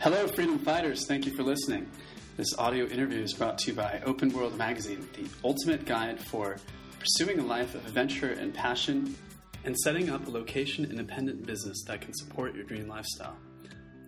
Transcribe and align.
Hello, 0.00 0.28
freedom 0.28 0.60
fighters. 0.60 1.06
Thank 1.08 1.26
you 1.26 1.32
for 1.32 1.42
listening. 1.42 1.90
This 2.36 2.56
audio 2.56 2.86
interview 2.86 3.20
is 3.20 3.34
brought 3.34 3.58
to 3.58 3.72
you 3.72 3.76
by 3.76 4.00
Open 4.06 4.32
World 4.32 4.56
Magazine, 4.56 5.08
the 5.14 5.28
ultimate 5.42 5.86
guide 5.86 6.20
for 6.20 6.56
pursuing 7.00 7.40
a 7.40 7.44
life 7.44 7.74
of 7.74 7.84
adventure 7.84 8.30
and 8.30 8.54
passion 8.54 9.16
and 9.64 9.76
setting 9.76 10.08
up 10.08 10.28
a 10.28 10.30
location 10.30 10.84
independent 10.84 11.44
business 11.44 11.82
that 11.88 12.00
can 12.00 12.14
support 12.14 12.54
your 12.54 12.62
dream 12.62 12.86
lifestyle. 12.86 13.36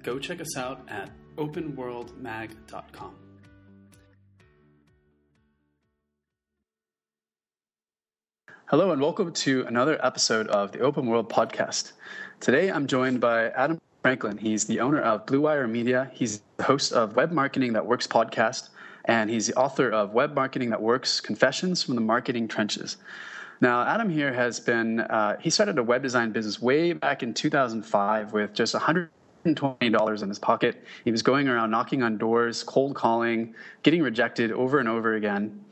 Go 0.05 0.21
check 0.21 0.41
us 0.41 0.57
out 0.57 0.89
at 0.89 1.11
openworldmag.com. 1.35 3.17
Hello, 8.67 8.93
and 8.93 9.03
welcome 9.03 9.33
to 9.33 9.67
another 9.67 9.99
episode 10.07 10.47
of 10.47 10.71
the 10.71 10.79
Open 10.79 11.07
World 11.07 11.29
Podcast. 11.29 11.95
Today 12.39 12.71
I'm 12.71 12.87
joined 12.87 13.21
by 13.21 13.49
Adam 13.49 13.81
Franklin. 14.03 14.39
He's 14.39 14.65
the 14.65 14.81
owner 14.81 15.01
of 15.01 15.27
Bluewire 15.27 15.69
Media. 15.69 16.11
He's 16.15 16.41
the 16.57 16.65
host 16.65 16.93
of 16.93 17.17
Web 17.17 17.33
Marketing 17.33 17.75
That 17.75 17.85
Works 17.85 18.07
podcast, 18.07 18.71
and 19.05 19.29
he's 19.29 19.49
the 19.49 19.55
author 19.55 19.91
of 19.91 20.15
Web 20.15 20.35
Marketing 20.35 20.71
That 20.71 20.81
Works 20.81 21.21
Confessions 21.21 21.83
from 21.83 21.97
the 21.97 22.01
Marketing 22.01 22.49
Trenches. 22.49 22.97
Now, 23.61 23.83
Adam 23.83 24.09
here 24.09 24.33
has 24.33 24.59
been, 24.59 25.01
uh, 25.01 25.37
he 25.39 25.51
started 25.51 25.79
a 25.79 25.83
web 25.83 26.03
design 26.03 26.33
business 26.33 26.63
way 26.63 26.95
back 26.95 27.23
in 27.23 27.35
2005 27.35 28.33
with 28.33 28.55
just 28.55 28.75
$120 28.75 30.23
in 30.23 30.29
his 30.31 30.39
pocket. 30.39 30.83
He 31.05 31.11
was 31.11 31.21
going 31.21 31.47
around 31.47 31.71
knocking 31.71 32.03
on 32.03 32.17
doors, 32.17 32.63
cold 32.63 32.95
calling, 32.95 33.55
getting 33.83 34.03
rejected 34.03 34.51
over 34.51 34.79
and 34.79 34.89
over 34.89 35.15
again. 35.15 35.63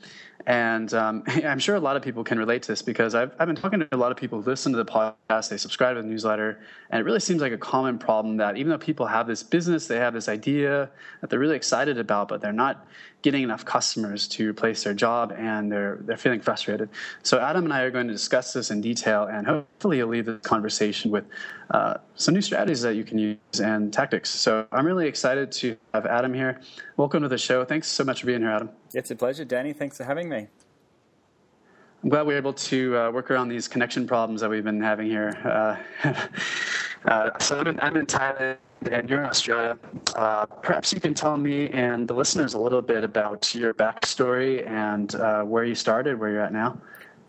And 0.46 0.92
um, 0.94 1.22
I'm 1.26 1.58
sure 1.58 1.76
a 1.76 1.80
lot 1.80 1.96
of 1.96 2.02
people 2.02 2.24
can 2.24 2.38
relate 2.38 2.62
to 2.62 2.72
this 2.72 2.82
because 2.82 3.14
I've, 3.14 3.32
I've 3.38 3.46
been 3.46 3.56
talking 3.56 3.80
to 3.80 3.88
a 3.92 3.96
lot 3.96 4.10
of 4.10 4.16
people 4.16 4.40
who 4.40 4.50
listen 4.50 4.72
to 4.72 4.78
the 4.78 4.84
podcast, 4.84 5.48
they 5.48 5.56
subscribe 5.56 5.96
to 5.96 6.02
the 6.02 6.08
newsletter, 6.08 6.60
and 6.90 7.00
it 7.00 7.04
really 7.04 7.20
seems 7.20 7.40
like 7.40 7.52
a 7.52 7.58
common 7.58 7.98
problem 7.98 8.36
that 8.38 8.56
even 8.56 8.70
though 8.70 8.78
people 8.78 9.06
have 9.06 9.26
this 9.26 9.42
business, 9.42 9.86
they 9.86 9.96
have 9.96 10.14
this 10.14 10.28
idea 10.28 10.90
that 11.20 11.30
they're 11.30 11.38
really 11.38 11.56
excited 11.56 11.98
about, 11.98 12.28
but 12.28 12.40
they're 12.40 12.52
not 12.52 12.86
getting 13.22 13.42
enough 13.42 13.64
customers 13.64 14.28
to 14.28 14.48
replace 14.48 14.84
their 14.84 14.94
job 14.94 15.32
and 15.36 15.70
they're, 15.70 15.98
they're 16.02 16.16
feeling 16.16 16.40
frustrated. 16.40 16.88
So, 17.22 17.40
Adam 17.40 17.64
and 17.64 17.72
I 17.72 17.80
are 17.82 17.90
going 17.90 18.06
to 18.06 18.12
discuss 18.12 18.52
this 18.52 18.70
in 18.70 18.80
detail, 18.80 19.24
and 19.24 19.46
hopefully, 19.46 19.98
you'll 19.98 20.08
leave 20.08 20.26
this 20.26 20.40
conversation 20.42 21.10
with 21.10 21.24
uh, 21.70 21.94
some 22.14 22.34
new 22.34 22.40
strategies 22.40 22.82
that 22.82 22.94
you 22.94 23.04
can 23.04 23.18
use 23.18 23.60
and 23.60 23.92
tactics. 23.92 24.30
So, 24.30 24.66
I'm 24.72 24.86
really 24.86 25.08
excited 25.08 25.50
to 25.52 25.76
have 25.94 26.06
Adam 26.06 26.32
here. 26.32 26.60
Welcome 26.96 27.22
to 27.22 27.28
the 27.28 27.38
show. 27.38 27.64
Thanks 27.64 27.88
so 27.88 28.04
much 28.04 28.20
for 28.20 28.26
being 28.26 28.40
here, 28.40 28.50
Adam. 28.50 28.70
It's 28.94 29.10
a 29.10 29.16
pleasure, 29.16 29.44
Danny. 29.44 29.72
Thanks 29.72 29.96
for 29.96 30.04
having 30.04 30.28
me. 30.28 30.46
I'm 32.02 32.10
glad 32.10 32.26
we 32.26 32.34
are 32.34 32.36
able 32.36 32.52
to 32.52 32.96
uh, 32.96 33.10
work 33.10 33.28
around 33.30 33.48
these 33.48 33.66
connection 33.66 34.06
problems 34.06 34.40
that 34.40 34.50
we've 34.50 34.62
been 34.62 34.80
having 34.80 35.08
here. 35.08 35.36
Uh, 36.04 36.12
so 37.40 37.58
I'm 37.58 37.66
in, 37.66 37.80
I'm 37.80 37.96
in, 37.96 38.06
Thailand 38.06 38.56
and 38.90 39.08
you're 39.08 39.20
in 39.20 39.26
Australia. 39.26 39.78
Uh, 40.14 40.46
perhaps 40.46 40.92
you 40.92 41.00
can 41.00 41.14
tell 41.14 41.36
me 41.36 41.68
and 41.70 42.08
the 42.08 42.14
listeners 42.14 42.54
a 42.54 42.58
little 42.58 42.82
bit 42.82 43.04
about 43.04 43.54
your 43.54 43.74
backstory 43.74 44.66
and 44.66 45.14
uh, 45.14 45.42
where 45.42 45.64
you 45.64 45.74
started, 45.74 46.18
where 46.18 46.30
you're 46.30 46.42
at 46.42 46.52
now. 46.52 46.80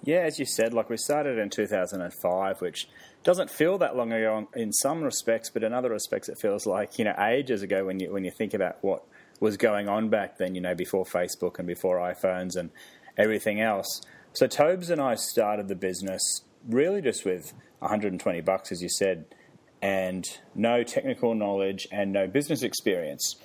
Yeah, 0.03 0.19
as 0.19 0.39
you 0.39 0.45
said, 0.45 0.73
like 0.73 0.89
we 0.89 0.97
started 0.97 1.37
in 1.37 1.49
2005, 1.49 2.61
which 2.61 2.87
doesn't 3.23 3.49
feel 3.49 3.77
that 3.79 3.97
long 3.97 4.13
ago 4.13 4.47
in 4.55 4.71
some 4.71 5.01
respects, 5.03 5.49
but 5.49 5.63
in 5.63 5.73
other 5.73 5.89
respects, 5.89 6.29
it 6.29 6.37
feels 6.39 6.65
like 6.65 6.97
you 6.97 7.03
know 7.03 7.15
ages 7.19 7.61
ago 7.61 7.85
when 7.85 7.99
you 7.99 8.11
when 8.11 8.23
you 8.23 8.31
think 8.31 8.53
about 8.53 8.77
what 8.81 9.03
was 9.41 9.57
going 9.57 9.89
on 9.89 10.09
back 10.09 10.37
then. 10.37 10.55
You 10.55 10.61
know, 10.61 10.73
before 10.73 11.03
Facebook 11.03 11.59
and 11.59 11.67
before 11.67 11.97
iPhones 11.97 12.55
and 12.55 12.69
everything 13.17 13.59
else. 13.59 14.01
So 14.31 14.47
Tobes 14.47 14.89
and 14.89 15.01
I 15.01 15.15
started 15.15 15.67
the 15.67 15.75
business 15.75 16.43
really 16.67 17.01
just 17.01 17.25
with 17.25 17.53
120 17.79 18.41
bucks, 18.41 18.71
as 18.71 18.81
you 18.81 18.89
said, 18.89 19.25
and 19.81 20.25
no 20.55 20.83
technical 20.83 21.33
knowledge 21.35 21.87
and 21.91 22.11
no 22.11 22.27
business 22.27 22.63
experience. 22.63 23.35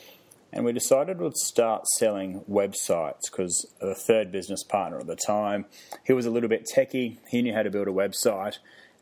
And 0.52 0.64
we 0.64 0.72
decided 0.72 1.20
we'd 1.20 1.36
start 1.36 1.86
selling 1.88 2.44
websites 2.48 3.22
because 3.30 3.66
the 3.80 3.94
third 3.94 4.30
business 4.30 4.62
partner 4.62 4.98
at 4.98 5.06
the 5.06 5.16
time, 5.16 5.66
he 6.04 6.12
was 6.12 6.26
a 6.26 6.30
little 6.30 6.48
bit 6.48 6.68
techie. 6.72 7.18
He 7.28 7.42
knew 7.42 7.52
how 7.52 7.62
to 7.62 7.70
build 7.70 7.88
a 7.88 7.92
website. 7.92 8.58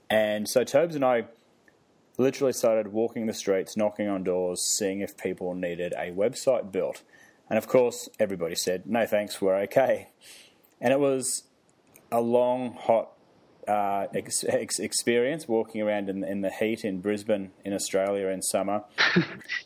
And 0.09 0.48
so 0.48 0.65
Tobes 0.65 0.94
and 0.94 1.04
I 1.04 1.26
literally 2.16 2.53
started 2.53 2.88
walking 2.88 3.26
the 3.26 3.34
streets, 3.34 3.76
knocking 3.76 4.09
on 4.09 4.25
doors, 4.25 4.62
seeing 4.62 5.00
if 5.00 5.16
people 5.16 5.54
needed 5.54 5.93
a 5.93 6.10
website 6.10 6.72
built. 6.72 7.03
And 7.50 7.59
of 7.59 7.66
course, 7.66 8.09
everybody 8.19 8.54
said, 8.54 8.87
no 8.87 9.04
thanks, 9.04 9.41
we're 9.43 9.56
okay. 9.62 10.09
And 10.81 10.93
it 10.93 11.00
was 11.00 11.44
a 12.10 12.20
long, 12.20 12.72
hot 12.72 13.12
uh, 13.69 14.06
ex- 14.15 14.45
ex- 14.45 14.78
experience 14.78 15.47
walking 15.47 15.81
around 15.81 16.09
in, 16.09 16.25
in, 16.25 16.41
the 16.41 16.50
heat 16.50 16.84
in 16.84 17.00
Brisbane 17.00 17.53
in 17.65 17.73
Australia 17.73 18.28
in 18.28 18.43
summer. 18.43 18.83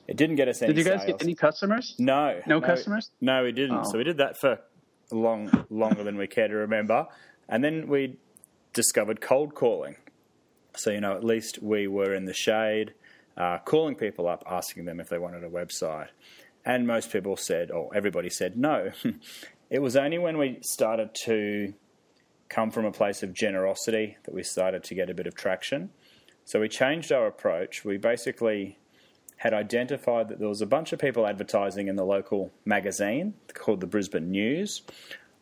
It 0.09 0.17
didn't 0.17 0.37
get 0.37 0.47
us 0.47 0.63
any. 0.63 0.73
did 0.73 0.85
you 0.85 0.91
guys 0.91 1.01
sales. 1.01 1.19
get 1.19 1.23
any 1.23 1.35
customers? 1.35 1.97
No, 1.99 2.41
no, 2.47 2.59
no 2.59 2.61
customers. 2.61 3.11
No, 3.21 3.43
we 3.43 3.51
didn't. 3.51 3.79
Oh. 3.79 3.91
So 3.91 3.99
we 3.99 4.05
did 4.05 4.19
that 4.19 4.39
for 4.39 4.61
long, 5.11 5.67
longer 5.69 6.05
than 6.05 6.17
we 6.17 6.29
care 6.29 6.47
to 6.47 6.55
remember, 6.55 7.09
and 7.49 7.65
then 7.65 7.89
we 7.89 8.17
discovered 8.73 9.21
cold 9.21 9.55
calling. 9.55 9.97
So 10.77 10.91
you 10.91 11.01
know, 11.01 11.17
at 11.17 11.25
least 11.25 11.61
we 11.61 11.89
were 11.89 12.15
in 12.15 12.27
the 12.27 12.33
shade, 12.33 12.95
uh, 13.37 13.59
calling 13.65 13.97
people 13.97 14.29
up, 14.29 14.45
asking 14.49 14.85
them 14.85 15.01
if 15.01 15.09
they 15.09 15.19
wanted 15.19 15.43
a 15.43 15.51
website, 15.51 16.09
and 16.65 16.87
most 16.87 17.11
people 17.11 17.37
said, 17.37 17.73
or 17.73 17.91
everybody 17.95 18.31
said 18.31 18.57
no. 18.57 18.93
it 19.71 19.81
was 19.81 19.97
only 19.97 20.19
when 20.19 20.39
we 20.39 20.59
started 20.63 21.15
to 21.25 21.75
come 22.49 22.71
from 22.71 22.85
a 22.85 22.93
place 22.93 23.23
of 23.23 23.33
generosity 23.33 24.17
that 24.25 24.35
we 24.35 24.43
started 24.43 24.85
to 24.85 24.95
get 24.95 25.11
a 25.11 25.15
bit 25.15 25.27
of 25.27 25.35
traction. 25.35 25.91
So 26.45 26.61
we 26.61 26.69
changed 26.69 27.11
our 27.11 27.27
approach. 27.27 27.85
We 27.85 27.97
basically 27.97 28.79
had 29.39 29.53
identified 29.53 30.29
that 30.29 30.39
there 30.39 30.49
was 30.49 30.63
a 30.63 30.67
bunch 30.67 30.93
of 30.93 30.99
people 30.99 31.27
advertising 31.27 31.89
in 31.89 31.97
the 31.97 32.05
local 32.05 32.53
magazine 32.65 33.35
called 33.53 33.81
the 33.81 33.87
Brisbane 33.87 34.31
News. 34.31 34.83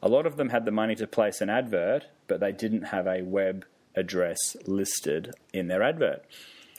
A 0.03 0.09
lot 0.09 0.27
of 0.27 0.37
them 0.37 0.49
had 0.49 0.65
the 0.65 0.71
money 0.71 0.95
to 0.97 1.07
place 1.07 1.41
an 1.41 1.49
advert, 1.49 2.07
but 2.27 2.41
they 2.41 2.53
didn't 2.53 2.85
have 2.85 3.07
a 3.07 3.23
web 3.23 3.65
address 3.95 4.57
listed 4.67 5.33
in 5.53 5.69
their 5.69 5.83
advert. 5.83 6.25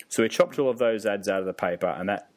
So 0.10 0.24
we 0.24 0.30
chopped 0.30 0.60
all 0.60 0.70
of 0.70 0.78
those 0.78 1.06
ads 1.06 1.28
out 1.28 1.40
of 1.40 1.46
the 1.46 1.54
paper, 1.54 1.88
and 1.88 2.10
that 2.10 2.30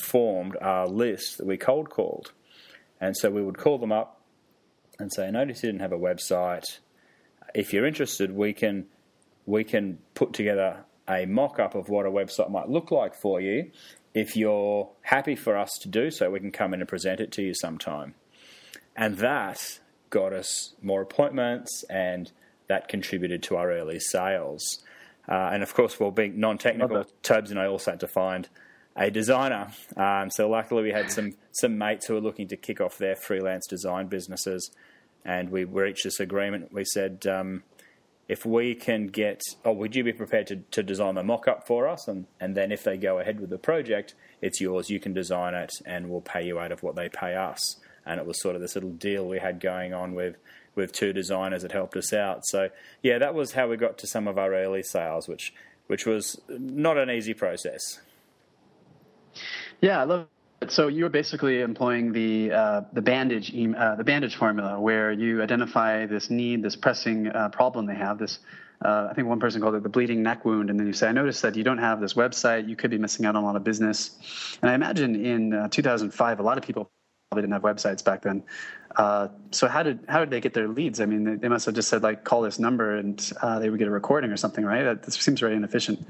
formed 0.00 0.56
our 0.60 0.86
list 0.86 1.38
that 1.38 1.46
we 1.46 1.56
cold 1.56 1.90
called. 1.90 2.32
And 3.00 3.16
so 3.16 3.30
we 3.30 3.42
would 3.42 3.58
call 3.58 3.78
them 3.78 3.92
up 3.92 4.20
and 4.98 5.12
say, 5.12 5.30
Notice 5.30 5.62
you 5.62 5.68
didn't 5.68 5.82
have 5.82 5.92
a 5.92 5.98
website 5.98 6.78
if 7.54 7.72
you're 7.72 7.86
interested, 7.86 8.30
we 8.30 8.52
can 8.52 8.86
we 9.46 9.64
can 9.64 9.98
put 10.14 10.32
together 10.32 10.84
a 11.08 11.24
mock 11.24 11.58
up 11.58 11.74
of 11.74 11.88
what 11.88 12.04
a 12.04 12.10
website 12.10 12.50
might 12.50 12.68
look 12.68 12.90
like 12.90 13.14
for 13.14 13.40
you. 13.40 13.70
If 14.14 14.36
you're 14.36 14.90
happy 15.00 15.36
for 15.36 15.56
us 15.56 15.70
to 15.82 15.88
do 15.88 16.10
so, 16.10 16.30
we 16.30 16.40
can 16.40 16.52
come 16.52 16.74
in 16.74 16.80
and 16.80 16.88
present 16.88 17.20
it 17.20 17.32
to 17.32 17.42
you 17.42 17.54
sometime. 17.54 18.14
And 18.94 19.16
that 19.18 19.80
got 20.10 20.32
us 20.32 20.74
more 20.82 21.00
appointments 21.02 21.84
and 21.88 22.30
that 22.68 22.88
contributed 22.88 23.42
to 23.44 23.56
our 23.56 23.72
early 23.72 24.00
sales. 24.00 24.82
Uh, 25.26 25.50
and 25.52 25.62
of 25.62 25.72
course, 25.74 25.98
well, 25.98 26.10
being 26.10 26.38
non 26.38 26.58
technical, 26.58 27.04
Tobes 27.22 27.50
and 27.50 27.60
I 27.60 27.66
also 27.66 27.92
had 27.92 28.00
to 28.00 28.08
find 28.08 28.48
a 28.96 29.10
designer. 29.10 29.68
Um, 29.96 30.30
so 30.30 30.48
luckily, 30.48 30.82
we 30.82 30.90
had 30.90 31.10
some, 31.10 31.34
some 31.52 31.78
mates 31.78 32.06
who 32.06 32.14
were 32.14 32.20
looking 32.20 32.48
to 32.48 32.56
kick 32.56 32.80
off 32.80 32.98
their 32.98 33.14
freelance 33.14 33.66
design 33.66 34.08
businesses 34.08 34.70
and 35.28 35.50
we 35.50 35.64
reached 35.64 36.04
this 36.04 36.20
agreement. 36.20 36.72
We 36.72 36.86
said, 36.86 37.26
um, 37.26 37.62
if 38.28 38.46
we 38.46 38.74
can 38.74 39.08
get, 39.08 39.42
oh, 39.62 39.72
would 39.72 39.94
you 39.94 40.02
be 40.02 40.14
prepared 40.14 40.46
to, 40.46 40.56
to 40.70 40.82
design 40.82 41.16
the 41.16 41.22
mock 41.22 41.46
up 41.46 41.66
for 41.66 41.86
us? 41.86 42.08
And, 42.08 42.26
and 42.40 42.56
then 42.56 42.72
if 42.72 42.82
they 42.82 42.96
go 42.96 43.18
ahead 43.18 43.38
with 43.38 43.50
the 43.50 43.58
project, 43.58 44.14
it's 44.40 44.58
yours. 44.58 44.88
You 44.88 44.98
can 44.98 45.12
design 45.12 45.52
it 45.52 45.70
and 45.84 46.08
we'll 46.08 46.22
pay 46.22 46.46
you 46.46 46.58
out 46.58 46.72
of 46.72 46.82
what 46.82 46.96
they 46.96 47.10
pay 47.10 47.36
us. 47.36 47.76
And 48.06 48.18
it 48.18 48.26
was 48.26 48.40
sort 48.40 48.54
of 48.54 48.62
this 48.62 48.74
little 48.74 48.92
deal 48.92 49.28
we 49.28 49.38
had 49.38 49.60
going 49.60 49.92
on 49.92 50.14
with, 50.14 50.36
with 50.74 50.92
two 50.92 51.12
designers 51.12 51.60
that 51.60 51.72
helped 51.72 51.94
us 51.96 52.14
out. 52.14 52.46
So, 52.46 52.70
yeah, 53.02 53.18
that 53.18 53.34
was 53.34 53.52
how 53.52 53.68
we 53.68 53.76
got 53.76 53.98
to 53.98 54.06
some 54.06 54.26
of 54.26 54.38
our 54.38 54.54
early 54.54 54.82
sales, 54.82 55.28
which, 55.28 55.52
which 55.88 56.06
was 56.06 56.40
not 56.48 56.96
an 56.96 57.10
easy 57.10 57.34
process. 57.34 58.00
Yeah, 59.82 60.00
I 60.00 60.04
love 60.04 60.26
so 60.66 60.88
you're 60.88 61.08
basically 61.08 61.60
employing 61.60 62.12
the 62.12 62.52
uh, 62.52 62.80
the 62.92 63.02
bandage 63.02 63.54
uh, 63.54 63.94
the 63.94 64.04
bandage 64.04 64.36
formula, 64.36 64.80
where 64.80 65.12
you 65.12 65.42
identify 65.42 66.06
this 66.06 66.30
need, 66.30 66.62
this 66.62 66.76
pressing 66.76 67.28
uh, 67.28 67.48
problem 67.50 67.86
they 67.86 67.94
have. 67.94 68.18
This 68.18 68.40
uh, 68.84 69.08
I 69.10 69.14
think 69.14 69.28
one 69.28 69.40
person 69.40 69.60
called 69.60 69.74
it 69.74 69.82
the 69.82 69.88
bleeding 69.88 70.22
neck 70.22 70.44
wound, 70.44 70.70
and 70.70 70.78
then 70.78 70.86
you 70.86 70.92
say, 70.92 71.08
I 71.08 71.12
noticed 71.12 71.42
that 71.42 71.56
you 71.56 71.64
don't 71.64 71.78
have 71.78 72.00
this 72.00 72.14
website. 72.14 72.68
You 72.68 72.76
could 72.76 72.90
be 72.90 72.98
missing 72.98 73.26
out 73.26 73.36
on 73.36 73.42
a 73.42 73.46
lot 73.46 73.56
of 73.56 73.64
business. 73.64 74.16
And 74.62 74.70
I 74.70 74.74
imagine 74.74 75.24
in 75.24 75.52
uh, 75.52 75.68
2005, 75.68 76.40
a 76.40 76.42
lot 76.42 76.58
of 76.58 76.64
people 76.64 76.90
probably 77.30 77.42
didn't 77.42 77.52
have 77.52 77.62
websites 77.62 78.02
back 78.02 78.22
then. 78.22 78.42
Uh, 78.96 79.28
so 79.50 79.68
how 79.68 79.82
did 79.82 80.00
how 80.08 80.18
did 80.20 80.30
they 80.30 80.40
get 80.40 80.54
their 80.54 80.66
leads? 80.66 80.98
I 80.98 81.04
mean, 81.04 81.24
they, 81.24 81.34
they 81.34 81.48
must 81.48 81.66
have 81.66 81.74
just 81.74 81.88
said 81.88 82.02
like 82.02 82.24
call 82.24 82.40
this 82.40 82.58
number 82.58 82.96
and 82.96 83.32
uh, 83.42 83.58
they 83.58 83.68
would 83.68 83.78
get 83.78 83.86
a 83.86 83.90
recording 83.90 84.30
or 84.30 84.36
something, 84.38 84.64
right? 84.64 84.82
That 84.82 85.12
seems 85.12 85.40
very 85.40 85.54
inefficient. 85.54 86.06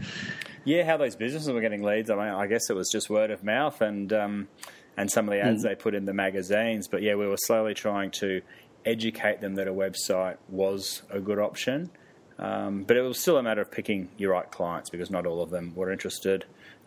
Yeah, 0.64 0.84
how 0.84 0.96
those 0.96 1.16
businesses 1.16 1.50
were 1.50 1.60
getting 1.60 1.82
leads. 1.82 2.08
I 2.08 2.14
mean, 2.14 2.24
I 2.24 2.46
guess 2.46 2.70
it 2.70 2.76
was 2.76 2.88
just 2.90 3.10
word 3.10 3.32
of 3.32 3.42
mouth 3.42 3.80
and 3.80 4.12
um, 4.12 4.48
and 4.96 5.10
some 5.10 5.28
of 5.28 5.32
the 5.32 5.40
ads 5.40 5.64
mm. 5.64 5.68
they 5.68 5.74
put 5.74 5.94
in 5.94 6.04
the 6.04 6.14
magazines. 6.14 6.86
But 6.86 7.02
yeah, 7.02 7.16
we 7.16 7.26
were 7.26 7.36
slowly 7.36 7.74
trying 7.74 8.12
to 8.12 8.40
educate 8.84 9.40
them 9.40 9.56
that 9.56 9.66
a 9.66 9.72
website 9.72 10.36
was 10.48 11.02
a 11.10 11.18
good 11.18 11.40
option. 11.40 11.90
Um, 12.38 12.84
but 12.84 12.96
it 12.96 13.00
was 13.00 13.18
still 13.18 13.38
a 13.38 13.42
matter 13.42 13.60
of 13.60 13.72
picking 13.72 14.10
your 14.16 14.32
right 14.32 14.48
clients 14.48 14.88
because 14.88 15.10
not 15.10 15.26
all 15.26 15.42
of 15.42 15.50
them 15.50 15.74
were 15.74 15.90
interested. 15.90 16.44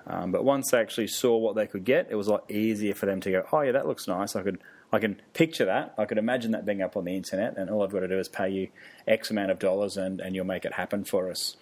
Um, 0.07 0.31
but 0.31 0.43
once 0.43 0.71
they 0.71 0.79
actually 0.79 1.07
saw 1.07 1.37
what 1.37 1.55
they 1.55 1.67
could 1.67 1.85
get, 1.85 2.07
it 2.09 2.15
was 2.15 2.27
a 2.27 2.31
lot 2.31 2.51
easier 2.51 2.93
for 2.93 3.05
them 3.05 3.21
to 3.21 3.31
go, 3.31 3.45
"Oh 3.51 3.61
yeah, 3.61 3.71
that 3.71 3.87
looks 3.87 4.07
nice. 4.07 4.35
I 4.35 4.43
could, 4.43 4.59
I 4.91 4.99
can 4.99 5.21
picture 5.33 5.65
that. 5.65 5.93
I 5.97 6.05
could 6.05 6.17
imagine 6.17 6.51
that 6.51 6.65
being 6.65 6.81
up 6.81 6.97
on 6.97 7.05
the 7.05 7.15
internet, 7.15 7.57
and 7.57 7.69
all 7.69 7.83
I've 7.83 7.91
got 7.91 8.01
to 8.01 8.07
do 8.07 8.19
is 8.19 8.27
pay 8.27 8.49
you 8.49 8.69
X 9.07 9.29
amount 9.31 9.51
of 9.51 9.59
dollars, 9.59 9.97
and, 9.97 10.19
and 10.19 10.35
you'll 10.35 10.45
make 10.45 10.65
it 10.65 10.73
happen 10.73 11.03
for 11.03 11.29
us." 11.29 11.55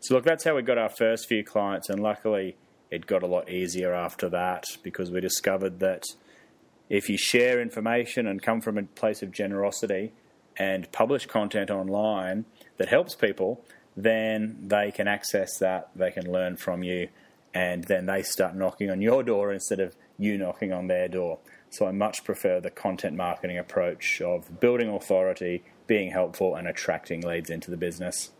So 0.00 0.14
look, 0.14 0.24
that's 0.24 0.44
how 0.44 0.56
we 0.56 0.62
got 0.62 0.78
our 0.78 0.88
first 0.88 1.26
few 1.28 1.44
clients, 1.44 1.88
and 1.88 2.02
luckily 2.02 2.56
it 2.90 3.06
got 3.06 3.22
a 3.22 3.26
lot 3.26 3.50
easier 3.50 3.94
after 3.94 4.28
that 4.28 4.64
because 4.82 5.10
we 5.10 5.20
discovered 5.20 5.80
that 5.80 6.04
if 6.88 7.08
you 7.08 7.18
share 7.18 7.60
information 7.60 8.26
and 8.26 8.42
come 8.42 8.60
from 8.60 8.78
a 8.78 8.82
place 8.84 9.22
of 9.22 9.32
generosity 9.32 10.12
and 10.56 10.90
publish 10.92 11.26
content 11.26 11.70
online 11.70 12.44
that 12.76 12.88
helps 12.88 13.14
people, 13.14 13.64
then 13.96 14.56
they 14.62 14.90
can 14.90 15.08
access 15.08 15.58
that, 15.58 15.90
they 15.96 16.10
can 16.10 16.30
learn 16.30 16.56
from 16.56 16.82
you, 16.82 17.08
and 17.56 17.84
then 17.84 18.04
they 18.04 18.22
start 18.22 18.54
knocking 18.54 18.90
on 18.90 19.00
your 19.00 19.22
door 19.22 19.50
instead 19.50 19.80
of 19.80 19.96
you 20.18 20.36
knocking 20.36 20.74
on 20.74 20.88
their 20.88 21.08
door. 21.08 21.38
So 21.70 21.86
I 21.86 21.90
much 21.90 22.22
prefer 22.22 22.60
the 22.60 22.70
content 22.70 23.16
marketing 23.16 23.56
approach 23.56 24.20
of 24.20 24.60
building 24.60 24.90
authority, 24.90 25.64
being 25.86 26.10
helpful, 26.10 26.54
and 26.54 26.68
attracting 26.68 27.22
leads 27.22 27.48
into 27.48 27.70
the 27.70 27.78
business. 27.78 28.30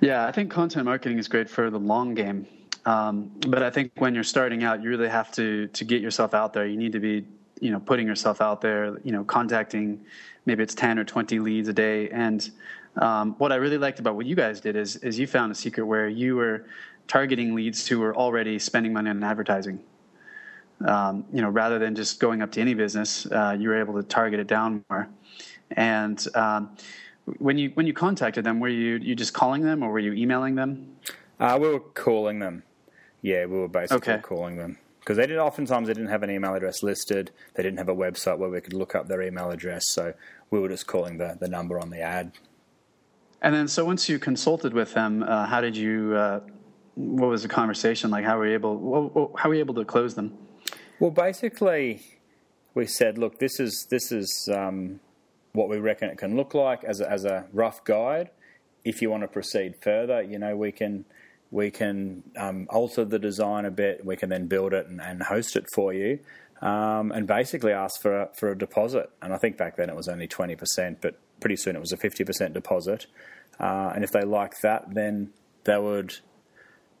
Yeah, 0.00 0.26
I 0.26 0.32
think 0.32 0.50
content 0.50 0.86
marketing 0.86 1.18
is 1.18 1.28
great 1.28 1.50
for 1.50 1.68
the 1.68 1.78
long 1.78 2.14
game. 2.14 2.46
Um, 2.86 3.30
but 3.46 3.62
I 3.62 3.68
think 3.68 3.92
when 3.98 4.14
you're 4.14 4.24
starting 4.24 4.64
out, 4.64 4.82
you 4.82 4.88
really 4.88 5.10
have 5.10 5.30
to 5.32 5.66
to 5.66 5.84
get 5.84 6.00
yourself 6.00 6.32
out 6.32 6.54
there. 6.54 6.66
You 6.66 6.78
need 6.78 6.92
to 6.92 7.00
be, 7.00 7.26
you 7.60 7.70
know, 7.70 7.80
putting 7.80 8.06
yourself 8.06 8.40
out 8.40 8.62
there. 8.62 8.98
You 9.04 9.12
know, 9.12 9.22
contacting 9.22 10.06
maybe 10.46 10.62
it's 10.62 10.74
ten 10.74 10.98
or 10.98 11.04
twenty 11.04 11.38
leads 11.38 11.68
a 11.68 11.74
day. 11.74 12.08
And 12.08 12.50
um, 12.96 13.34
what 13.38 13.52
I 13.52 13.56
really 13.56 13.78
liked 13.78 14.00
about 14.00 14.16
what 14.16 14.26
you 14.26 14.34
guys 14.34 14.60
did 14.60 14.76
is 14.76 14.96
is 14.96 15.18
you 15.18 15.26
found 15.26 15.52
a 15.52 15.54
secret 15.54 15.84
where 15.84 16.08
you 16.08 16.36
were 16.36 16.64
targeting 17.14 17.56
leads 17.56 17.88
who 17.88 17.98
were 17.98 18.14
already 18.14 18.56
spending 18.56 18.92
money 18.92 19.10
on 19.10 19.22
advertising. 19.24 19.80
Um, 20.86 21.24
you 21.32 21.42
know, 21.42 21.50
rather 21.50 21.78
than 21.78 21.96
just 21.96 22.20
going 22.20 22.40
up 22.40 22.52
to 22.52 22.60
any 22.60 22.72
business, 22.72 23.26
uh, 23.26 23.56
you 23.58 23.68
were 23.68 23.78
able 23.78 23.94
to 23.94 24.04
target 24.04 24.38
it 24.38 24.46
down 24.46 24.84
more. 24.88 25.08
And 25.72 26.24
um, 26.36 26.76
when 27.38 27.58
you 27.58 27.70
when 27.74 27.86
you 27.86 27.92
contacted 27.92 28.44
them, 28.44 28.60
were 28.60 28.68
you 28.68 28.96
you 28.96 29.14
just 29.16 29.34
calling 29.34 29.62
them 29.62 29.82
or 29.82 29.90
were 29.90 29.98
you 29.98 30.12
emailing 30.12 30.54
them? 30.54 30.96
Uh, 31.40 31.58
we 31.60 31.68
were 31.68 31.80
calling 31.80 32.38
them. 32.38 32.62
Yeah, 33.22 33.44
we 33.46 33.58
were 33.58 33.68
basically 33.68 34.14
Okay. 34.14 34.22
calling 34.22 34.56
them 34.56 34.78
because 35.00 35.16
they 35.16 35.26
did. 35.26 35.36
Oftentimes, 35.38 35.88
they 35.88 35.94
didn't 35.94 36.10
have 36.10 36.22
an 36.22 36.30
email 36.30 36.54
address 36.54 36.82
listed. 36.82 37.32
They 37.54 37.62
didn't 37.64 37.78
have 37.78 37.88
a 37.88 37.94
website 37.94 38.38
where 38.38 38.48
we 38.48 38.60
could 38.60 38.72
look 38.72 38.94
up 38.94 39.08
their 39.08 39.20
email 39.20 39.50
address. 39.50 39.90
So 39.90 40.14
we 40.50 40.60
were 40.60 40.68
just 40.68 40.86
calling 40.86 41.18
the 41.18 41.36
the 41.38 41.48
number 41.48 41.78
on 41.80 41.90
the 41.90 42.00
ad. 42.00 42.32
And 43.42 43.54
then, 43.54 43.68
so 43.68 43.84
once 43.84 44.08
you 44.08 44.18
consulted 44.18 44.72
with 44.74 44.92
them, 44.94 45.24
uh, 45.24 45.46
how 45.46 45.60
did 45.60 45.76
you? 45.76 46.16
What 47.00 47.30
was 47.30 47.42
the 47.42 47.48
conversation 47.48 48.10
like? 48.10 48.26
How 48.26 48.36
were 48.36 48.46
you 48.46 48.54
able? 48.54 49.32
How 49.38 49.48
were 49.48 49.54
you 49.54 49.60
able 49.60 49.74
to 49.74 49.84
close 49.84 50.14
them? 50.14 50.36
Well, 50.98 51.10
basically, 51.10 52.02
we 52.74 52.84
said, 52.86 53.16
look, 53.16 53.38
this 53.38 53.58
is 53.58 53.86
this 53.88 54.12
is 54.12 54.48
um, 54.54 55.00
what 55.52 55.70
we 55.70 55.78
reckon 55.78 56.10
it 56.10 56.18
can 56.18 56.36
look 56.36 56.52
like 56.52 56.84
as 56.84 57.00
a, 57.00 57.10
as 57.10 57.24
a 57.24 57.46
rough 57.52 57.82
guide. 57.84 58.30
If 58.84 59.00
you 59.00 59.10
want 59.10 59.22
to 59.22 59.28
proceed 59.28 59.76
further, 59.80 60.20
you 60.22 60.38
know, 60.38 60.54
we 60.56 60.72
can 60.72 61.06
we 61.50 61.70
can 61.70 62.22
um, 62.36 62.66
alter 62.68 63.04
the 63.06 63.18
design 63.18 63.64
a 63.64 63.70
bit. 63.70 64.04
We 64.04 64.16
can 64.16 64.28
then 64.28 64.46
build 64.46 64.72
it 64.74 64.86
and, 64.86 65.00
and 65.00 65.22
host 65.22 65.56
it 65.56 65.64
for 65.74 65.94
you, 65.94 66.18
um, 66.60 67.12
and 67.12 67.26
basically 67.26 67.72
ask 67.72 68.00
for 68.02 68.22
a, 68.22 68.28
for 68.38 68.50
a 68.50 68.58
deposit. 68.58 69.08
And 69.22 69.32
I 69.32 69.38
think 69.38 69.56
back 69.56 69.76
then 69.76 69.88
it 69.88 69.96
was 69.96 70.08
only 70.08 70.28
twenty 70.28 70.54
percent, 70.54 71.00
but 71.00 71.18
pretty 71.40 71.56
soon 71.56 71.76
it 71.76 71.80
was 71.80 71.92
a 71.92 71.96
fifty 71.96 72.24
percent 72.24 72.52
deposit. 72.52 73.06
Uh, 73.58 73.92
and 73.94 74.04
if 74.04 74.10
they 74.12 74.22
like 74.22 74.60
that, 74.60 74.94
then 74.94 75.32
they 75.64 75.78
would 75.78 76.20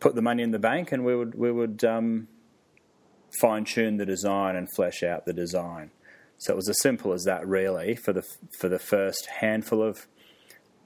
put 0.00 0.14
the 0.14 0.22
money 0.22 0.42
in 0.42 0.50
the 0.50 0.58
bank, 0.58 0.90
and 0.92 1.04
we 1.04 1.14
would 1.14 1.34
we 1.34 1.52
would 1.52 1.84
um, 1.84 2.28
fine 3.38 3.64
tune 3.64 3.98
the 3.98 4.06
design 4.06 4.56
and 4.56 4.68
flesh 4.74 5.02
out 5.02 5.26
the 5.26 5.32
design. 5.32 5.90
So 6.38 6.54
it 6.54 6.56
was 6.56 6.68
as 6.68 6.80
simple 6.80 7.12
as 7.12 7.24
that, 7.24 7.46
really, 7.46 7.94
for 7.94 8.12
the 8.12 8.24
for 8.58 8.68
the 8.68 8.78
first 8.78 9.26
handful 9.40 9.82
of 9.82 10.06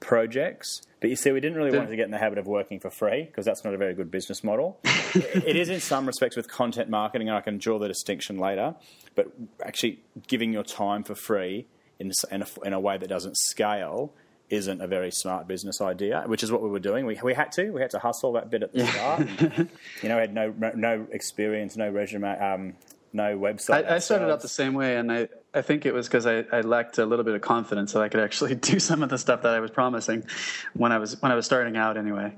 projects. 0.01 0.81
But 0.99 1.09
you 1.09 1.15
see, 1.15 1.31
we 1.31 1.39
didn't 1.39 1.57
really 1.57 1.75
want 1.75 1.89
to 1.89 1.95
get 1.95 2.05
in 2.05 2.11
the 2.11 2.17
habit 2.17 2.37
of 2.37 2.47
working 2.47 2.79
for 2.79 2.89
free 2.89 3.23
because 3.23 3.45
that's 3.45 3.63
not 3.63 3.73
a 3.73 3.77
very 3.77 3.93
good 3.93 4.11
business 4.11 4.43
model. 4.43 4.79
it 4.83 5.55
is 5.55 5.69
in 5.69 5.79
some 5.79 6.05
respects 6.05 6.35
with 6.35 6.49
content 6.49 6.89
marketing, 6.89 7.29
and 7.29 7.37
I 7.37 7.41
can 7.41 7.57
draw 7.57 7.79
the 7.79 7.87
distinction 7.87 8.37
later. 8.37 8.75
But 9.15 9.31
actually, 9.63 10.01
giving 10.27 10.51
your 10.51 10.63
time 10.63 11.03
for 11.03 11.15
free 11.15 11.67
in, 11.99 12.11
in, 12.31 12.41
a, 12.41 12.47
in 12.65 12.73
a 12.73 12.79
way 12.79 12.97
that 12.97 13.07
doesn't 13.07 13.37
scale 13.37 14.13
isn't 14.49 14.81
a 14.81 14.87
very 14.87 15.11
smart 15.11 15.47
business 15.47 15.81
idea, 15.81 16.23
which 16.27 16.43
is 16.43 16.51
what 16.51 16.61
we 16.61 16.69
were 16.69 16.79
doing. 16.79 17.05
We, 17.05 17.19
we 17.23 17.33
had 17.33 17.51
to 17.53 17.71
we 17.71 17.81
had 17.81 17.91
to 17.91 17.99
hustle 17.99 18.33
that 18.33 18.49
bit 18.49 18.63
at 18.63 18.73
the 18.73 18.85
start. 18.85 19.27
You 20.03 20.09
know, 20.09 20.15
we 20.15 20.21
had 20.21 20.33
no 20.33 20.53
no 20.75 21.07
experience, 21.11 21.75
no 21.77 21.89
resume, 21.89 22.37
um, 22.39 22.73
no 23.13 23.37
website. 23.37 23.89
I, 23.89 23.95
I 23.95 23.99
started 23.99 24.31
out 24.31 24.41
the 24.41 24.47
same 24.47 24.73
way, 24.73 24.97
and 24.97 25.11
I, 25.11 25.29
I 25.53 25.61
think 25.61 25.85
it 25.85 25.93
was 25.93 26.07
because 26.07 26.27
I, 26.27 26.45
I 26.51 26.61
lacked 26.61 26.97
a 26.97 27.05
little 27.05 27.25
bit 27.25 27.33
of 27.33 27.41
confidence 27.41 27.93
that 27.93 28.01
I 28.01 28.09
could 28.09 28.19
actually 28.19 28.55
do 28.71 28.79
some 28.79 29.01
of 29.01 29.09
the 29.09 29.17
stuff 29.17 29.41
that 29.43 29.53
I 29.53 29.59
was 29.59 29.71
promising 29.71 30.25
when 30.73 30.91
I 30.91 30.99
was 30.99 31.19
when 31.21 31.31
I 31.31 31.35
was 31.35 31.45
starting 31.45 31.77
out. 31.77 31.97
Anyway, 31.97 32.33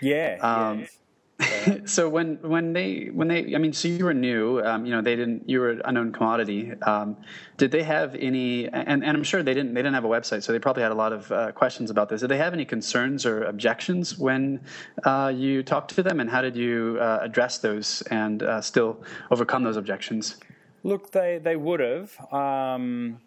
Yeah. 0.00 0.38
Um, 0.40 0.80
yeah. 0.80 0.86
so 1.84 2.08
when 2.08 2.38
when 2.42 2.72
they 2.72 3.10
when 3.12 3.28
they 3.28 3.54
I 3.54 3.58
mean, 3.58 3.72
so 3.72 3.88
you 3.88 4.04
were 4.04 4.14
new, 4.14 4.60
um, 4.60 4.84
you 4.86 4.92
know, 4.92 5.00
they 5.00 5.16
didn't 5.16 5.48
you 5.48 5.60
were 5.60 5.70
an 5.70 5.82
unknown 5.84 6.12
commodity. 6.12 6.72
Um, 6.82 7.16
did 7.56 7.70
they 7.70 7.82
have 7.82 8.14
any? 8.14 8.68
And, 8.68 9.04
and 9.04 9.16
I'm 9.16 9.24
sure 9.24 9.42
they 9.42 9.54
didn't 9.54 9.74
they 9.74 9.80
didn't 9.80 9.94
have 9.94 10.04
a 10.04 10.08
website, 10.08 10.42
so 10.42 10.52
they 10.52 10.58
probably 10.58 10.82
had 10.82 10.92
a 10.92 10.96
lot 10.96 11.12
of 11.12 11.30
uh, 11.30 11.52
questions 11.52 11.90
about 11.90 12.08
this. 12.08 12.20
Did 12.20 12.28
they 12.28 12.38
have 12.38 12.52
any 12.52 12.64
concerns 12.64 13.26
or 13.26 13.44
objections 13.44 14.18
when 14.18 14.60
uh, 15.04 15.32
you 15.34 15.62
talked 15.62 15.94
to 15.94 16.02
them, 16.02 16.20
and 16.20 16.30
how 16.30 16.42
did 16.42 16.56
you 16.56 16.98
uh, 17.00 17.20
address 17.22 17.58
those 17.58 18.02
and 18.10 18.42
uh, 18.42 18.60
still 18.60 19.02
overcome 19.30 19.62
those 19.62 19.76
objections? 19.76 20.36
Look, 20.82 21.12
they 21.12 21.38
they 21.42 21.56
would 21.56 21.80
have. 21.80 22.32
Um, 22.32 23.20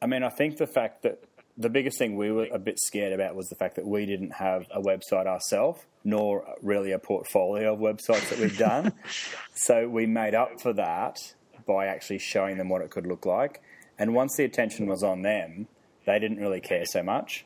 I 0.00 0.06
mean, 0.06 0.22
I 0.22 0.28
think 0.28 0.58
the 0.58 0.66
fact 0.66 1.02
that 1.02 1.24
the 1.58 1.68
biggest 1.68 1.98
thing 1.98 2.16
we 2.16 2.30
were 2.30 2.46
a 2.52 2.58
bit 2.58 2.78
scared 2.78 3.12
about 3.12 3.34
was 3.34 3.48
the 3.48 3.56
fact 3.56 3.76
that 3.76 3.86
we 3.86 4.06
didn't 4.06 4.30
have 4.34 4.66
a 4.72 4.80
website 4.80 5.26
ourselves, 5.26 5.80
nor 6.04 6.44
really 6.62 6.92
a 6.92 6.98
portfolio 6.98 7.74
of 7.74 7.80
websites 7.80 8.30
that 8.30 8.38
we've 8.38 8.56
done. 8.56 8.92
so 9.54 9.88
we 9.88 10.06
made 10.06 10.34
up 10.34 10.60
for 10.60 10.72
that 10.72 11.34
by 11.66 11.86
actually 11.86 12.20
showing 12.20 12.58
them 12.58 12.68
what 12.68 12.80
it 12.80 12.90
could 12.90 13.06
look 13.06 13.26
like. 13.26 13.60
And 13.98 14.14
once 14.14 14.36
the 14.36 14.44
attention 14.44 14.86
was 14.86 15.02
on 15.02 15.22
them, 15.22 15.66
they 16.06 16.20
didn't 16.20 16.38
really 16.38 16.60
care 16.60 16.86
so 16.86 17.02
much 17.02 17.44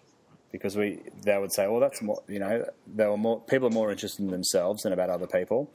because 0.53 0.77
we 0.77 1.01
they 1.25 1.39
would 1.39 1.53
say, 1.53 1.67
"Well, 1.67 1.81
that's 1.81 2.03
more," 2.03 2.23
you 2.29 2.39
know, 2.39 2.65
they 2.87 3.07
were 3.07 3.17
more 3.17 3.41
people 3.41 3.69
are 3.69 3.73
more 3.73 3.91
interested 3.91 4.23
in 4.23 4.31
themselves 4.31 4.83
than 4.83 4.93
about 4.93 5.09
other 5.09 5.27
people. 5.27 5.71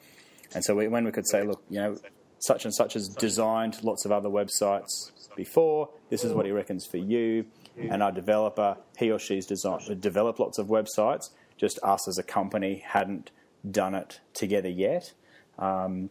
And 0.54 0.64
so 0.64 0.76
we, 0.76 0.88
when 0.88 1.04
we 1.04 1.12
could 1.12 1.28
say, 1.28 1.44
"Look, 1.44 1.64
you 1.70 1.80
know, 1.80 1.98
such 2.40 2.64
and 2.64 2.74
such 2.74 2.94
has 2.94 3.10
designed 3.10 3.84
lots 3.84 4.06
of 4.06 4.12
other 4.12 4.30
websites 4.30 5.12
before. 5.36 5.90
This 6.10 6.24
is 6.24 6.34
what 6.34 6.46
he 6.46 6.52
reckons 6.52 6.86
for 6.86 6.98
you." 6.98 7.48
And 7.80 8.02
our 8.02 8.12
developer, 8.12 8.78
he 8.98 9.12
or 9.12 9.20
she's 9.20 9.46
designed, 9.46 10.02
developed 10.02 10.40
lots 10.40 10.58
of 10.58 10.68
websites. 10.68 11.30
Just 11.58 11.80
us 11.84 12.08
as 12.08 12.18
a 12.18 12.24
company 12.24 12.84
hadn't 12.86 13.32
done 13.70 13.96
it 13.96 14.20
together 14.34 14.70
yet. 14.70 15.14
Um, 15.60 16.10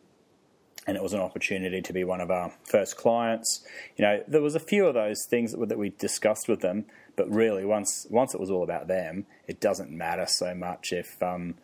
and 0.87 0.97
it 0.97 1.03
was 1.03 1.13
an 1.13 1.21
opportunity 1.21 1.83
to 1.83 1.93
be 1.93 2.05
one 2.05 2.21
of 2.21 2.31
our 2.31 2.53
first 2.65 2.97
clients. 2.97 3.67
You 3.97 4.05
know, 4.05 4.23
there 4.29 4.41
was 4.41 4.55
a 4.55 4.61
few 4.61 4.87
of 4.87 4.95
those 4.95 5.27
things 5.29 5.53
that, 5.53 5.69
that 5.69 5.79
we 5.79 5.91
discussed 5.91 6.49
with 6.49 6.61
them, 6.61 6.85
but 7.17 7.29
really, 7.29 7.65
once 7.65 8.07
once 8.11 8.35
it 8.35 8.41
was 8.41 8.51
all 8.51 8.63
about 8.63 8.87
them, 8.87 9.27
it 9.49 9.61
doesn't 9.61 9.91
matter 9.91 10.27
so 10.27 10.55
much 10.55 10.93
if 10.93 11.21
um, 11.23 11.57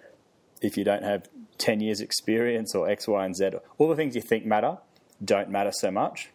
if 0.61 0.77
you 0.77 0.83
don't 0.83 1.05
have 1.05 1.29
ten 1.59 1.81
years 1.81 2.01
experience 2.01 2.75
or 2.75 2.89
X, 2.89 3.07
Y, 3.07 3.25
and 3.25 3.37
Z. 3.37 3.51
All 3.79 3.89
the 3.89 3.97
things 3.97 4.17
you 4.17 4.23
think 4.23 4.45
matter 4.45 4.79
don't 5.25 5.51
matter 5.51 5.71
so 5.73 5.91
much. 5.91 6.31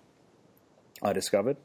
I 1.02 1.12
discovered. 1.12 1.58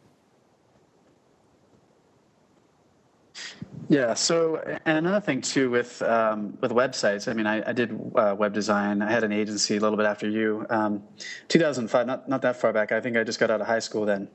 Yeah. 3.93 4.15
So, 4.15 4.57
and 4.87 5.07
another 5.07 5.21
thing 5.21 5.43
too 5.43 5.69
with 5.69 6.01
um, 6.01 6.57
with 6.63 6.71
websites. 6.71 7.29
I 7.29 7.35
mean, 7.35 7.47
I, 7.47 7.69
I 7.69 7.73
did 7.75 7.93
uh, 8.17 8.35
web 8.39 8.55
design. 8.55 9.03
I 9.03 9.11
had 9.13 9.23
an 9.23 9.33
agency 9.33 9.77
a 9.77 9.81
little 9.81 9.99
bit 9.99 10.07
after 10.07 10.27
you. 10.27 10.65
Um, 10.71 11.03
2005, 11.49 12.07
not 12.07 12.27
not 12.27 12.41
that 12.41 12.57
far 12.57 12.73
back. 12.73 12.91
I 12.91 13.03
think 13.03 13.19
I 13.19 13.25
just 13.25 13.39
got 13.39 13.51
out 13.51 13.61
of 13.61 13.67
high 13.67 13.81
school 13.81 14.07
then. 14.07 14.29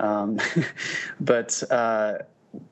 Um, 0.00 0.40
but 1.20 1.62
uh, 1.70 2.18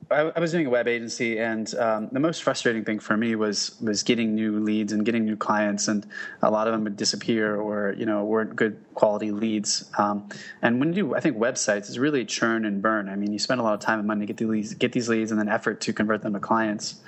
I, 0.09 0.31
I 0.35 0.39
was 0.39 0.51
doing 0.51 0.67
a 0.67 0.69
web 0.69 0.87
agency, 0.87 1.39
and 1.39 1.73
um, 1.75 2.09
the 2.11 2.19
most 2.19 2.43
frustrating 2.43 2.83
thing 2.83 2.99
for 2.99 3.17
me 3.17 3.35
was 3.35 3.79
was 3.81 4.03
getting 4.03 4.35
new 4.35 4.59
leads 4.59 4.93
and 4.93 5.05
getting 5.05 5.25
new 5.25 5.35
clients, 5.35 5.87
and 5.87 6.05
a 6.41 6.51
lot 6.51 6.67
of 6.67 6.73
them 6.73 6.83
would 6.83 6.97
disappear 6.97 7.55
or 7.55 7.93
you 7.97 8.05
know 8.05 8.23
weren't 8.23 8.55
good 8.55 8.77
quality 8.93 9.31
leads. 9.31 9.89
Um, 9.97 10.29
and 10.61 10.79
when 10.79 10.89
you 10.89 10.95
do, 11.03 11.15
I 11.15 11.19
think 11.19 11.37
websites 11.37 11.89
is 11.89 11.97
really 11.99 12.25
churn 12.25 12.65
and 12.65 12.81
burn. 12.81 13.09
I 13.09 13.15
mean, 13.15 13.31
you 13.31 13.39
spend 13.39 13.59
a 13.59 13.63
lot 13.63 13.73
of 13.73 13.79
time 13.79 13.99
and 13.99 14.07
money 14.07 14.21
to 14.21 14.25
get 14.27 14.37
these 14.37 14.49
leads, 14.49 14.73
get 14.73 14.91
these 14.91 15.09
leads, 15.09 15.31
and 15.31 15.39
then 15.39 15.49
effort 15.49 15.81
to 15.81 15.93
convert 15.93 16.21
them 16.21 16.33
to 16.33 16.39
clients. 16.39 17.01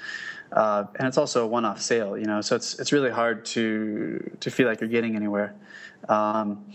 Uh, 0.51 0.85
and 0.97 1.07
it's 1.07 1.17
also 1.17 1.43
a 1.43 1.47
one-off 1.47 1.81
sale. 1.81 2.17
You 2.17 2.25
know, 2.25 2.41
so 2.41 2.55
it's 2.55 2.79
it's 2.79 2.91
really 2.91 3.11
hard 3.11 3.45
to 3.45 4.37
to 4.39 4.51
feel 4.51 4.67
like 4.67 4.81
you're 4.81 4.89
getting 4.89 5.15
anywhere. 5.15 5.55
Um, 6.09 6.65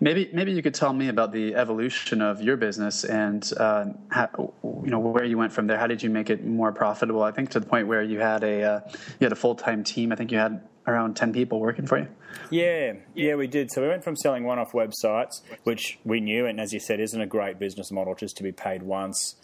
maybe 0.00 0.30
maybe 0.32 0.52
you 0.52 0.62
could 0.62 0.74
tell 0.74 0.92
me 0.92 1.08
about 1.08 1.32
the 1.32 1.54
evolution 1.54 2.22
of 2.22 2.42
your 2.42 2.56
business 2.56 3.04
and 3.04 3.50
uh, 3.56 3.86
how, 4.08 4.52
you 4.62 4.90
know 4.90 4.98
where 4.98 5.24
you 5.24 5.38
went 5.38 5.52
from 5.52 5.66
there. 5.66 5.78
How 5.78 5.86
did 5.86 6.02
you 6.02 6.10
make 6.10 6.30
it 6.30 6.44
more 6.44 6.72
profitable? 6.72 7.22
I 7.22 7.32
think 7.32 7.50
to 7.50 7.60
the 7.60 7.66
point 7.66 7.88
where 7.88 8.02
you 8.02 8.20
had 8.20 8.44
a 8.44 8.62
uh, 8.62 8.80
you 9.20 9.24
had 9.24 9.32
a 9.32 9.36
full 9.36 9.54
time 9.54 9.84
team. 9.84 10.12
I 10.12 10.16
think 10.16 10.30
you 10.30 10.38
had 10.38 10.60
around 10.86 11.16
ten 11.16 11.32
people 11.32 11.60
working 11.60 11.86
for 11.86 11.98
you. 11.98 12.08
Yeah, 12.50 12.94
yeah, 13.14 13.34
we 13.34 13.46
did. 13.46 13.72
So 13.72 13.82
we 13.82 13.88
went 13.88 14.04
from 14.04 14.14
selling 14.14 14.44
one-off 14.44 14.72
websites, 14.72 15.40
which 15.64 15.98
we 16.04 16.20
knew, 16.20 16.46
and 16.46 16.60
as 16.60 16.72
you 16.72 16.80
said, 16.80 17.00
isn't 17.00 17.20
a 17.20 17.26
great 17.26 17.58
business 17.58 17.90
model, 17.90 18.14
just 18.14 18.36
to 18.36 18.42
be 18.42 18.52
paid 18.52 18.82
once 18.82 19.36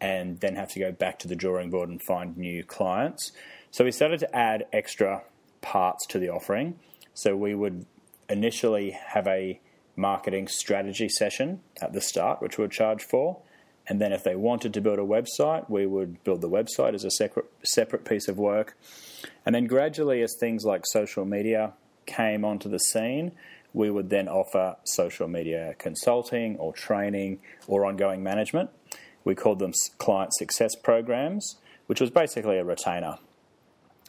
and 0.00 0.40
then 0.40 0.56
have 0.56 0.70
to 0.70 0.78
go 0.78 0.92
back 0.92 1.18
to 1.20 1.28
the 1.28 1.36
drawing 1.36 1.70
board 1.70 1.88
and 1.88 2.02
find 2.02 2.36
new 2.36 2.64
clients. 2.64 3.32
So 3.70 3.84
we 3.84 3.92
started 3.92 4.20
to 4.20 4.36
add 4.36 4.66
extra 4.72 5.22
parts 5.60 6.06
to 6.08 6.18
the 6.18 6.28
offering. 6.28 6.78
So 7.14 7.36
we 7.36 7.54
would 7.54 7.86
initially 8.28 8.90
have 8.90 9.26
a 9.26 9.60
marketing 9.96 10.48
strategy 10.48 11.08
session 11.08 11.60
at 11.82 11.92
the 11.92 12.00
start, 12.00 12.40
which 12.40 12.56
we 12.56 12.62
would 12.62 12.72
charge 12.72 13.02
for. 13.02 13.38
And 13.86 14.00
then 14.00 14.12
if 14.12 14.22
they 14.22 14.36
wanted 14.36 14.72
to 14.74 14.80
build 14.80 14.98
a 14.98 15.02
website, 15.02 15.68
we 15.68 15.84
would 15.84 16.22
build 16.24 16.40
the 16.40 16.48
website 16.48 16.94
as 16.94 17.04
a 17.04 17.10
separate, 17.10 17.50
separate 17.64 18.04
piece 18.04 18.28
of 18.28 18.38
work. 18.38 18.76
And 19.44 19.54
then 19.54 19.66
gradually, 19.66 20.22
as 20.22 20.36
things 20.38 20.64
like 20.64 20.82
social 20.86 21.24
media 21.24 21.72
came 22.06 22.44
onto 22.44 22.68
the 22.68 22.78
scene, 22.78 23.32
we 23.72 23.90
would 23.90 24.10
then 24.10 24.28
offer 24.28 24.76
social 24.84 25.28
media 25.28 25.74
consulting 25.78 26.56
or 26.56 26.72
training 26.72 27.40
or 27.66 27.84
ongoing 27.84 28.22
management. 28.22 28.70
We 29.24 29.34
called 29.34 29.58
them 29.58 29.72
client 29.98 30.34
success 30.34 30.74
programs, 30.74 31.56
which 31.86 32.00
was 32.00 32.10
basically 32.10 32.58
a 32.58 32.64
retainer. 32.64 33.18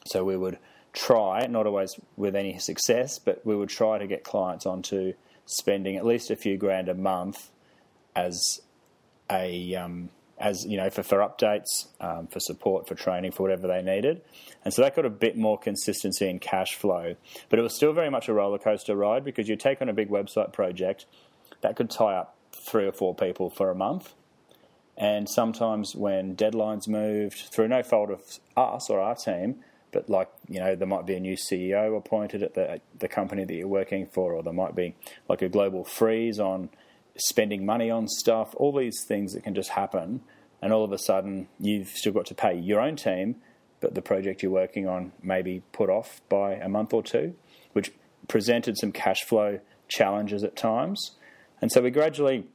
So 0.05 0.23
we 0.23 0.37
would 0.37 0.57
try, 0.93 1.45
not 1.47 1.67
always 1.67 1.95
with 2.15 2.35
any 2.35 2.57
success, 2.59 3.19
but 3.19 3.45
we 3.45 3.55
would 3.55 3.69
try 3.69 3.97
to 3.97 4.07
get 4.07 4.23
clients 4.23 4.65
onto 4.65 5.13
spending 5.45 5.95
at 5.95 6.05
least 6.05 6.31
a 6.31 6.35
few 6.35 6.57
grand 6.57 6.89
a 6.89 6.93
month 6.93 7.49
as 8.15 8.61
a 9.29 9.75
um, 9.75 10.09
as 10.37 10.65
you 10.65 10.77
know 10.77 10.89
for, 10.89 11.03
for 11.03 11.19
updates, 11.19 11.87
um, 11.99 12.27
for 12.27 12.39
support, 12.39 12.87
for 12.87 12.95
training, 12.95 13.31
for 13.31 13.43
whatever 13.43 13.67
they 13.67 13.81
needed, 13.81 14.21
and 14.65 14.73
so 14.73 14.81
that 14.81 14.95
got 14.95 15.05
a 15.05 15.09
bit 15.09 15.37
more 15.37 15.57
consistency 15.57 16.29
in 16.29 16.39
cash 16.39 16.75
flow. 16.75 17.15
But 17.49 17.59
it 17.59 17.61
was 17.61 17.75
still 17.75 17.93
very 17.93 18.09
much 18.09 18.27
a 18.27 18.33
roller 18.33 18.57
coaster 18.57 18.95
ride 18.95 19.23
because 19.23 19.47
you 19.47 19.55
take 19.55 19.81
on 19.81 19.89
a 19.89 19.93
big 19.93 20.09
website 20.09 20.51
project 20.51 21.05
that 21.61 21.75
could 21.75 21.89
tie 21.89 22.15
up 22.15 22.35
three 22.67 22.85
or 22.85 22.91
four 22.91 23.15
people 23.15 23.49
for 23.49 23.69
a 23.69 23.75
month. 23.75 24.13
And 25.01 25.27
sometimes 25.27 25.95
when 25.95 26.35
deadlines 26.35 26.87
moved 26.87 27.49
through 27.51 27.69
no 27.69 27.81
fault 27.81 28.11
of 28.11 28.21
us 28.55 28.87
or 28.87 28.99
our 28.99 29.15
team, 29.15 29.55
but 29.91 30.07
like 30.07 30.29
you 30.47 30.59
know 30.59 30.75
there 30.75 30.87
might 30.87 31.07
be 31.07 31.15
a 31.15 31.19
new 31.19 31.35
CEO 31.35 31.97
appointed 31.97 32.43
at 32.43 32.53
the 32.53 32.79
the 32.99 33.07
company 33.07 33.43
that 33.43 33.53
you're 33.53 33.67
working 33.67 34.05
for, 34.05 34.33
or 34.33 34.43
there 34.43 34.53
might 34.53 34.75
be 34.75 34.93
like 35.27 35.41
a 35.41 35.49
global 35.49 35.83
freeze 35.83 36.39
on 36.39 36.69
spending 37.17 37.65
money 37.65 37.89
on 37.89 38.07
stuff. 38.07 38.53
All 38.57 38.71
these 38.71 39.03
things 39.07 39.33
that 39.33 39.43
can 39.43 39.55
just 39.55 39.71
happen, 39.71 40.21
and 40.61 40.71
all 40.71 40.83
of 40.83 40.91
a 40.91 40.99
sudden 40.99 41.47
you've 41.59 41.89
still 41.89 42.13
got 42.13 42.27
to 42.27 42.35
pay 42.35 42.53
your 42.53 42.79
own 42.79 42.95
team, 42.95 43.37
but 43.79 43.95
the 43.95 44.03
project 44.03 44.43
you're 44.43 44.51
working 44.51 44.87
on 44.87 45.13
may 45.23 45.41
be 45.41 45.63
put 45.71 45.89
off 45.89 46.21
by 46.29 46.53
a 46.53 46.69
month 46.69 46.93
or 46.93 47.01
two, 47.01 47.33
which 47.73 47.91
presented 48.27 48.77
some 48.77 48.91
cash 48.91 49.23
flow 49.23 49.61
challenges 49.87 50.43
at 50.43 50.55
times, 50.55 51.17
and 51.59 51.71
so 51.71 51.81
we 51.81 51.89
gradually 51.89 52.45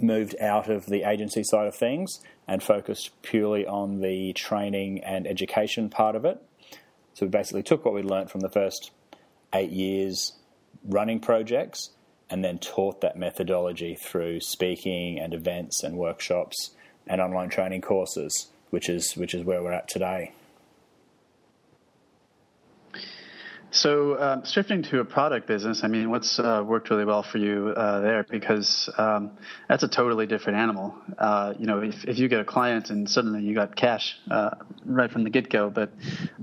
moved 0.00 0.36
out 0.40 0.68
of 0.68 0.86
the 0.86 1.02
agency 1.02 1.42
side 1.42 1.66
of 1.66 1.74
things 1.74 2.20
and 2.46 2.62
focused 2.62 3.10
purely 3.22 3.66
on 3.66 4.00
the 4.00 4.32
training 4.34 5.02
and 5.02 5.26
education 5.26 5.88
part 5.88 6.14
of 6.14 6.24
it. 6.24 6.42
So 7.14 7.26
we 7.26 7.30
basically 7.30 7.62
took 7.62 7.84
what 7.84 7.94
we 7.94 8.02
learned 8.02 8.30
from 8.30 8.40
the 8.40 8.50
first 8.50 8.90
eight 9.54 9.70
years 9.70 10.32
running 10.84 11.20
projects 11.20 11.90
and 12.28 12.44
then 12.44 12.58
taught 12.58 13.00
that 13.00 13.16
methodology 13.16 13.94
through 13.94 14.40
speaking 14.40 15.18
and 15.18 15.32
events 15.32 15.82
and 15.82 15.96
workshops 15.96 16.72
and 17.06 17.20
online 17.20 17.48
training 17.48 17.80
courses, 17.80 18.48
which 18.70 18.88
is 18.88 19.16
which 19.16 19.32
is 19.32 19.44
where 19.44 19.62
we're 19.62 19.72
at 19.72 19.88
today. 19.88 20.32
So, 23.76 24.18
um, 24.18 24.42
shifting 24.46 24.82
to 24.84 25.00
a 25.00 25.04
product 25.04 25.46
business, 25.46 25.84
I 25.84 25.88
mean, 25.88 26.08
what's 26.08 26.38
uh, 26.38 26.64
worked 26.66 26.88
really 26.88 27.04
well 27.04 27.22
for 27.22 27.36
you 27.36 27.74
uh, 27.76 28.00
there? 28.00 28.22
Because 28.22 28.88
um, 28.96 29.32
that's 29.68 29.82
a 29.82 29.88
totally 29.88 30.26
different 30.26 30.58
animal. 30.58 30.94
Uh, 31.18 31.52
you 31.58 31.66
know, 31.66 31.82
if, 31.82 32.06
if 32.06 32.18
you 32.18 32.26
get 32.28 32.40
a 32.40 32.44
client 32.44 32.88
and 32.88 33.08
suddenly 33.08 33.42
you 33.42 33.54
got 33.54 33.76
cash 33.76 34.16
uh, 34.30 34.52
right 34.86 35.10
from 35.10 35.24
the 35.24 35.30
get 35.30 35.50
go. 35.50 35.68
But 35.68 35.90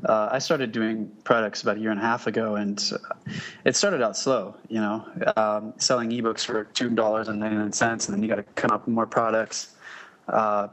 uh, 0.05 0.29
I 0.31 0.37
started 0.37 0.71
doing 0.71 1.11
products 1.23 1.63
about 1.63 1.77
a 1.77 1.79
year 1.79 1.89
and 1.89 1.99
a 1.99 2.03
half 2.03 2.27
ago, 2.27 2.53
and 2.55 2.79
it 3.65 3.75
started 3.75 4.03
out 4.03 4.15
slow. 4.15 4.55
You 4.69 4.81
know, 4.81 5.33
um, 5.35 5.73
selling 5.77 6.11
ebooks 6.11 6.45
for 6.45 6.65
two 6.65 6.91
dollars 6.91 7.29
and 7.29 7.39
ninety 7.39 7.57
nine 7.57 7.73
cents, 7.73 8.07
and 8.07 8.15
then 8.15 8.21
you 8.21 8.29
got 8.29 8.35
to 8.35 8.43
come 8.43 8.69
up 8.69 8.85
with 8.85 8.93
more 8.93 9.07
products. 9.07 9.73
Uh, 10.27 10.67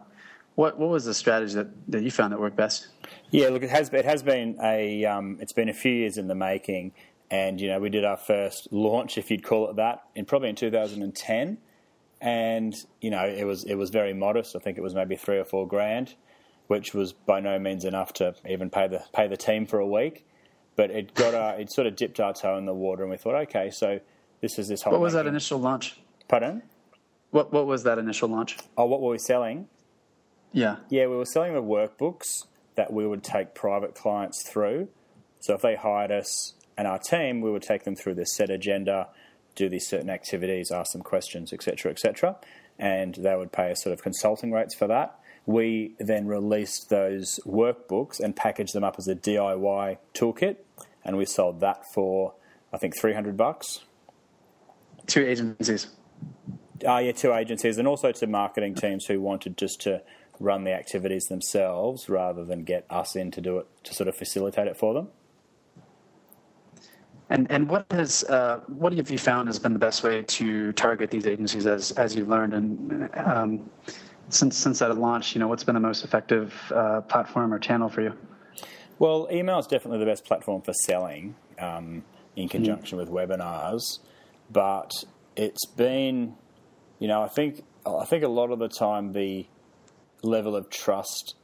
what 0.56 0.78
what 0.78 0.90
was 0.90 1.06
the 1.06 1.14
strategy 1.14 1.54
that, 1.54 1.68
that 1.90 2.02
you 2.02 2.10
found 2.10 2.34
that 2.34 2.40
worked 2.40 2.56
best? 2.56 2.88
Yeah, 3.30 3.48
look, 3.48 3.62
it 3.62 3.70
has 3.70 3.92
it 3.92 4.04
has 4.04 4.22
been 4.22 4.58
a 4.62 5.04
um, 5.04 5.38
it's 5.40 5.52
been 5.52 5.68
a 5.68 5.74
few 5.74 5.92
years 5.92 6.18
in 6.18 6.26
the 6.28 6.34
making, 6.34 6.92
and 7.30 7.60
you 7.60 7.68
know 7.68 7.78
we 7.78 7.88
did 7.88 8.04
our 8.04 8.16
first 8.16 8.68
launch, 8.72 9.18
if 9.18 9.30
you'd 9.30 9.44
call 9.44 9.70
it 9.70 9.76
that, 9.76 10.04
in 10.14 10.24
probably 10.24 10.48
in 10.48 10.56
2010, 10.56 11.58
and 12.20 12.74
you 13.00 13.10
know 13.10 13.24
it 13.24 13.44
was 13.44 13.64
it 13.64 13.76
was 13.76 13.90
very 13.90 14.12
modest. 14.12 14.56
I 14.56 14.58
think 14.58 14.78
it 14.78 14.80
was 14.80 14.94
maybe 14.94 15.14
three 15.14 15.38
or 15.38 15.44
four 15.44 15.66
grand, 15.66 16.14
which 16.66 16.92
was 16.92 17.12
by 17.12 17.38
no 17.40 17.58
means 17.58 17.84
enough 17.84 18.12
to 18.14 18.34
even 18.48 18.68
pay 18.68 18.88
the 18.88 19.04
pay 19.14 19.28
the 19.28 19.36
team 19.36 19.64
for 19.64 19.78
a 19.78 19.86
week, 19.86 20.26
but 20.74 20.90
it 20.90 21.14
got 21.14 21.34
our, 21.34 21.60
it 21.60 21.70
sort 21.70 21.86
of 21.86 21.94
dipped 21.94 22.18
our 22.18 22.32
toe 22.32 22.58
in 22.58 22.66
the 22.66 22.74
water, 22.74 23.02
and 23.02 23.12
we 23.12 23.16
thought, 23.16 23.36
okay, 23.42 23.70
so 23.70 24.00
this 24.40 24.58
is 24.58 24.66
this 24.66 24.82
whole. 24.82 24.92
What 24.92 25.02
was 25.02 25.14
making. 25.14 25.26
that 25.26 25.30
initial 25.30 25.60
launch? 25.60 26.00
Pardon? 26.26 26.62
What 27.30 27.52
what 27.52 27.66
was 27.66 27.84
that 27.84 27.98
initial 27.98 28.28
launch? 28.28 28.58
Oh, 28.76 28.86
what 28.86 29.00
were 29.00 29.10
we 29.10 29.18
selling? 29.18 29.68
Yeah. 30.52 30.78
Yeah, 30.88 31.06
we 31.06 31.16
were 31.16 31.26
selling 31.26 31.54
the 31.54 31.62
workbooks 31.62 32.46
that 32.76 32.92
we 32.92 33.06
would 33.06 33.22
take 33.22 33.54
private 33.54 33.94
clients 33.94 34.42
through. 34.48 34.88
So 35.40 35.54
if 35.54 35.62
they 35.62 35.76
hired 35.76 36.10
us 36.10 36.54
and 36.76 36.86
our 36.86 36.98
team, 36.98 37.40
we 37.40 37.50
would 37.50 37.62
take 37.62 37.84
them 37.84 37.96
through 37.96 38.14
this 38.14 38.34
set 38.34 38.50
agenda, 38.50 39.08
do 39.54 39.68
these 39.68 39.86
certain 39.86 40.10
activities, 40.10 40.70
ask 40.70 40.92
them 40.92 41.02
questions, 41.02 41.52
etc., 41.52 41.90
etc., 41.90 42.36
and 42.78 43.14
they 43.16 43.36
would 43.36 43.52
pay 43.52 43.70
us 43.70 43.82
sort 43.82 43.92
of 43.92 44.02
consulting 44.02 44.52
rates 44.52 44.74
for 44.74 44.86
that. 44.86 45.18
We 45.44 45.94
then 45.98 46.26
released 46.26 46.88
those 46.88 47.38
workbooks 47.46 48.20
and 48.20 48.34
packaged 48.34 48.72
them 48.72 48.84
up 48.84 48.96
as 48.98 49.08
a 49.08 49.14
DIY 49.14 49.98
toolkit, 50.14 50.56
and 51.04 51.16
we 51.16 51.26
sold 51.26 51.60
that 51.60 51.82
for 51.92 52.34
I 52.72 52.78
think 52.78 52.98
three 52.98 53.14
hundred 53.14 53.36
bucks. 53.36 53.80
Two 55.06 55.26
agencies. 55.26 55.88
Uh, 56.86 56.98
yeah, 56.98 57.12
two 57.12 57.32
agencies, 57.32 57.76
and 57.78 57.86
also 57.86 58.12
to 58.12 58.26
marketing 58.26 58.74
teams 58.74 59.06
who 59.06 59.20
wanted 59.20 59.58
just 59.58 59.80
to 59.82 60.02
run 60.40 60.64
the 60.64 60.72
activities 60.72 61.26
themselves 61.26 62.08
rather 62.08 62.44
than 62.44 62.64
get 62.64 62.86
us 62.90 63.14
in 63.14 63.30
to 63.30 63.40
do 63.40 63.58
it 63.58 63.66
to 63.84 63.94
sort 63.94 64.08
of 64.08 64.16
facilitate 64.16 64.66
it 64.66 64.76
for 64.76 64.94
them. 64.94 65.08
And 67.28 67.48
and 67.48 67.68
what 67.68 67.86
has 67.92 68.24
uh, 68.24 68.60
what 68.66 68.92
have 68.94 69.10
you 69.10 69.18
found 69.18 69.46
has 69.46 69.58
been 69.58 69.72
the 69.72 69.78
best 69.78 70.02
way 70.02 70.22
to 70.22 70.72
target 70.72 71.10
these 71.10 71.26
agencies 71.26 71.66
as 71.66 71.92
as 71.92 72.16
you've 72.16 72.28
learned 72.28 72.54
and 72.54 73.08
um, 73.14 73.70
since 74.30 74.56
since 74.56 74.80
that 74.80 74.96
launch? 74.98 75.34
You 75.34 75.40
know, 75.40 75.46
what's 75.46 75.62
been 75.62 75.76
the 75.76 75.80
most 75.80 76.04
effective 76.04 76.52
uh, 76.74 77.02
platform 77.02 77.54
or 77.54 77.60
channel 77.60 77.88
for 77.88 78.00
you? 78.00 78.14
Well, 78.98 79.28
email 79.30 79.60
is 79.60 79.68
definitely 79.68 80.00
the 80.00 80.06
best 80.06 80.24
platform 80.24 80.60
for 80.62 80.72
selling 80.72 81.36
um, 81.60 82.02
in 82.34 82.48
conjunction 82.48 82.98
mm. 82.98 83.06
with 83.06 83.10
webinars, 83.10 84.00
but 84.50 85.04
it's 85.36 85.64
been, 85.66 86.34
you 86.98 87.06
know, 87.06 87.22
I 87.22 87.28
think 87.28 87.62
I 87.86 88.04
think 88.06 88.24
a 88.24 88.28
lot 88.28 88.50
of 88.50 88.58
the 88.58 88.68
time 88.68 89.12
the 89.12 89.46
level 90.22 90.56
of 90.56 90.70
trust 90.70 91.34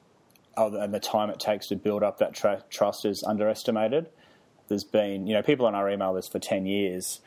and 0.56 0.94
the 0.94 1.00
time 1.00 1.28
it 1.28 1.38
takes 1.38 1.68
to 1.68 1.76
build 1.76 2.02
up 2.02 2.18
that 2.18 2.34
tra- 2.34 2.64
trust 2.70 3.04
is 3.04 3.22
underestimated. 3.26 4.08
There's 4.68 4.84
been, 4.84 5.26
you 5.26 5.34
know, 5.34 5.42
people 5.42 5.66
on 5.66 5.74
our 5.74 5.90
email 5.90 6.14
list 6.14 6.32
for 6.32 6.38
10 6.38 6.66
years, 6.66 7.20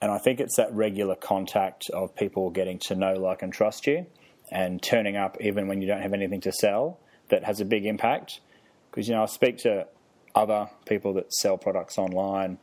and 0.00 0.10
I 0.10 0.18
think 0.18 0.40
it's 0.40 0.56
that 0.56 0.72
regular 0.74 1.14
contact 1.14 1.88
of 1.90 2.14
people 2.16 2.50
getting 2.50 2.78
to 2.86 2.96
know, 2.96 3.14
like, 3.14 3.42
and 3.42 3.52
trust 3.52 3.86
you 3.86 4.06
and 4.50 4.82
turning 4.82 5.16
up 5.16 5.36
even 5.40 5.68
when 5.68 5.80
you 5.80 5.86
don't 5.86 6.02
have 6.02 6.12
anything 6.12 6.40
to 6.42 6.52
sell 6.52 6.98
that 7.28 7.44
has 7.44 7.60
a 7.60 7.64
big 7.64 7.86
impact. 7.86 8.40
Because, 8.90 9.08
you 9.08 9.14
know, 9.14 9.22
I 9.22 9.26
speak 9.26 9.58
to 9.58 9.86
other 10.34 10.68
people 10.84 11.14
that 11.14 11.32
sell 11.32 11.56
products 11.56 11.96
online 11.96 12.58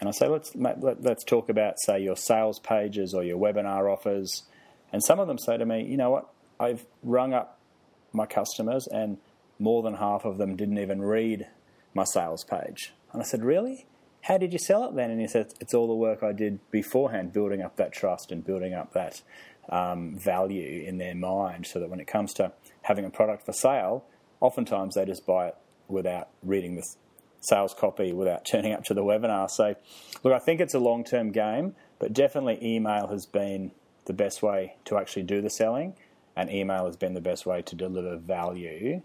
and 0.00 0.08
I 0.08 0.12
say, 0.12 0.28
let's, 0.28 0.54
let, 0.54 1.02
let's 1.02 1.24
talk 1.24 1.48
about, 1.48 1.74
say, 1.78 2.02
your 2.02 2.16
sales 2.16 2.58
pages 2.58 3.14
or 3.14 3.22
your 3.22 3.38
webinar 3.38 3.92
offers. 3.92 4.44
And 4.92 5.02
some 5.02 5.20
of 5.20 5.28
them 5.28 5.38
say 5.38 5.56
to 5.56 5.66
me, 5.66 5.84
you 5.84 5.96
know 5.96 6.10
what, 6.10 6.31
I've 6.62 6.86
rung 7.02 7.34
up 7.34 7.58
my 8.12 8.24
customers, 8.26 8.86
and 8.86 9.18
more 9.58 9.82
than 9.82 9.94
half 9.94 10.24
of 10.24 10.38
them 10.38 10.54
didn't 10.54 10.78
even 10.78 11.02
read 11.02 11.48
my 11.92 12.04
sales 12.04 12.44
page. 12.44 12.92
And 13.12 13.20
I 13.20 13.24
said, 13.24 13.44
Really? 13.44 13.86
How 14.22 14.38
did 14.38 14.52
you 14.52 14.58
sell 14.60 14.84
it 14.84 14.94
then? 14.94 15.10
And 15.10 15.20
he 15.20 15.26
said, 15.26 15.52
It's 15.60 15.74
all 15.74 15.88
the 15.88 15.94
work 15.94 16.22
I 16.22 16.32
did 16.32 16.60
beforehand, 16.70 17.32
building 17.32 17.62
up 17.62 17.76
that 17.76 17.92
trust 17.92 18.30
and 18.30 18.44
building 18.44 18.74
up 18.74 18.92
that 18.92 19.22
um, 19.68 20.16
value 20.16 20.84
in 20.86 20.98
their 20.98 21.16
mind 21.16 21.66
so 21.66 21.80
that 21.80 21.90
when 21.90 21.98
it 21.98 22.06
comes 22.06 22.32
to 22.34 22.52
having 22.82 23.04
a 23.04 23.10
product 23.10 23.44
for 23.44 23.52
sale, 23.52 24.04
oftentimes 24.40 24.94
they 24.94 25.04
just 25.04 25.26
buy 25.26 25.48
it 25.48 25.56
without 25.88 26.28
reading 26.44 26.76
the 26.76 26.84
sales 27.40 27.74
copy, 27.74 28.12
without 28.12 28.44
turning 28.50 28.72
up 28.72 28.84
to 28.84 28.94
the 28.94 29.02
webinar. 29.02 29.50
So, 29.50 29.74
look, 30.22 30.32
I 30.32 30.38
think 30.38 30.60
it's 30.60 30.74
a 30.74 30.80
long 30.80 31.02
term 31.02 31.32
game, 31.32 31.74
but 31.98 32.12
definitely 32.12 32.58
email 32.62 33.08
has 33.08 33.26
been 33.26 33.72
the 34.04 34.12
best 34.12 34.42
way 34.42 34.76
to 34.84 34.96
actually 34.96 35.22
do 35.22 35.40
the 35.40 35.50
selling, 35.50 35.94
and 36.36 36.50
email 36.50 36.86
has 36.86 36.96
been 36.96 37.14
the 37.14 37.20
best 37.20 37.46
way 37.46 37.62
to 37.62 37.74
deliver 37.74 38.16
value 38.16 39.02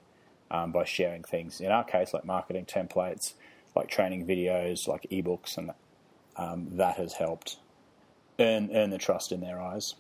um, 0.50 0.72
by 0.72 0.86
sharing 0.86 1.24
things. 1.24 1.60
In 1.60 1.72
our 1.72 1.84
case, 1.84 2.14
like 2.14 2.26
marketing 2.26 2.66
templates, 2.66 3.34
like 3.76 3.90
training 3.90 4.26
videos, 4.26 4.88
like 4.88 5.06
ebooks, 5.12 5.58
and 5.58 5.72
um, 6.36 6.68
that 6.72 6.98
has 6.98 7.14
helped 7.14 7.58
earn 8.40 8.70
earn 8.74 8.90
the 8.90 8.98
trust 8.98 9.32
in 9.32 9.42
their 9.42 9.62
eyes. 9.62 9.96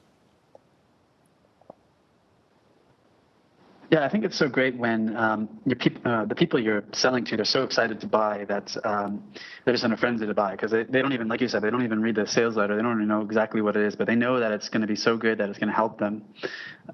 Yeah, 3.89 4.03
I 4.03 4.09
think 4.09 4.25
it's 4.25 4.35
so 4.35 4.49
great 4.49 4.75
when 4.77 5.15
um, 5.15 5.47
peop- 5.79 6.05
uh, 6.05 6.25
the 6.25 6.35
people 6.35 6.59
you're 6.59 6.83
selling 6.91 7.23
to, 7.25 7.37
they're 7.37 7.45
so 7.45 7.63
excited 7.63 8.01
to 8.01 8.07
buy 8.07 8.43
that 8.49 8.75
um, 8.85 9.23
they're 9.63 9.73
just 9.73 9.85
in 9.85 9.93
a 9.93 9.97
frenzy 9.97 10.25
to 10.27 10.33
buy 10.33 10.51
because 10.51 10.71
they, 10.71 10.83
they 10.83 11.01
don't 11.01 11.13
even, 11.13 11.29
like 11.29 11.39
you 11.39 11.47
said, 11.47 11.61
they 11.61 11.69
don't 11.69 11.83
even 11.85 12.01
read 12.01 12.15
the 12.15 12.27
sales 12.27 12.57
letter. 12.57 12.75
They 12.75 12.81
don't 12.81 12.97
even 12.97 13.07
know 13.07 13.21
exactly 13.21 13.61
what 13.61 13.77
it 13.77 13.83
is, 13.83 13.95
but 13.95 14.05
they 14.05 14.15
know 14.15 14.41
that 14.41 14.51
it's 14.51 14.67
going 14.67 14.81
to 14.81 14.87
be 14.87 14.95
so 14.97 15.15
good 15.15 15.37
that 15.37 15.47
it's 15.49 15.57
going 15.57 15.69
to 15.69 15.75
help 15.75 15.99
them. 15.99 16.21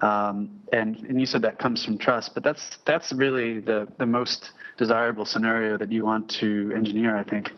Um, 0.02 0.60
and, 0.72 0.98
and 0.98 1.20
you 1.20 1.26
said 1.26 1.42
that 1.42 1.58
comes 1.58 1.84
from 1.84 1.98
trust, 1.98 2.36
but 2.36 2.44
that's 2.44 2.78
that's 2.86 3.12
really 3.12 3.60
the, 3.60 3.88
the 3.98 4.06
most 4.06 4.52
desirable 4.78 5.26
scenario 5.26 5.78
that 5.78 5.92
you 5.92 6.06
want 6.06 6.30
to 6.42 6.72
engineer, 6.76 7.18
I 7.18 7.24
think. 7.24 7.54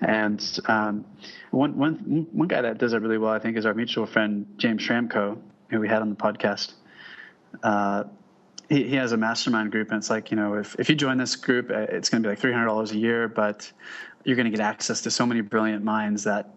And 0.00 0.42
um, 0.68 1.04
one, 1.50 1.76
one, 1.76 2.26
one 2.32 2.48
guy 2.48 2.62
that 2.62 2.78
does 2.78 2.94
it 2.94 3.02
really 3.02 3.18
well, 3.18 3.32
I 3.32 3.40
think, 3.40 3.58
is 3.58 3.66
our 3.66 3.74
mutual 3.74 4.06
friend, 4.06 4.46
James 4.56 4.80
Schramko, 4.82 5.38
who 5.68 5.80
we 5.80 5.88
had 5.88 6.00
on 6.00 6.08
the 6.08 6.16
podcast. 6.16 6.72
Uh, 7.62 8.04
he, 8.70 8.84
he 8.84 8.96
has 8.96 9.12
a 9.12 9.16
mastermind 9.16 9.72
group, 9.72 9.90
and 9.90 9.98
it's 9.98 10.08
like, 10.08 10.30
you 10.30 10.36
know, 10.36 10.54
if, 10.54 10.76
if 10.78 10.88
you 10.88 10.94
join 10.94 11.18
this 11.18 11.36
group, 11.36 11.70
uh, 11.70 11.80
it's 11.90 12.08
going 12.08 12.22
to 12.22 12.28
be 12.28 12.30
like 12.30 12.40
$300 12.40 12.92
a 12.92 12.96
year, 12.96 13.28
but 13.28 13.70
you're 14.24 14.36
going 14.36 14.50
to 14.50 14.56
get 14.56 14.60
access 14.60 15.02
to 15.02 15.10
so 15.10 15.26
many 15.26 15.40
brilliant 15.40 15.84
minds 15.84 16.24
that, 16.24 16.54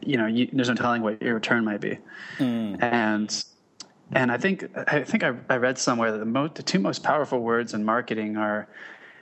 you 0.00 0.16
know, 0.16 0.26
you, 0.26 0.48
there's 0.52 0.68
no 0.68 0.74
telling 0.74 1.02
what 1.02 1.20
your 1.20 1.34
return 1.34 1.64
might 1.64 1.80
be. 1.80 1.98
Mm. 2.38 2.82
And 2.82 3.44
and 4.12 4.30
I 4.30 4.38
think 4.38 4.68
I 4.86 5.02
think 5.02 5.24
I, 5.24 5.34
I 5.50 5.56
read 5.56 5.78
somewhere 5.78 6.12
that 6.12 6.18
the, 6.18 6.24
most, 6.24 6.54
the 6.54 6.62
two 6.62 6.78
most 6.78 7.02
powerful 7.02 7.40
words 7.40 7.74
in 7.74 7.84
marketing 7.84 8.36
are, 8.36 8.68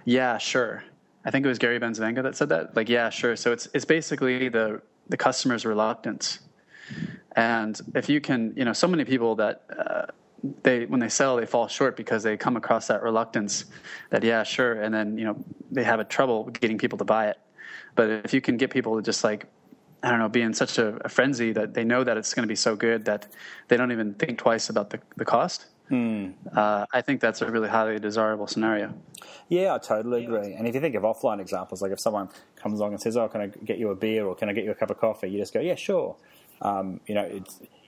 yeah, 0.04 0.36
sure. 0.36 0.84
I 1.24 1.30
think 1.30 1.46
it 1.46 1.48
was 1.48 1.58
Gary 1.58 1.80
Bencivenga 1.80 2.22
that 2.22 2.36
said 2.36 2.50
that. 2.50 2.76
Like, 2.76 2.90
yeah, 2.90 3.08
sure. 3.08 3.34
So 3.34 3.50
it's 3.52 3.66
it's 3.72 3.86
basically 3.86 4.50
the 4.50 4.82
the 5.08 5.16
customer's 5.16 5.64
reluctance, 5.64 6.40
and 7.34 7.80
if 7.94 8.10
you 8.10 8.20
can, 8.20 8.52
you 8.56 8.66
know, 8.66 8.74
so 8.74 8.86
many 8.86 9.06
people 9.06 9.36
that 9.36 9.62
uh, 9.74 10.06
they 10.62 10.86
when 10.86 11.00
they 11.00 11.08
sell 11.08 11.36
they 11.36 11.46
fall 11.46 11.68
short 11.68 11.96
because 11.96 12.22
they 12.22 12.36
come 12.36 12.56
across 12.56 12.86
that 12.88 13.02
reluctance 13.02 13.64
that 14.10 14.22
yeah 14.22 14.42
sure. 14.42 14.82
And 14.82 14.94
then 14.94 15.16
you 15.18 15.24
know 15.24 15.36
they 15.70 15.84
have 15.84 16.00
a 16.00 16.04
trouble 16.04 16.44
getting 16.44 16.78
people 16.78 16.98
to 16.98 17.04
buy 17.04 17.28
it. 17.28 17.38
But 17.94 18.10
if 18.10 18.34
you 18.34 18.40
can 18.40 18.56
get 18.56 18.70
people 18.70 18.96
to 18.96 19.02
just 19.02 19.24
like 19.24 19.46
i 20.04 20.10
don't 20.10 20.18
know 20.18 20.28
be 20.28 20.42
in 20.42 20.52
such 20.52 20.78
a, 20.78 20.98
a 21.04 21.08
frenzy 21.08 21.52
that 21.52 21.72
they 21.74 21.82
know 21.82 22.04
that 22.04 22.16
it's 22.16 22.34
going 22.34 22.42
to 22.42 22.48
be 22.48 22.54
so 22.54 22.76
good 22.76 23.06
that 23.06 23.26
they 23.68 23.76
don't 23.76 23.90
even 23.90 24.14
think 24.14 24.38
twice 24.38 24.68
about 24.68 24.90
the, 24.90 25.00
the 25.16 25.24
cost 25.24 25.66
mm. 25.90 26.32
uh, 26.54 26.84
i 26.92 27.00
think 27.00 27.20
that's 27.20 27.40
a 27.40 27.50
really 27.50 27.68
highly 27.68 27.98
desirable 27.98 28.46
scenario. 28.46 28.92
Yeah 29.48 29.74
i 29.74 29.78
totally 29.78 30.24
agree. 30.24 30.52
And 30.52 30.68
if 30.68 30.74
you 30.74 30.80
think 30.80 30.94
of 30.94 31.02
offline 31.04 31.40
examples 31.40 31.80
like 31.80 31.92
if 31.92 32.00
someone 32.00 32.28
comes 32.56 32.80
along 32.80 32.92
and 32.92 33.00
says 33.00 33.16
oh 33.16 33.28
can 33.28 33.40
i 33.40 33.46
get 33.46 33.78
you 33.78 33.90
a 33.90 33.96
beer 33.96 34.26
or 34.26 34.34
can 34.34 34.48
i 34.48 34.52
get 34.52 34.64
you 34.64 34.70
a 34.70 34.74
cup 34.74 34.90
of 34.90 34.98
coffee? 34.98 35.30
You 35.30 35.38
just 35.38 35.54
go 35.54 35.60
yeah 35.60 35.74
sure. 35.74 36.16
Um, 36.60 37.00
you 37.06 37.14
know 37.14 37.42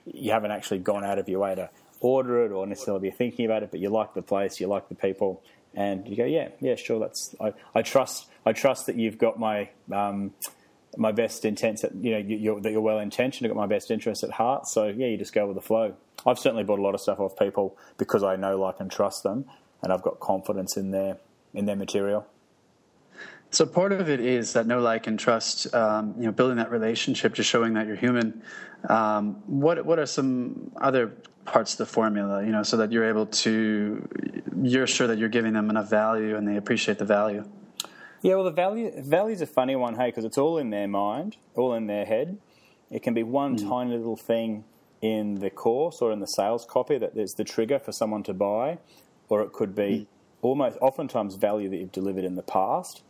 you 0.05 0.31
haven't 0.31 0.51
actually 0.51 0.79
gone 0.79 1.03
out 1.03 1.19
of 1.19 1.27
your 1.29 1.39
way 1.39 1.55
to 1.55 1.69
order 1.99 2.45
it 2.45 2.51
or 2.51 2.65
necessarily 2.67 3.09
be 3.09 3.15
thinking 3.15 3.45
about 3.45 3.63
it, 3.63 3.71
but 3.71 3.79
you 3.79 3.89
like 3.89 4.13
the 4.13 4.21
place, 4.21 4.59
you 4.59 4.67
like 4.67 4.89
the 4.89 4.95
people, 4.95 5.43
and 5.73 6.07
you 6.07 6.15
go, 6.15 6.25
yeah, 6.25 6.49
yeah, 6.59 6.75
sure. 6.75 6.99
That's 6.99 7.35
I, 7.39 7.53
I 7.75 7.81
trust. 7.81 8.27
I 8.45 8.53
trust 8.53 8.85
that 8.85 8.95
you've 8.95 9.17
got 9.17 9.39
my 9.39 9.69
um, 9.91 10.33
my 10.95 11.11
best 11.11 11.45
intents. 11.45 11.83
At, 11.83 11.95
you 11.95 12.11
know, 12.11 12.17
you, 12.17 12.59
that 12.61 12.71
you're 12.71 12.81
well 12.81 12.99
intentioned. 12.99 13.43
You've 13.43 13.55
got 13.55 13.61
my 13.61 13.67
best 13.67 13.91
interests 13.91 14.23
at 14.23 14.31
heart. 14.31 14.67
So 14.67 14.87
yeah, 14.87 15.07
you 15.07 15.17
just 15.17 15.33
go 15.33 15.45
with 15.45 15.55
the 15.55 15.61
flow. 15.61 15.95
I've 16.25 16.39
certainly 16.39 16.63
bought 16.63 16.79
a 16.79 16.81
lot 16.81 16.95
of 16.95 17.01
stuff 17.01 17.19
off 17.19 17.37
people 17.37 17.77
because 17.97 18.23
I 18.23 18.35
know, 18.35 18.59
like, 18.59 18.79
and 18.79 18.91
trust 18.91 19.23
them, 19.23 19.45
and 19.83 19.93
I've 19.93 20.01
got 20.01 20.19
confidence 20.19 20.77
in 20.77 20.91
their 20.91 21.17
in 21.53 21.65
their 21.65 21.75
material. 21.75 22.25
So 23.49 23.65
part 23.65 23.91
of 23.93 24.09
it 24.09 24.19
is 24.19 24.53
that 24.53 24.67
know, 24.67 24.79
like, 24.79 25.07
and 25.07 25.17
trust. 25.17 25.73
Um, 25.73 26.13
you 26.17 26.25
know, 26.25 26.31
building 26.31 26.57
that 26.57 26.69
relationship, 26.69 27.33
just 27.33 27.49
showing 27.49 27.73
that 27.73 27.87
you're 27.87 27.95
human. 27.95 28.41
Um, 28.89 29.41
what 29.47 29.85
what 29.85 29.99
are 29.99 30.05
some 30.05 30.71
other 30.81 31.13
parts 31.45 31.73
of 31.73 31.77
the 31.77 31.85
formula? 31.85 32.43
You 32.45 32.51
know, 32.51 32.63
so 32.63 32.77
that 32.77 32.91
you're 32.91 33.07
able 33.07 33.25
to, 33.25 34.07
you're 34.61 34.87
sure 34.87 35.07
that 35.07 35.17
you're 35.17 35.29
giving 35.29 35.53
them 35.53 35.69
enough 35.69 35.89
value 35.89 36.35
and 36.35 36.47
they 36.47 36.57
appreciate 36.57 36.99
the 36.99 37.05
value. 37.05 37.45
Yeah, 38.21 38.35
well, 38.35 38.43
the 38.43 38.51
value 38.51 38.91
value 39.01 39.33
is 39.33 39.41
a 39.41 39.47
funny 39.47 39.75
one, 39.75 39.95
hey, 39.95 40.07
because 40.07 40.25
it's 40.25 40.37
all 40.37 40.57
in 40.57 40.69
their 40.69 40.87
mind, 40.87 41.37
all 41.55 41.73
in 41.73 41.87
their 41.87 42.05
head. 42.05 42.37
It 42.91 43.03
can 43.03 43.13
be 43.13 43.23
one 43.23 43.57
mm. 43.57 43.69
tiny 43.69 43.95
little 43.95 44.17
thing 44.17 44.65
in 45.01 45.35
the 45.35 45.49
course 45.49 46.01
or 46.01 46.11
in 46.11 46.19
the 46.19 46.27
sales 46.27 46.65
copy 46.65 46.97
that 46.97 47.15
is 47.15 47.35
the 47.35 47.43
trigger 47.43 47.79
for 47.79 47.91
someone 47.91 48.23
to 48.23 48.33
buy, 48.33 48.79
or 49.29 49.41
it 49.41 49.53
could 49.53 49.75
be 49.75 49.81
mm. 49.81 50.07
almost 50.41 50.77
oftentimes 50.81 51.35
value 51.35 51.69
that 51.69 51.77
you've 51.77 51.91
delivered 51.91 52.23
in 52.23 52.35
the 52.35 52.43
past 52.43 53.03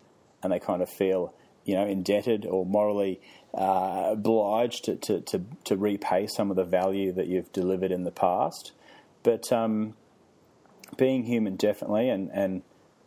and 0.43 0.51
they 0.51 0.59
kind 0.59 0.81
of 0.81 0.89
feel 0.89 1.33
you 1.65 1.75
know 1.75 1.85
indebted 1.85 2.45
or 2.45 2.65
morally 2.65 3.19
uh, 3.53 4.09
obliged 4.11 4.85
to, 4.85 4.95
to, 4.95 5.21
to, 5.21 5.41
to, 5.63 5.75
repay 5.75 6.27
some 6.27 6.51
of 6.51 6.55
the 6.55 6.63
value 6.63 7.11
that 7.11 7.27
you've 7.27 7.51
delivered 7.51 7.91
in 7.91 8.03
the 8.03 8.11
past. 8.11 8.71
But 9.23 9.51
um, 9.51 9.95
being 10.95 11.23
human, 11.23 11.55
definitely, 11.55 12.09
and, 12.09 12.29
and 12.31 12.61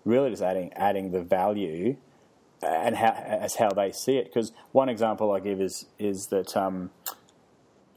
really 0.04 0.30
just 0.30 0.42
adding 0.42 0.72
adding 0.74 1.12
the 1.12 1.22
value 1.22 1.96
and 2.62 2.96
how 2.96 3.12
as 3.12 3.56
how 3.56 3.70
they 3.70 3.92
see 3.92 4.16
it. 4.16 4.24
Because 4.24 4.52
one 4.72 4.88
example 4.88 5.32
I 5.32 5.40
give 5.40 5.60
is 5.60 5.86
is 5.98 6.26
that. 6.30 6.56
Um, 6.56 6.90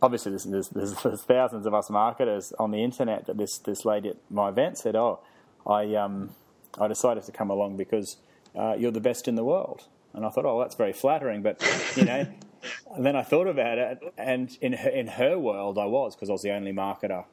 obviously, 0.02 0.32
there's, 0.32 0.70
there's, 0.70 0.94
there's, 1.02 1.24
thousands 1.24 1.66
of 1.66 1.74
us 1.74 1.90
marketers 1.90 2.52
on 2.60 2.72
the 2.72 2.84
internet. 2.84 3.26
That 3.26 3.38
this 3.38 3.58
this 3.60 3.86
lady 3.86 4.10
at 4.10 4.18
my 4.30 4.50
event 4.50 4.78
said, 4.78 4.96
"Oh, 4.96 5.20
I 5.66 5.96
um, 5.96 6.36
I 6.80 6.88
decided 6.88 7.24
to 7.24 7.32
come 7.32 7.50
along 7.50 7.78
because 7.78 8.18
uh, 8.56 8.76
you're 8.78 8.92
the 8.92 9.02
best 9.02 9.28
in 9.28 9.36
the 9.36 9.44
world. 9.44 9.88
And 10.14 10.26
I 10.26 10.30
thought, 10.30 10.46
oh, 10.46 10.60
that's 10.60 10.76
very 10.76 10.94
flattering. 10.94 11.42
But, 11.42 11.64
you 11.96 12.06
know, 12.06 12.28
then 13.00 13.16
I 13.16 13.24
thought 13.24 13.48
about 13.48 13.78
it, 13.78 14.00
and 14.18 14.56
in 14.62 14.74
her, 14.74 14.90
in 14.90 15.08
her 15.08 15.38
world, 15.38 15.78
I 15.78 15.86
was, 15.86 16.16
because 16.16 16.30
I 16.30 16.34
was 16.34 16.42
the 16.42 16.52
only 16.52 16.72
marketer 16.72 17.26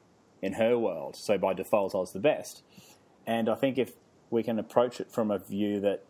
in 0.43 0.55
her 0.55 0.79
world. 0.79 1.17
So 1.17 1.39
by 1.39 1.55
default, 1.55 1.95
I 1.95 1.99
was 1.99 2.13
the 2.13 2.21
best. 2.21 2.63
And 3.27 3.49
I 3.49 3.55
think 3.55 3.79
if 3.79 3.93
we 4.31 4.43
can 4.43 4.59
approach 4.59 5.01
it 5.01 5.11
from 5.11 5.31
a 5.31 5.39
view 5.39 5.81
that, 5.81 6.05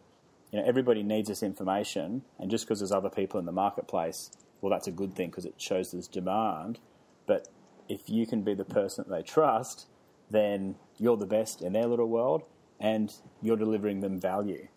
you 0.52 0.58
know, 0.58 0.64
everybody 0.66 1.02
needs 1.02 1.28
this 1.28 1.42
information, 1.42 2.22
and 2.38 2.50
just 2.50 2.64
because 2.64 2.80
there's 2.80 2.92
other 2.92 3.10
people 3.10 3.38
in 3.40 3.46
the 3.46 3.52
marketplace, 3.52 4.30
well, 4.60 4.70
that's 4.70 4.86
a 4.86 4.92
good 4.92 5.14
thing 5.14 5.30
because 5.30 5.44
it 5.44 5.54
shows 5.58 5.92
there's 5.92 6.08
demand. 6.08 6.78
But 7.26 7.48
if 7.88 8.08
you 8.08 8.26
can 8.26 8.42
be 8.42 8.54
the 8.54 8.64
person 8.64 9.04
that 9.06 9.14
they 9.14 9.22
trust, 9.22 9.86
then 10.30 10.76
you're 10.98 11.16
the 11.16 11.26
best 11.26 11.62
in 11.62 11.72
their 11.72 11.86
little 11.86 12.08
world, 12.08 12.42
and 12.78 13.12
you're 13.42 13.56
delivering 13.56 14.00
them 14.00 14.20
value. 14.20 14.68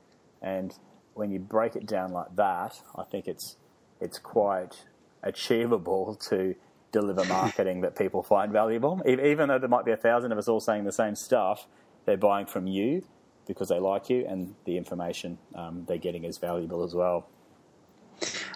And 0.44 0.78
when 1.14 1.32
you 1.32 1.40
break 1.40 1.76
it 1.76 1.86
down 1.86 2.12
like 2.12 2.36
that, 2.36 2.82
I 2.96 3.04
think 3.04 3.28
it's 3.28 3.58
it's 4.00 4.20
quite 4.20 4.86
achievable 5.24 6.16
to 6.30 6.56
deliver 6.92 7.26
marketing 7.26 7.82
that 7.82 7.96
people 7.96 8.22
find 8.22 8.52
valuable. 8.52 9.02
Even 9.08 9.50
though 9.50 9.58
there 9.58 9.70
might 9.70 9.86
be 9.86 9.92
a 9.92 9.98
thousand 9.98 10.32
of 10.32 10.38
us 10.38 10.48
all 10.48 10.60
saying 10.60 10.84
the 10.84 10.92
same 10.92 11.16
stuff, 11.16 11.66
they're 12.06 12.18
buying 12.18 12.46
from 12.46 12.68
you 12.68 13.04
because 13.48 13.70
they 13.70 13.80
like 13.80 14.10
you, 14.10 14.26
and 14.28 14.56
the 14.66 14.78
information 14.78 15.38
um, 15.56 15.86
they're 15.88 15.98
getting 15.98 16.24
is 16.24 16.38
valuable 16.38 16.84
as 16.84 16.94
well. 16.94 17.28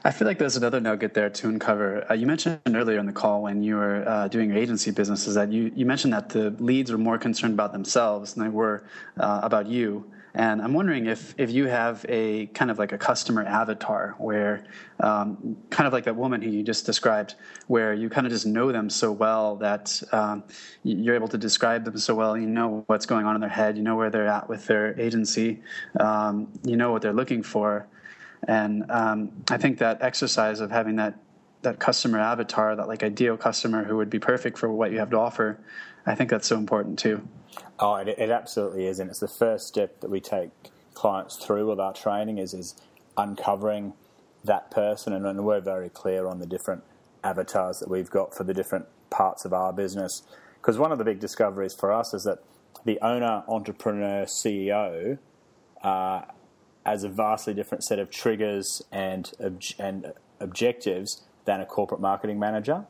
I 0.04 0.12
feel 0.12 0.28
like 0.28 0.38
there's 0.38 0.56
another 0.56 0.80
nugget 0.80 1.14
there 1.14 1.30
to 1.30 1.50
uncover. 1.50 2.10
Uh, 2.10 2.14
you 2.14 2.26
mentioned 2.28 2.60
earlier 2.68 3.00
in 3.00 3.06
the 3.06 3.12
call 3.12 3.42
when 3.42 3.64
you 3.64 3.76
were 3.76 4.08
uh, 4.08 4.28
doing 4.28 4.50
your 4.50 4.58
agency 4.58 4.92
businesses 4.92 5.36
that 5.36 5.52
you, 5.52 5.72
you 5.76 5.86
mentioned 5.86 6.14
that 6.14 6.30
the 6.30 6.52
leads 6.60 6.92
were 6.92 6.98
more 6.98 7.18
concerned 7.18 7.54
about 7.54 7.74
themselves 7.74 8.34
than 8.34 8.44
they 8.44 8.50
were 8.50 8.84
uh, 9.20 9.42
about 9.44 9.68
you. 9.68 10.10
And 10.38 10.62
I'm 10.62 10.74
wondering 10.74 11.08
if, 11.08 11.34
if 11.40 11.50
you 11.50 11.66
have 11.66 12.06
a 12.08 12.46
kind 12.48 12.70
of 12.70 12.78
like 12.78 12.92
a 12.92 12.98
customer 12.98 13.44
avatar 13.44 14.14
where, 14.20 14.66
um, 15.00 15.58
kind 15.72 15.88
of 15.88 15.94
like 15.94 16.04
that 16.04 16.16
woman 16.16 16.44
who 16.44 16.52
you 16.52 16.62
just 16.62 16.86
described, 16.86 17.34
where 17.66 17.92
you 17.96 18.08
kind 18.08 18.28
of 18.28 18.32
just 18.32 18.46
know 18.46 18.72
them 18.72 18.88
so 18.88 19.12
well 19.12 19.56
that 19.56 20.00
um, 20.12 20.44
you're 20.84 21.16
able 21.16 21.28
to 21.30 21.40
describe 21.40 21.86
them 21.86 21.98
so 21.98 22.14
well. 22.14 22.38
You 22.38 22.46
know 22.46 22.84
what's 22.86 23.08
going 23.08 23.26
on 23.26 23.34
in 23.34 23.42
their 23.42 23.50
head, 23.50 23.78
you 23.78 23.84
know 23.84 23.96
where 23.96 24.12
they're 24.12 24.28
at 24.28 24.48
with 24.48 24.68
their 24.68 24.98
agency, 25.00 25.60
um, 26.00 26.48
you 26.64 26.78
know 26.78 26.92
what 26.92 27.02
they're 27.02 27.14
looking 27.14 27.42
for. 27.42 27.88
And 28.48 28.86
um, 28.92 29.32
I 29.50 29.58
think 29.58 29.80
that 29.80 30.04
exercise 30.04 30.60
of 30.60 30.70
having 30.70 30.98
that 30.98 31.18
that 31.64 31.80
customer 31.80 32.20
avatar, 32.20 32.76
that 32.76 32.88
like 32.88 33.02
ideal 33.02 33.36
customer 33.38 33.84
who 33.84 33.98
would 33.98 34.12
be 34.12 34.20
perfect 34.20 34.60
for 34.60 34.72
what 34.72 34.92
you 34.92 35.00
have 35.00 35.10
to 35.10 35.18
offer, 35.18 35.58
I 36.06 36.14
think 36.14 36.30
that's 36.30 36.48
so 36.48 36.58
important 36.58 37.00
too. 37.00 37.28
Oh, 37.80 37.96
it, 37.96 38.08
it 38.08 38.30
absolutely 38.30 38.88
is, 38.88 39.00
and 39.00 39.10
it's 39.10 39.20
the 39.20 39.28
first 39.28 39.68
step 39.68 40.00
that 40.02 40.10
we 40.10 40.20
take 40.20 40.50
clients 40.94 41.38
through 41.38 41.70
with 41.70 41.80
our 41.80 41.94
training 41.94 42.40
is 42.40 42.54
is 42.54 42.76
uncovering 43.18 43.94
that 44.44 44.72
person, 44.72 45.14
and, 45.14 45.26
and 45.26 45.46
we're 45.46 45.62
very 45.62 45.90
clear 45.90 46.28
on 46.28 46.40
the 46.40 46.46
different 46.46 46.84
avatars 47.24 47.80
that 47.80 47.90
we've 47.90 48.10
got 48.10 48.36
for 48.36 48.44
the 48.44 48.54
different 48.54 48.86
parts 49.10 49.46
of 49.46 49.54
our 49.54 49.74
business. 49.74 50.24
Because 50.62 50.78
one 50.78 50.92
of 50.92 50.98
the 50.98 51.04
big 51.04 51.20
discoveries 51.20 51.74
for 51.74 51.92
us 51.92 52.14
is 52.14 52.24
that 52.24 52.40
the 52.86 53.00
owner, 53.02 53.44
entrepreneur, 53.48 54.26
CEO 54.26 55.18
uh, 55.84 56.22
as 56.86 57.04
a 57.04 57.10
vastly 57.10 57.54
different 57.54 57.84
set 57.84 58.00
of 58.00 58.10
triggers 58.10 58.82
and 58.92 59.32
and 59.80 60.14
objectives 60.40 61.24
than 61.46 61.62
a 61.62 61.66
corporate 61.66 62.02
marketing 62.02 62.40
manager. 62.40 62.86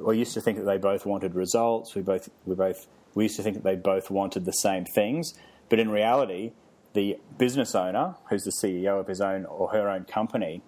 We 0.00 0.18
used 0.18 0.34
to 0.34 0.40
think 0.40 0.58
that 0.58 0.64
they 0.64 0.78
both 0.78 1.06
wanted 1.06 1.34
results. 1.34 1.94
We 1.94 2.02
both 2.02 2.28
we 2.46 2.54
both 2.54 2.86
we 3.18 3.24
used 3.24 3.34
to 3.34 3.42
think 3.42 3.56
that 3.56 3.64
they 3.64 3.74
both 3.74 4.12
wanted 4.12 4.44
the 4.44 4.52
same 4.52 4.84
things, 4.84 5.34
but 5.68 5.80
in 5.80 5.90
reality, 5.90 6.52
the 6.92 7.18
business 7.36 7.74
owner, 7.74 8.14
who's 8.30 8.44
the 8.44 8.52
CEO 8.52 9.00
of 9.00 9.08
his 9.08 9.20
own 9.20 9.44
or 9.44 9.70
her 9.70 9.90
own 9.90 10.04
company, 10.04 10.62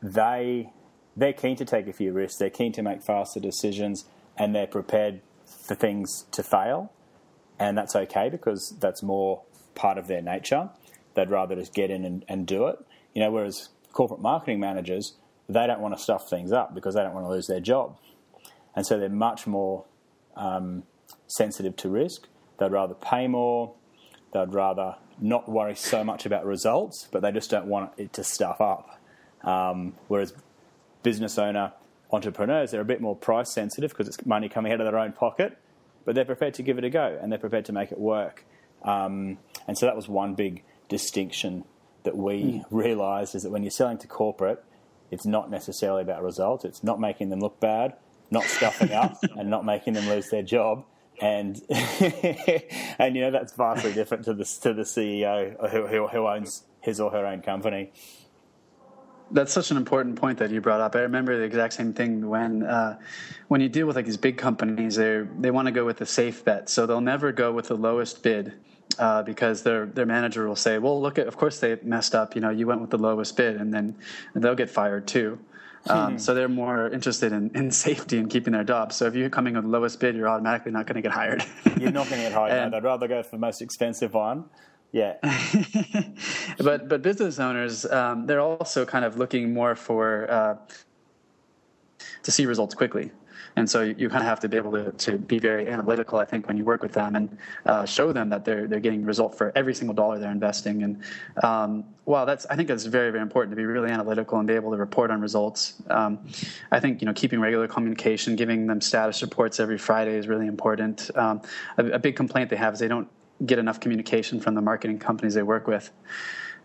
they 0.00 0.70
they're 1.16 1.32
keen 1.32 1.56
to 1.56 1.64
take 1.64 1.88
a 1.88 1.92
few 1.92 2.12
risks. 2.12 2.38
They're 2.38 2.48
keen 2.48 2.70
to 2.74 2.82
make 2.82 3.02
faster 3.02 3.40
decisions, 3.40 4.04
and 4.36 4.54
they're 4.54 4.68
prepared 4.68 5.20
for 5.44 5.74
things 5.74 6.26
to 6.30 6.44
fail, 6.44 6.92
and 7.58 7.76
that's 7.76 7.96
okay 7.96 8.28
because 8.28 8.76
that's 8.78 9.02
more 9.02 9.42
part 9.74 9.98
of 9.98 10.06
their 10.06 10.22
nature. 10.22 10.70
They'd 11.14 11.28
rather 11.28 11.56
just 11.56 11.74
get 11.74 11.90
in 11.90 12.04
and, 12.04 12.24
and 12.28 12.46
do 12.46 12.68
it. 12.68 12.78
You 13.14 13.22
know, 13.22 13.32
whereas 13.32 13.70
corporate 13.90 14.20
marketing 14.20 14.60
managers, 14.60 15.14
they 15.48 15.66
don't 15.66 15.80
want 15.80 15.96
to 15.96 16.00
stuff 16.00 16.30
things 16.30 16.52
up 16.52 16.72
because 16.72 16.94
they 16.94 17.02
don't 17.02 17.14
want 17.14 17.26
to 17.26 17.30
lose 17.30 17.48
their 17.48 17.58
job, 17.58 17.98
and 18.76 18.86
so 18.86 18.96
they're 18.96 19.08
much 19.08 19.48
more 19.48 19.84
um, 20.36 20.84
sensitive 21.28 21.76
to 21.76 21.88
risk. 21.88 22.26
They'd 22.58 22.72
rather 22.72 22.94
pay 22.94 23.28
more. 23.28 23.74
They'd 24.32 24.52
rather 24.52 24.96
not 25.20 25.48
worry 25.48 25.74
so 25.74 26.04
much 26.04 26.26
about 26.26 26.44
results, 26.44 27.08
but 27.10 27.22
they 27.22 27.32
just 27.32 27.50
don't 27.50 27.66
want 27.66 27.92
it 27.96 28.12
to 28.14 28.24
stuff 28.24 28.60
up. 28.60 29.00
Um, 29.42 29.94
whereas 30.08 30.32
business 31.02 31.38
owner 31.38 31.72
entrepreneurs, 32.12 32.70
they're 32.70 32.80
a 32.80 32.84
bit 32.86 33.00
more 33.00 33.16
price 33.16 33.52
sensitive 33.52 33.90
because 33.90 34.08
it's 34.08 34.24
money 34.26 34.48
coming 34.48 34.72
out 34.72 34.80
of 34.80 34.86
their 34.86 34.98
own 34.98 35.12
pocket, 35.12 35.58
but 36.04 36.14
they're 36.14 36.24
prepared 36.24 36.54
to 36.54 36.62
give 36.62 36.78
it 36.78 36.84
a 36.84 36.90
go 36.90 37.18
and 37.20 37.30
they're 37.30 37.38
prepared 37.38 37.64
to 37.66 37.72
make 37.72 37.92
it 37.92 37.98
work. 37.98 38.44
Um, 38.82 39.38
and 39.66 39.76
so 39.76 39.86
that 39.86 39.96
was 39.96 40.08
one 40.08 40.34
big 40.34 40.64
distinction 40.88 41.64
that 42.04 42.16
we 42.16 42.42
mm. 42.42 42.64
realised 42.70 43.34
is 43.34 43.42
that 43.42 43.50
when 43.50 43.62
you're 43.62 43.70
selling 43.70 43.98
to 43.98 44.06
corporate, 44.06 44.64
it's 45.10 45.26
not 45.26 45.50
necessarily 45.50 46.02
about 46.02 46.22
results. 46.22 46.64
It's 46.64 46.84
not 46.84 47.00
making 47.00 47.30
them 47.30 47.40
look 47.40 47.60
bad, 47.60 47.94
not 48.30 48.44
stuffing 48.44 48.92
up, 48.92 49.18
and 49.36 49.50
not 49.50 49.64
making 49.64 49.94
them 49.94 50.08
lose 50.08 50.28
their 50.30 50.42
job. 50.42 50.84
And 51.20 51.60
and 52.98 53.16
you 53.16 53.22
know 53.22 53.30
that's 53.30 53.52
vastly 53.52 53.92
different 53.92 54.24
to 54.26 54.34
the 54.34 54.44
to 54.62 54.72
the 54.72 54.82
CEO 54.82 55.70
who, 55.70 55.86
who, 55.86 56.06
who 56.06 56.26
owns 56.28 56.62
his 56.80 57.00
or 57.00 57.10
her 57.10 57.26
own 57.26 57.42
company 57.42 57.90
that's 59.30 59.52
such 59.52 59.70
an 59.70 59.76
important 59.76 60.16
point 60.16 60.38
that 60.38 60.50
you 60.50 60.60
brought 60.60 60.80
up. 60.80 60.94
I 60.96 61.00
remember 61.00 61.36
the 61.36 61.44
exact 61.44 61.74
same 61.74 61.92
thing 61.92 62.28
when 62.28 62.62
uh, 62.62 62.98
when 63.48 63.60
you 63.60 63.68
deal 63.68 63.86
with 63.86 63.96
like 63.96 64.06
these 64.06 64.16
big 64.16 64.38
companies, 64.38 64.96
they 64.96 65.24
they 65.38 65.50
want 65.50 65.66
to 65.66 65.72
go 65.72 65.84
with 65.84 65.98
the 65.98 66.06
safe 66.06 66.44
bet, 66.44 66.68
so 66.68 66.86
they'll 66.86 67.00
never 67.00 67.32
go 67.32 67.52
with 67.52 67.68
the 67.68 67.76
lowest 67.76 68.22
bid 68.22 68.54
uh, 68.98 69.22
because 69.22 69.62
their 69.62 69.86
their 69.86 70.06
manager 70.06 70.48
will 70.48 70.56
say, 70.56 70.78
"Well, 70.78 71.00
look 71.00 71.18
at, 71.18 71.26
of 71.26 71.36
course 71.36 71.60
they 71.60 71.76
messed 71.82 72.14
up. 72.14 72.34
You 72.34 72.40
know, 72.40 72.50
you 72.50 72.66
went 72.66 72.80
with 72.80 72.90
the 72.90 72.98
lowest 72.98 73.36
bid, 73.36 73.56
and 73.56 73.72
then 73.72 73.96
they'll 74.34 74.54
get 74.54 74.70
fired 74.70 75.06
too." 75.06 75.38
Um, 75.86 76.12
hmm. 76.12 76.18
So 76.18 76.34
they're 76.34 76.48
more 76.48 76.88
interested 76.88 77.32
in, 77.32 77.50
in 77.54 77.70
safety 77.86 78.18
and 78.18 78.28
keeping 78.28 78.52
their 78.52 78.64
job. 78.64 78.92
So 78.92 79.06
if 79.06 79.14
you're 79.14 79.30
coming 79.30 79.54
with 79.54 79.64
the 79.64 79.70
lowest 79.70 80.00
bid, 80.00 80.16
you're 80.16 80.28
automatically 80.28 80.72
not 80.72 80.86
going 80.86 80.96
to 80.96 81.02
get 81.02 81.12
hired. 81.12 81.44
you're 81.78 81.92
not 81.92 82.08
going 82.08 82.22
to 82.22 82.28
get 82.28 82.32
hired. 82.32 82.52
and, 82.52 82.74
I'd 82.74 82.84
rather 82.84 83.08
go 83.08 83.22
for 83.22 83.30
the 83.30 83.38
most 83.38 83.62
expensive 83.62 84.14
one 84.14 84.44
yeah. 84.92 85.16
but 86.58 86.88
but 86.88 87.02
business 87.02 87.38
owners, 87.38 87.84
um, 87.86 88.26
they're 88.26 88.40
also 88.40 88.86
kind 88.86 89.04
of 89.04 89.18
looking 89.18 89.52
more 89.52 89.74
for 89.74 90.30
uh, 90.30 90.56
to 92.22 92.30
see 92.30 92.46
results 92.46 92.74
quickly. 92.74 93.10
And 93.56 93.68
so 93.68 93.82
you, 93.82 94.08
kind 94.08 94.22
of 94.22 94.28
have 94.28 94.40
to 94.40 94.48
be 94.48 94.56
able 94.56 94.72
to, 94.72 94.92
to 94.92 95.18
be 95.18 95.38
very 95.38 95.68
analytical, 95.68 96.18
I 96.18 96.24
think, 96.24 96.46
when 96.46 96.56
you 96.56 96.64
work 96.64 96.82
with 96.82 96.92
them 96.92 97.16
and 97.16 97.38
uh, 97.66 97.84
show 97.84 98.12
them 98.12 98.28
that 98.30 98.44
they're 98.44 98.66
they're 98.66 98.80
getting 98.80 99.04
result 99.04 99.36
for 99.36 99.52
every 99.54 99.74
single 99.74 99.94
dollar 99.94 100.18
they're 100.18 100.30
investing. 100.30 100.82
And 100.82 101.02
um, 101.42 101.84
well, 102.04 102.26
that's 102.26 102.46
I 102.46 102.56
think 102.56 102.68
that's 102.68 102.84
very 102.84 103.10
very 103.10 103.22
important 103.22 103.52
to 103.52 103.56
be 103.56 103.66
really 103.66 103.90
analytical 103.90 104.38
and 104.38 104.46
be 104.46 104.54
able 104.54 104.70
to 104.70 104.76
report 104.76 105.10
on 105.10 105.20
results. 105.20 105.74
Um, 105.90 106.18
I 106.70 106.80
think 106.80 107.00
you 107.00 107.06
know 107.06 107.12
keeping 107.12 107.40
regular 107.40 107.68
communication, 107.68 108.36
giving 108.36 108.66
them 108.66 108.80
status 108.80 109.22
reports 109.22 109.60
every 109.60 109.78
Friday 109.78 110.16
is 110.16 110.28
really 110.28 110.46
important. 110.46 111.10
Um, 111.14 111.42
a, 111.76 111.86
a 111.86 111.98
big 111.98 112.16
complaint 112.16 112.50
they 112.50 112.56
have 112.56 112.74
is 112.74 112.80
they 112.80 112.88
don't 112.88 113.08
get 113.46 113.58
enough 113.58 113.80
communication 113.80 114.40
from 114.40 114.54
the 114.54 114.62
marketing 114.62 114.98
companies 114.98 115.34
they 115.34 115.42
work 115.42 115.66
with. 115.66 115.90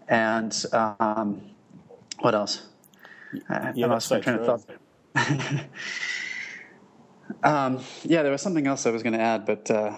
And 0.08 0.54
um, 0.74 1.42
what 2.20 2.36
else? 2.36 2.68
Yeah, 3.50 3.72
I 3.76 3.88
lost 3.88 4.12
my 4.12 4.20
train 4.20 4.40
of 4.40 4.46
thought. 4.46 4.66
um, 7.44 7.80
yeah, 8.04 8.24
there 8.24 8.32
was 8.32 8.42
something 8.42 8.68
else 8.68 8.86
I 8.86 8.92
was 8.92 9.04
going 9.04 9.14
to 9.14 9.22
add, 9.22 9.46
but 9.46 9.70
uh, 9.72 9.96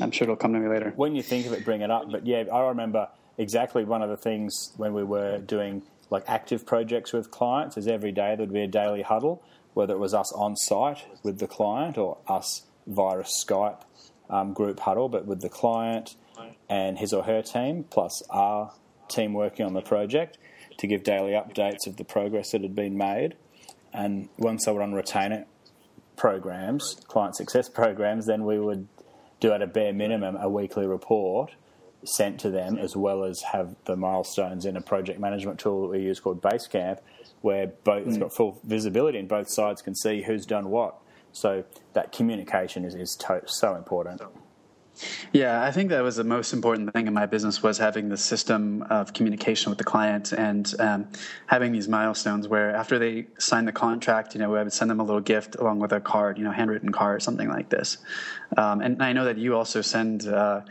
I'm 0.00 0.10
sure 0.10 0.24
it'll 0.24 0.36
come 0.36 0.52
to 0.52 0.58
me 0.58 0.68
later. 0.68 0.92
When 0.96 1.14
you 1.14 1.22
think 1.22 1.46
of 1.46 1.52
it, 1.52 1.64
bring 1.64 1.80
it 1.82 1.90
up. 1.90 2.10
But 2.10 2.26
yeah, 2.26 2.44
I 2.52 2.68
remember 2.68 3.08
exactly 3.38 3.84
one 3.84 4.02
of 4.02 4.10
the 4.10 4.16
things 4.16 4.72
when 4.76 4.92
we 4.92 5.02
were 5.02 5.38
doing 5.38 5.82
like 6.10 6.24
active 6.26 6.66
projects 6.66 7.12
with 7.12 7.30
clients 7.30 7.76
is 7.76 7.86
every 7.86 8.12
day 8.12 8.34
there'd 8.36 8.52
be 8.52 8.62
a 8.62 8.68
daily 8.68 9.02
huddle, 9.02 9.42
whether 9.74 9.94
it 9.94 9.98
was 9.98 10.12
us 10.12 10.32
on 10.32 10.56
site 10.56 11.06
with 11.22 11.38
the 11.38 11.46
client 11.46 11.96
or 11.96 12.18
us 12.26 12.62
via 12.86 13.22
Skype 13.22 13.82
um, 14.28 14.52
group 14.52 14.80
huddle, 14.80 15.08
but 15.08 15.26
with 15.26 15.40
the 15.40 15.48
client 15.48 16.16
and 16.68 16.98
his 16.98 17.12
or 17.12 17.24
her 17.24 17.42
team, 17.42 17.84
plus 17.90 18.22
our 18.30 18.72
team 19.08 19.34
working 19.34 19.66
on 19.66 19.74
the 19.74 19.82
project 19.82 20.38
to 20.78 20.86
give 20.86 21.02
daily 21.02 21.32
updates 21.32 21.86
of 21.86 21.96
the 21.96 22.04
progress 22.04 22.52
that 22.52 22.62
had 22.62 22.74
been 22.74 22.96
made. 22.96 23.36
And 23.92 24.28
once 24.38 24.64
they 24.64 24.72
were 24.72 24.82
on 24.82 24.94
retainer 24.94 25.44
programs, 26.20 26.96
client 27.08 27.34
success 27.34 27.66
programs, 27.66 28.26
then 28.26 28.44
we 28.44 28.58
would 28.58 28.86
do 29.40 29.52
at 29.52 29.62
a 29.62 29.66
bare 29.66 29.94
minimum 29.94 30.36
a 30.36 30.50
weekly 30.50 30.86
report 30.86 31.50
sent 32.04 32.38
to 32.40 32.50
them, 32.50 32.76
as 32.78 32.94
well 32.94 33.24
as 33.24 33.40
have 33.40 33.74
the 33.86 33.96
milestones 33.96 34.66
in 34.66 34.76
a 34.76 34.82
project 34.82 35.18
management 35.18 35.58
tool 35.58 35.82
that 35.82 35.88
we 35.88 36.04
use 36.04 36.20
called 36.20 36.42
Basecamp, 36.42 36.98
where 37.40 37.68
both 37.84 38.06
it's 38.06 38.16
hmm. 38.16 38.22
got 38.22 38.34
full 38.34 38.60
visibility 38.64 39.18
and 39.18 39.28
both 39.28 39.50
sides 39.50 39.80
can 39.80 39.94
see 39.94 40.20
who's 40.20 40.44
done 40.44 40.68
what. 40.68 40.98
So 41.32 41.64
that 41.94 42.12
communication 42.12 42.84
is, 42.84 42.94
is 42.94 43.16
to- 43.20 43.42
so 43.46 43.74
important. 43.74 44.20
Yeah, 45.32 45.62
I 45.62 45.70
think 45.70 45.90
that 45.90 46.02
was 46.02 46.16
the 46.16 46.24
most 46.24 46.52
important 46.52 46.92
thing 46.92 47.06
in 47.06 47.14
my 47.14 47.26
business 47.26 47.62
was 47.62 47.78
having 47.78 48.08
the 48.08 48.16
system 48.16 48.82
of 48.90 49.12
communication 49.12 49.70
with 49.70 49.78
the 49.78 49.84
client 49.84 50.32
and 50.32 50.72
um, 50.78 51.08
having 51.46 51.72
these 51.72 51.88
milestones 51.88 52.48
where 52.48 52.74
after 52.74 52.98
they 52.98 53.26
sign 53.38 53.64
the 53.64 53.72
contract, 53.72 54.34
you 54.34 54.40
know, 54.40 54.54
I 54.54 54.62
would 54.62 54.72
send 54.72 54.90
them 54.90 55.00
a 55.00 55.04
little 55.04 55.20
gift 55.20 55.56
along 55.56 55.78
with 55.78 55.92
a 55.92 56.00
card, 56.00 56.38
you 56.38 56.44
know, 56.44 56.50
handwritten 56.50 56.92
card 56.92 57.16
or 57.16 57.20
something 57.20 57.48
like 57.48 57.68
this. 57.68 57.98
Um, 58.56 58.80
and 58.80 59.02
I 59.02 59.12
know 59.12 59.24
that 59.24 59.38
you 59.38 59.56
also 59.56 59.80
send. 59.80 60.26
Uh, 60.26 60.62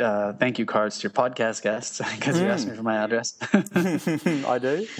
uh, 0.00 0.32
thank 0.32 0.58
you 0.58 0.64
cards 0.64 0.98
to 0.98 1.02
your 1.02 1.10
podcast 1.10 1.60
guests 1.60 1.98
because 2.14 2.38
mm. 2.38 2.44
you 2.44 2.46
asked 2.46 2.66
me 2.66 2.74
for 2.74 2.82
my 2.82 2.96
address. 2.96 3.36
I 3.52 4.58
do. 4.58 4.86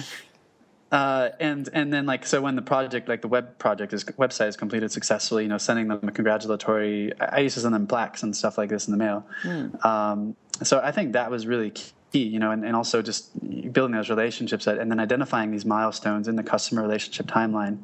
Uh, 0.93 1.31
and 1.39 1.69
and 1.73 1.91
then 1.91 2.05
like 2.05 2.23
so 2.23 2.39
when 2.39 2.55
the 2.55 2.61
project 2.61 3.09
like 3.09 3.23
the 3.23 3.27
web 3.27 3.57
project 3.57 3.93
is 3.93 4.03
website 4.03 4.47
is 4.47 4.55
completed 4.55 4.91
successfully, 4.91 5.41
you 5.41 5.49
know, 5.49 5.57
sending 5.57 5.87
them 5.87 6.07
a 6.07 6.11
congratulatory. 6.11 7.11
I 7.19 7.39
used 7.39 7.55
to 7.55 7.61
send 7.61 7.73
them 7.73 7.87
plaques 7.87 8.21
and 8.21 8.35
stuff 8.35 8.59
like 8.59 8.69
this 8.69 8.87
in 8.87 8.91
the 8.91 8.97
mail. 8.97 9.25
Mm. 9.41 9.83
Um, 9.83 10.35
so 10.61 10.79
I 10.83 10.91
think 10.91 11.13
that 11.13 11.31
was 11.31 11.47
really 11.47 11.71
key, 11.71 12.19
you 12.19 12.37
know, 12.37 12.51
and, 12.51 12.63
and 12.63 12.75
also 12.75 13.01
just 13.01 13.31
building 13.73 13.95
those 13.95 14.11
relationships 14.11 14.67
and 14.67 14.91
then 14.91 14.99
identifying 14.99 15.49
these 15.49 15.65
milestones 15.65 16.27
in 16.27 16.35
the 16.35 16.43
customer 16.43 16.83
relationship 16.83 17.25
timeline. 17.25 17.79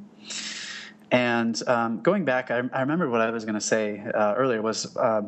And 1.12 1.62
um, 1.68 2.02
going 2.02 2.24
back, 2.24 2.52
I, 2.52 2.62
I, 2.72 2.82
remember 2.82 3.10
what 3.10 3.22
I 3.22 3.32
was 3.32 3.44
going 3.44 3.56
to 3.56 3.62
say 3.62 4.04
uh, 4.14 4.36
earlier 4.38 4.62
was 4.62 4.96
uh, 4.96 5.24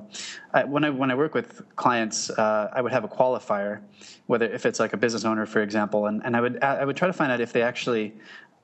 I, 0.53 0.63
when 0.63 0.83
I 0.83 0.91
when 0.91 1.09
I 1.09 1.15
work 1.15 1.33
with 1.33 1.75
clients, 1.75 2.29
uh, 2.29 2.69
I 2.71 2.81
would 2.81 2.91
have 2.91 3.03
a 3.03 3.07
qualifier, 3.07 3.81
whether 4.27 4.45
if 4.45 4.67
it's 4.67 4.79
like 4.79 4.93
a 4.93 4.97
business 4.97 5.25
owner, 5.25 5.47
for 5.47 5.61
example, 5.63 6.05
and, 6.05 6.21
and 6.23 6.37
I 6.37 6.41
would 6.41 6.63
I 6.63 6.85
would 6.85 6.97
try 6.97 7.07
to 7.07 7.13
find 7.13 7.31
out 7.31 7.41
if 7.41 7.51
they 7.51 7.63
actually 7.63 8.13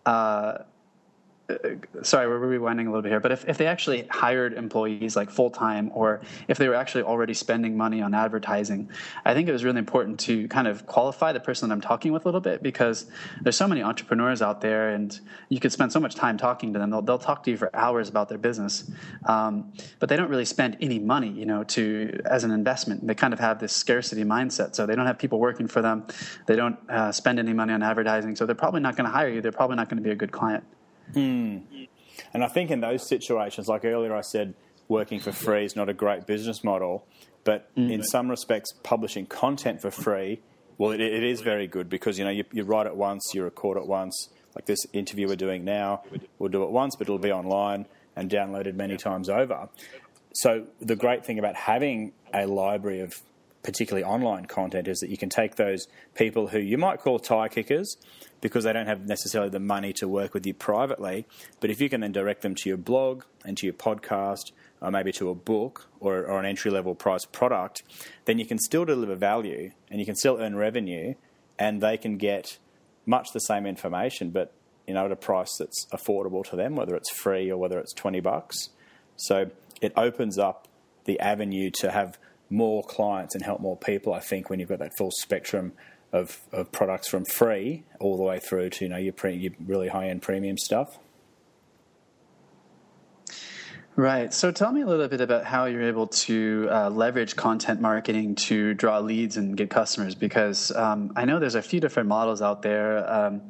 uh, 0.06 0.60
sorry, 2.02 2.28
we're 2.28 2.60
rewinding 2.60 2.88
a 2.88 2.90
little 2.90 3.02
bit 3.02 3.10
here, 3.10 3.22
but 3.22 3.32
if, 3.32 3.48
if 3.48 3.58
they 3.58 3.68
actually 3.68 4.06
hired 4.10 4.54
employees 4.54 5.16
like 5.16 5.30
full 5.30 5.50
time 5.50 5.90
or 5.94 6.20
if 6.50 6.58
they 6.58 6.68
were 6.68 6.76
actually 6.76 7.04
already 7.04 7.34
spending 7.34 7.78
money 7.78 8.02
on 8.02 8.14
advertising, 8.14 8.90
I 9.24 9.34
think 9.34 9.48
it 9.48 9.54
was 9.54 9.64
really 9.64 9.80
important 9.80 10.20
to 10.22 10.48
kind 10.50 10.68
of 10.68 10.86
qualify 10.86 11.32
the 11.32 11.40
person 11.40 11.70
that 11.70 11.74
I'm 11.74 11.82
talking 11.82 12.12
with 12.12 12.26
a 12.26 12.28
little 12.28 12.42
bit 12.42 12.62
because 12.62 13.06
there's 13.42 13.56
so 13.56 13.68
many 13.68 13.82
entrepreneurs 13.82 14.42
out 14.42 14.60
there 14.60 14.90
and 14.90 15.18
you 15.48 15.60
could 15.62 15.72
spend 15.72 15.92
so 15.92 16.02
much 16.02 16.16
time 16.16 16.38
talking 16.38 16.74
to 16.74 16.80
them. 16.80 16.90
They'll, 16.90 17.02
they'll 17.02 17.18
talk 17.18 17.44
to 17.44 17.52
you 17.52 17.58
for 17.58 17.74
hours 17.74 18.10
about 18.10 18.28
their 18.28 18.38
business, 18.38 18.92
um, 19.26 19.72
but 20.00 20.10
they 20.10 20.18
don't 20.18 20.30
really 20.30 20.46
spend 20.46 20.78
any 20.82 21.00
money, 21.00 21.30
you 21.30 21.46
know, 21.46 21.64
to 21.64 22.20
as 22.26 22.44
an 22.44 22.52
investment. 22.52 23.08
They 23.08 23.16
kind 23.16 23.34
of 23.34 23.40
have 23.40 23.60
this 23.60 23.72
scarcity 23.72 24.24
mindset. 24.24 24.76
So 24.76 24.86
they 24.86 24.96
don't 24.96 25.06
have 25.06 25.18
people 25.18 25.40
working 25.40 25.68
for 25.68 25.82
them. 25.82 26.06
They 26.46 26.58
don't 26.58 26.78
uh, 26.90 27.14
spend 27.14 27.40
any 27.40 27.54
money 27.54 27.72
on 27.72 27.84
advertising. 27.84 28.36
So 28.36 28.46
they're 28.46 28.56
probably 28.56 28.82
not 28.82 28.98
going 28.98 29.06
to 29.06 29.12
hire 29.12 29.30
you. 29.30 29.40
They're 29.42 29.52
probably 29.54 29.78
not 29.78 29.88
going 29.88 29.98
to 29.98 30.04
be 30.04 30.12
a 30.12 30.16
good 30.16 30.32
client. 30.34 30.66
Mm. 31.14 31.88
And 32.34 32.44
I 32.44 32.48
think 32.48 32.72
in 32.72 32.82
those 32.82 33.08
situations, 33.08 33.68
like 33.68 33.86
earlier 33.86 34.16
I 34.16 34.22
said, 34.22 34.54
working 34.88 35.20
for 35.20 35.32
free 35.32 35.66
is 35.66 35.76
not 35.76 35.90
a 35.90 35.94
great 35.94 36.26
business 36.26 36.64
model, 36.64 37.06
but 37.44 37.74
mm. 37.76 37.92
in 37.92 38.04
some 38.04 38.30
respects, 38.30 38.74
publishing 38.84 39.26
content 39.26 39.82
for 39.82 39.92
free, 39.92 40.42
well, 40.78 40.92
it, 40.92 41.02
it 41.02 41.24
is 41.24 41.42
very 41.42 41.68
good 41.68 41.90
because 41.90 42.18
you 42.20 42.26
know 42.26 42.32
you, 42.32 42.44
you 42.52 42.64
write 42.64 42.88
it 42.88 42.96
once, 42.96 43.32
you 43.34 43.44
record 43.44 43.78
it 43.78 43.88
once. 43.88 44.30
Like 44.56 44.66
this 44.66 44.86
interview 44.92 45.28
we're 45.28 45.36
doing 45.36 45.64
now, 45.64 46.04
we'll 46.40 46.50
do 46.50 46.64
it 46.64 46.72
once, 46.72 46.96
but 46.96 47.04
it'll 47.04 47.20
be 47.20 47.32
online 47.32 47.86
and 48.16 48.30
downloaded 48.30 48.74
many 48.74 48.98
times 48.98 49.30
over. 49.30 49.70
So 50.34 50.66
the 50.80 50.96
great 50.96 51.26
thing 51.26 51.38
about 51.38 51.56
having 51.56 52.14
a 52.34 52.48
library 52.48 53.02
of 53.02 53.22
particularly 53.68 54.02
online 54.02 54.46
content, 54.46 54.88
is 54.88 55.00
that 55.00 55.10
you 55.10 55.18
can 55.18 55.28
take 55.28 55.58
those 55.58 55.90
people 56.16 56.48
who 56.48 56.58
you 56.58 56.78
might 56.78 57.02
call 57.02 57.20
tie 57.20 57.50
kickers 57.50 57.98
because 58.40 58.64
they 58.64 58.72
don't 58.72 58.88
have 58.88 59.06
necessarily 59.06 59.50
the 59.50 59.60
money 59.60 59.92
to 59.92 60.08
work 60.08 60.34
with 60.34 60.46
you 60.46 60.54
privately, 60.54 61.26
but 61.60 61.70
if 61.70 61.82
you 61.82 61.90
can 61.90 62.00
then 62.00 62.14
direct 62.14 62.44
them 62.44 62.56
to 62.56 62.70
your 62.70 62.78
blog 62.78 63.26
and 63.44 63.58
to 63.58 63.66
your 63.66 63.74
podcast 63.74 64.54
or 64.80 64.90
maybe 64.90 65.12
to 65.12 65.30
a 65.30 65.36
book 65.36 65.90
or, 66.00 66.26
or 66.26 66.40
an 66.40 66.46
entry 66.46 66.72
level 66.72 66.96
price 66.96 67.26
product, 67.26 67.84
then 68.24 68.40
you 68.40 68.46
can 68.46 68.58
still 68.58 68.86
deliver 68.86 69.16
value 69.16 69.70
and 69.92 70.00
you 70.00 70.06
can 70.06 70.16
still 70.16 70.38
earn 70.40 70.56
revenue 70.56 71.14
and 71.60 71.82
they 71.82 71.98
can 71.98 72.16
get 72.16 72.60
much 73.06 73.28
the 73.34 73.40
same 73.40 73.66
information, 73.66 74.30
but 74.30 74.54
you 74.88 74.94
know, 74.94 75.04
at 75.04 75.12
a 75.12 75.18
price 75.18 75.58
that's 75.60 75.86
affordable 75.88 76.50
to 76.50 76.56
them, 76.56 76.78
whether 76.78 76.96
it's 76.96 77.12
free 77.12 77.52
or 77.52 77.58
whether 77.58 77.80
it's 77.80 77.94
20 77.96 78.22
bucks. 78.22 78.70
So 79.18 79.52
it 79.82 79.92
opens 79.98 80.38
up 80.38 80.70
the 81.04 81.20
avenue 81.20 81.70
to 81.82 81.92
have 81.92 82.18
more 82.50 82.84
clients 82.84 83.36
and 83.36 83.44
help 83.44 83.62
more 83.62 83.78
people, 83.78 84.14
I 84.14 84.20
think, 84.20 84.50
when 84.50 84.60
you've 84.60 84.70
got 84.70 84.80
that 84.80 84.98
full 84.98 85.12
spectrum 85.12 85.74
of, 86.14 86.40
of 86.52 86.72
products 86.72 87.08
from 87.10 87.26
free 87.26 87.84
all 88.00 88.18
the 88.18 88.24
way 88.24 88.40
through 88.40 88.70
to, 88.72 88.86
you 88.86 88.90
know, 88.90 88.98
your, 88.98 89.14
pre, 89.14 89.36
your 89.36 89.54
really 89.66 89.90
high-end 89.90 90.22
premium 90.22 90.58
stuff. 90.58 90.98
Right. 93.98 94.32
So 94.32 94.52
tell 94.52 94.72
me 94.72 94.82
a 94.82 94.86
little 94.86 95.08
bit 95.08 95.22
about 95.22 95.44
how 95.44 95.66
you're 95.66 95.82
able 95.82 96.06
to 96.06 96.68
uh, 96.70 96.90
leverage 96.92 97.36
content 97.36 97.82
marketing 97.82 98.36
to 98.36 98.76
draw 98.76 99.00
leads 99.00 99.38
and 99.38 99.58
get 99.58 99.72
customers, 99.72 100.14
because 100.14 100.70
um, 100.76 101.12
I 101.16 101.26
know 101.26 101.40
there's 101.40 101.56
a 101.56 101.64
few 101.64 101.80
different 101.80 102.08
models 102.08 102.40
out 102.40 102.62
there. 102.62 103.12
Um, 103.12 103.42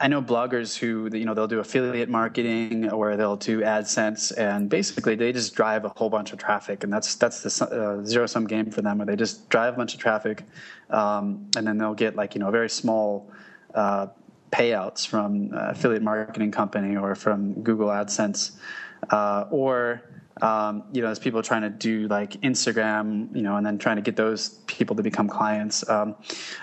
I 0.00 0.08
know 0.08 0.20
bloggers 0.20 0.76
who 0.76 1.16
you 1.16 1.24
know 1.24 1.32
they'll 1.32 1.46
do 1.46 1.60
affiliate 1.60 2.08
marketing 2.08 2.90
or 2.90 3.16
they'll 3.16 3.36
do 3.36 3.60
AdSense, 3.60 4.36
and 4.36 4.68
basically 4.68 5.14
they 5.14 5.30
just 5.30 5.54
drive 5.54 5.84
a 5.84 5.90
whole 5.90 6.10
bunch 6.10 6.32
of 6.32 6.40
traffic, 6.40 6.82
and 6.82 6.92
that's 6.92 7.14
that's 7.14 7.42
the 7.44 7.66
uh, 7.66 8.04
zero 8.04 8.26
sum 8.26 8.48
game 8.48 8.72
for 8.72 8.82
them, 8.82 8.98
where 8.98 9.06
they 9.06 9.14
just 9.14 9.48
drive 9.48 9.74
a 9.74 9.76
bunch 9.76 9.94
of 9.94 10.00
traffic, 10.00 10.42
um, 10.90 11.48
and 11.56 11.64
then 11.64 11.78
they'll 11.78 11.94
get 11.94 12.16
like 12.16 12.34
you 12.34 12.40
know 12.40 12.50
very 12.50 12.68
small. 12.68 13.30
Uh, 13.72 14.08
payouts 14.52 15.06
from 15.06 15.52
uh, 15.52 15.70
affiliate 15.70 16.02
marketing 16.02 16.52
company 16.52 16.96
or 16.96 17.16
from 17.16 17.52
Google 17.62 17.88
AdSense 17.88 18.52
uh, 19.10 19.46
or 19.50 20.02
um, 20.42 20.84
you 20.92 21.00
know, 21.00 21.08
as 21.08 21.18
people 21.18 21.42
trying 21.42 21.62
to 21.62 21.70
do 21.70 22.08
like 22.08 22.32
Instagram, 22.42 23.34
you 23.34 23.42
know, 23.42 23.56
and 23.56 23.64
then 23.64 23.78
trying 23.78 23.96
to 23.96 24.02
get 24.02 24.16
those 24.16 24.50
people 24.66 24.96
to 24.96 25.02
become 25.02 25.28
clients. 25.28 25.88
Um, 25.88 26.14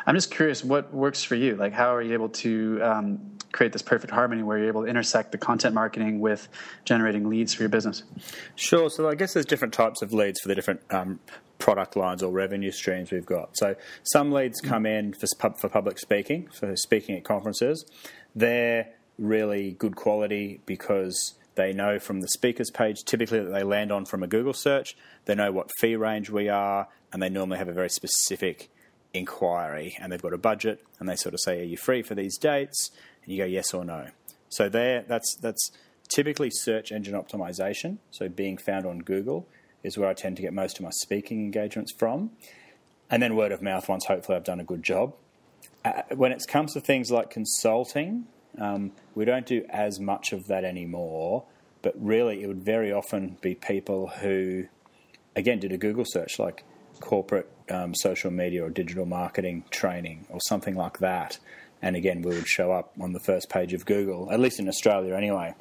I'm 0.05 0.13
just 0.15 0.29
curious, 0.29 0.63
what 0.63 0.93
works 0.93 1.23
for 1.23 1.35
you? 1.35 1.55
Like, 1.55 1.73
how 1.73 1.95
are 1.95 2.01
you 2.01 2.13
able 2.13 2.29
to 2.29 2.79
um, 2.83 3.37
create 3.51 3.73
this 3.73 3.81
perfect 3.81 4.13
harmony 4.13 4.43
where 4.43 4.59
you're 4.59 4.67
able 4.67 4.83
to 4.83 4.87
intersect 4.87 5.31
the 5.31 5.39
content 5.39 5.73
marketing 5.73 6.19
with 6.19 6.47
generating 6.85 7.29
leads 7.29 7.53
for 7.53 7.63
your 7.63 7.69
business? 7.69 8.03
Sure. 8.55 8.91
So 8.91 9.09
I 9.09 9.15
guess 9.15 9.33
there's 9.33 9.45
different 9.45 9.73
types 9.73 10.03
of 10.03 10.13
leads 10.13 10.39
for 10.39 10.49
the 10.49 10.55
different 10.55 10.81
um, 10.91 11.19
product 11.57 11.95
lines 11.95 12.21
or 12.21 12.31
revenue 12.31 12.71
streams 12.71 13.11
we've 13.11 13.25
got. 13.25 13.57
So 13.57 13.75
some 14.03 14.31
leads 14.31 14.61
come 14.61 14.85
in 14.85 15.13
for, 15.13 15.25
for 15.55 15.69
public 15.69 15.97
speaking, 15.97 16.47
for 16.49 16.75
speaking 16.75 17.15
at 17.15 17.23
conferences. 17.23 17.85
They're 18.35 18.89
really 19.17 19.71
good 19.71 19.95
quality 19.95 20.61
because 20.67 21.35
they 21.55 21.73
know 21.73 21.99
from 21.99 22.21
the 22.21 22.27
speakers 22.27 22.71
page, 22.71 23.03
typically 23.03 23.39
that 23.39 23.51
they 23.51 23.63
land 23.63 23.91
on 23.91 24.05
from 24.05 24.23
a 24.23 24.27
Google 24.27 24.53
search. 24.53 24.95
They 25.25 25.35
know 25.35 25.51
what 25.51 25.69
fee 25.79 25.95
range 25.95 26.29
we 26.29 26.49
are, 26.49 26.87
and 27.11 27.21
they 27.21 27.29
normally 27.29 27.57
have 27.57 27.67
a 27.67 27.73
very 27.73 27.89
specific 27.89 28.69
inquiry. 29.13 29.95
And 29.99 30.11
they've 30.11 30.21
got 30.21 30.33
a 30.33 30.37
budget, 30.37 30.83
and 30.99 31.07
they 31.07 31.15
sort 31.15 31.33
of 31.33 31.39
say, 31.41 31.61
"Are 31.61 31.65
you 31.65 31.77
free 31.77 32.01
for 32.01 32.15
these 32.15 32.37
dates?" 32.37 32.91
And 33.23 33.31
you 33.31 33.37
go, 33.37 33.45
"Yes 33.45 33.73
or 33.73 33.85
no." 33.85 34.09
So 34.49 34.69
there, 34.69 35.03
that's 35.07 35.35
that's 35.35 35.71
typically 36.09 36.49
search 36.51 36.91
engine 36.91 37.13
optimization. 37.13 37.97
So 38.11 38.29
being 38.29 38.57
found 38.57 38.85
on 38.85 38.99
Google 38.99 39.47
is 39.83 39.97
where 39.97 40.09
I 40.09 40.13
tend 40.13 40.37
to 40.37 40.41
get 40.41 40.53
most 40.53 40.77
of 40.77 40.83
my 40.83 40.91
speaking 40.91 41.39
engagements 41.41 41.91
from, 41.91 42.31
and 43.09 43.21
then 43.21 43.35
word 43.35 43.51
of 43.51 43.61
mouth. 43.61 43.87
Once 43.89 44.05
hopefully 44.05 44.35
I've 44.35 44.43
done 44.43 44.59
a 44.59 44.65
good 44.65 44.83
job. 44.83 45.13
Uh, 45.85 46.03
when 46.15 46.31
it 46.31 46.41
comes 46.47 46.73
to 46.73 46.81
things 46.81 47.11
like 47.11 47.29
consulting, 47.29 48.25
um, 48.59 48.91
we 49.15 49.25
don't 49.25 49.45
do 49.45 49.65
as 49.69 49.99
much 49.99 50.33
of 50.33 50.47
that 50.47 50.63
anymore, 50.63 51.45
but 51.81 51.93
really 51.97 52.43
it 52.43 52.47
would 52.47 52.63
very 52.63 52.91
often 52.91 53.37
be 53.41 53.55
people 53.55 54.07
who, 54.07 54.65
again, 55.35 55.59
did 55.59 55.71
a 55.71 55.77
Google 55.77 56.05
search 56.05 56.39
like 56.39 56.63
corporate 56.99 57.49
um, 57.69 57.93
social 57.95 58.31
media 58.31 58.63
or 58.63 58.69
digital 58.69 59.05
marketing 59.05 59.65
training 59.69 60.25
or 60.29 60.39
something 60.47 60.75
like 60.75 60.99
that. 60.99 61.39
And 61.81 61.95
again, 61.95 62.21
we 62.21 62.33
would 62.33 62.47
show 62.47 62.71
up 62.71 62.93
on 62.99 63.11
the 63.13 63.19
first 63.19 63.49
page 63.49 63.73
of 63.73 63.85
Google, 63.85 64.31
at 64.31 64.39
least 64.39 64.59
in 64.59 64.67
Australia 64.69 65.15
anyway. 65.15 65.53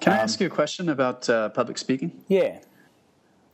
Can 0.00 0.12
I 0.12 0.16
um, 0.16 0.22
ask 0.22 0.40
you 0.40 0.46
a 0.46 0.50
question 0.50 0.88
about 0.88 1.28
uh, 1.28 1.48
public 1.50 1.78
speaking? 1.78 2.22
Yeah. 2.28 2.58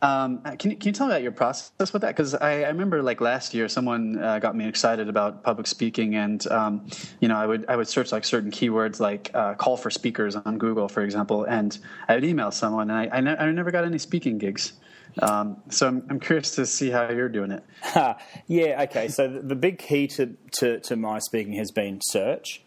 Um, 0.02 0.42
can, 0.58 0.72
you, 0.72 0.76
can 0.76 0.88
you 0.88 0.92
tell 0.92 1.06
me 1.06 1.12
about 1.12 1.22
your 1.22 1.30
process 1.30 1.92
with 1.92 2.02
that? 2.02 2.08
Because 2.08 2.34
I, 2.34 2.62
I, 2.62 2.68
remember 2.68 3.04
like 3.04 3.20
last 3.20 3.54
year, 3.54 3.68
someone 3.68 4.18
uh, 4.18 4.40
got 4.40 4.56
me 4.56 4.66
excited 4.66 5.08
about 5.08 5.44
public 5.44 5.68
speaking, 5.68 6.16
and 6.16 6.44
um, 6.48 6.88
you 7.20 7.28
know, 7.28 7.36
I 7.36 7.46
would 7.46 7.66
I 7.68 7.76
would 7.76 7.86
search 7.86 8.10
like 8.10 8.24
certain 8.24 8.50
keywords 8.50 8.98
like 8.98 9.30
uh, 9.32 9.54
call 9.54 9.76
for 9.76 9.90
speakers 9.90 10.34
on 10.34 10.58
Google, 10.58 10.88
for 10.88 11.02
example, 11.02 11.44
and 11.44 11.78
I 12.08 12.16
would 12.16 12.24
email 12.24 12.50
someone, 12.50 12.90
and 12.90 12.98
I, 12.98 13.16
I, 13.16 13.20
ne- 13.20 13.36
I 13.36 13.50
never 13.52 13.70
got 13.70 13.84
any 13.84 13.98
speaking 13.98 14.38
gigs. 14.38 14.72
Um, 15.20 15.62
so 15.68 15.86
I'm, 15.86 16.06
I'm 16.10 16.20
curious 16.20 16.56
to 16.56 16.66
see 16.66 16.90
how 16.90 17.08
you're 17.10 17.28
doing 17.28 17.52
it. 17.52 17.64
yeah. 18.46 18.82
Okay. 18.82 19.08
So 19.08 19.28
the, 19.28 19.40
the 19.40 19.54
big 19.54 19.78
key 19.78 20.06
to, 20.08 20.34
to, 20.52 20.80
to 20.80 20.96
my 20.96 21.18
speaking 21.18 21.52
has 21.54 21.70
been 21.70 22.00
search 22.02 22.62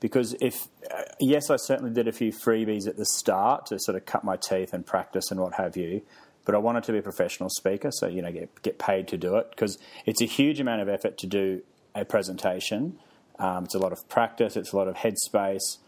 because 0.00 0.34
if 0.40 0.68
uh, 0.90 1.02
yes, 1.20 1.50
I 1.50 1.56
certainly 1.56 1.92
did 1.92 2.08
a 2.08 2.12
few 2.12 2.32
freebies 2.32 2.88
at 2.88 2.96
the 2.96 3.04
start 3.04 3.66
to 3.66 3.78
sort 3.78 3.96
of 3.96 4.06
cut 4.06 4.24
my 4.24 4.36
teeth 4.36 4.72
and 4.72 4.86
practice 4.86 5.30
and 5.30 5.38
what 5.38 5.54
have 5.54 5.76
you 5.76 6.02
but 6.44 6.54
I 6.54 6.58
wanted 6.58 6.84
to 6.84 6.92
be 6.92 6.98
a 6.98 7.02
professional 7.02 7.48
speaker, 7.50 7.90
so 7.90 8.06
you 8.06 8.22
know 8.22 8.32
get 8.32 8.62
get 8.62 8.78
paid 8.78 9.08
to 9.08 9.16
do 9.16 9.36
it 9.36 9.50
because 9.50 9.78
it's 10.06 10.20
a 10.20 10.26
huge 10.26 10.60
amount 10.60 10.82
of 10.82 10.88
effort 10.88 11.18
to 11.18 11.26
do 11.26 11.62
a 11.94 12.04
presentation. 12.04 12.98
Um, 13.38 13.64
it's 13.64 13.74
a 13.74 13.78
lot 13.78 13.92
of 13.92 14.08
practice, 14.08 14.56
it's 14.56 14.72
a 14.72 14.76
lot 14.76 14.88
of 14.88 14.96
headspace, 14.96 15.78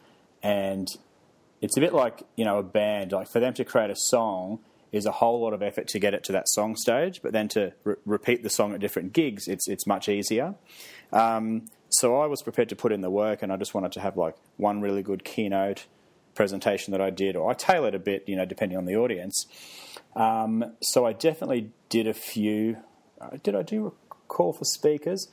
and 0.43 0.89
it's 1.61 1.77
a 1.77 1.81
bit 1.81 1.93
like 1.93 2.23
you 2.37 2.45
know 2.45 2.59
a 2.59 2.63
band. 2.63 3.13
Like 3.13 3.29
for 3.29 3.41
them 3.41 3.55
to 3.55 3.65
create 3.65 3.91
a 3.91 3.97
song 3.97 4.61
is 4.93 5.07
a 5.07 5.13
whole 5.13 5.41
lot 5.41 5.53
of 5.53 5.63
effort 5.63 5.89
to 5.89 5.99
get 5.99 6.15
it 6.15 6.23
to 6.25 6.33
that 6.33 6.49
song 6.49 6.77
stage, 6.77 7.21
but 7.21 7.33
then 7.33 7.49
to 7.49 7.73
re- 7.83 7.97
repeat 8.07 8.45
the 8.45 8.51
song 8.51 8.73
at 8.75 8.81
different 8.81 9.13
gigs, 9.13 9.49
it's 9.49 9.69
it's 9.69 9.87
much 9.87 10.09
easier. 10.09 10.55
Um, 11.13 11.67
so 11.89 12.21
I 12.21 12.27
was 12.27 12.43
prepared 12.43 12.69
to 12.71 12.77
put 12.77 12.93
in 12.93 13.01
the 13.01 13.11
work, 13.11 13.43
and 13.43 13.53
I 13.53 13.57
just 13.57 13.75
wanted 13.75 13.93
to 13.93 14.01
have 14.01 14.17
like 14.17 14.37
one 14.57 14.81
really 14.81 15.03
good 15.03 15.25
keynote 15.25 15.87
presentation 16.35 16.93
that 16.93 17.01
I 17.01 17.11
did, 17.11 17.37
or 17.37 17.51
I 17.51 17.55
tailored 17.55 17.95
a 17.95 17.99
bit, 17.99 18.25
you 18.27 18.37
know, 18.37 18.45
depending 18.45 18.79
on 18.79 18.85
the 18.85 18.97
audience. 18.97 19.47
Um, 20.17 20.73
so 20.81 21.07
I 21.07 21.13
definitely 21.13 21.71
did 21.89 22.07
a 22.07 22.15
few. 22.15 22.79
Uh, 23.21 23.37
did 23.43 23.55
I 23.55 23.63
do 23.63 23.87
a 23.89 24.15
call 24.29 24.53
for 24.53 24.65
speakers? 24.65 25.29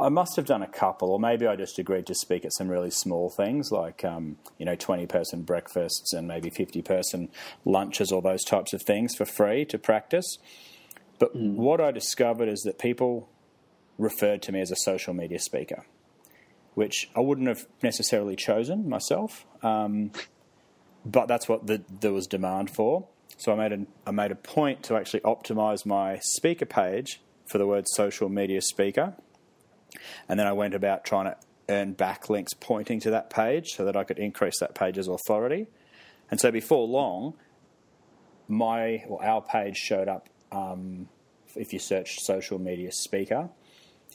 I 0.00 0.08
must 0.10 0.36
have 0.36 0.44
done 0.44 0.62
a 0.62 0.68
couple, 0.68 1.10
or 1.10 1.18
maybe 1.18 1.46
I 1.46 1.56
just 1.56 1.78
agreed 1.78 2.06
to 2.06 2.14
speak 2.14 2.44
at 2.44 2.52
some 2.52 2.68
really 2.68 2.90
small 2.90 3.30
things 3.30 3.72
like, 3.72 4.04
um, 4.04 4.36
you 4.56 4.64
know, 4.64 4.76
20 4.76 5.06
person 5.06 5.42
breakfasts 5.42 6.12
and 6.12 6.28
maybe 6.28 6.50
50 6.50 6.82
person 6.82 7.28
lunches 7.64 8.12
or 8.12 8.22
those 8.22 8.44
types 8.44 8.72
of 8.72 8.82
things 8.82 9.16
for 9.16 9.24
free 9.24 9.64
to 9.64 9.78
practice. 9.78 10.38
But 11.18 11.36
mm. 11.36 11.54
what 11.54 11.80
I 11.80 11.90
discovered 11.90 12.48
is 12.48 12.60
that 12.60 12.78
people 12.78 13.28
referred 13.98 14.40
to 14.42 14.52
me 14.52 14.60
as 14.60 14.70
a 14.70 14.76
social 14.76 15.12
media 15.12 15.40
speaker, 15.40 15.84
which 16.74 17.10
I 17.16 17.20
wouldn't 17.20 17.48
have 17.48 17.66
necessarily 17.82 18.36
chosen 18.36 18.88
myself. 18.88 19.44
Um, 19.64 20.12
but 21.04 21.26
that's 21.26 21.48
what 21.48 21.66
the, 21.66 21.82
there 22.00 22.12
was 22.12 22.26
demand 22.26 22.70
for. 22.70 23.06
So 23.36 23.52
I 23.52 23.56
made 23.56 23.72
a, 23.72 23.86
I 24.06 24.10
made 24.10 24.32
a 24.32 24.36
point 24.36 24.82
to 24.84 24.96
actually 24.96 25.20
optimize 25.20 25.86
my 25.86 26.18
speaker 26.22 26.66
page 26.66 27.20
for 27.50 27.58
the 27.58 27.66
word 27.66 27.84
social 27.88 28.28
media 28.28 28.60
speaker. 28.60 29.14
And 30.28 30.38
then 30.38 30.46
I 30.46 30.52
went 30.52 30.74
about 30.74 31.04
trying 31.04 31.26
to 31.26 31.36
earn 31.68 31.94
backlinks 31.94 32.48
pointing 32.58 33.00
to 33.00 33.10
that 33.10 33.30
page 33.30 33.68
so 33.76 33.84
that 33.84 33.96
I 33.96 34.04
could 34.04 34.18
increase 34.18 34.58
that 34.60 34.74
page's 34.74 35.08
authority. 35.08 35.68
And 36.30 36.40
so 36.40 36.50
before 36.50 36.86
long, 36.86 37.34
my 38.48 39.04
or 39.08 39.24
our 39.24 39.42
page 39.42 39.76
showed 39.76 40.08
up 40.08 40.28
um, 40.50 41.08
if 41.54 41.72
you 41.72 41.78
search 41.78 42.16
social 42.20 42.58
media 42.58 42.90
speaker. 42.92 43.50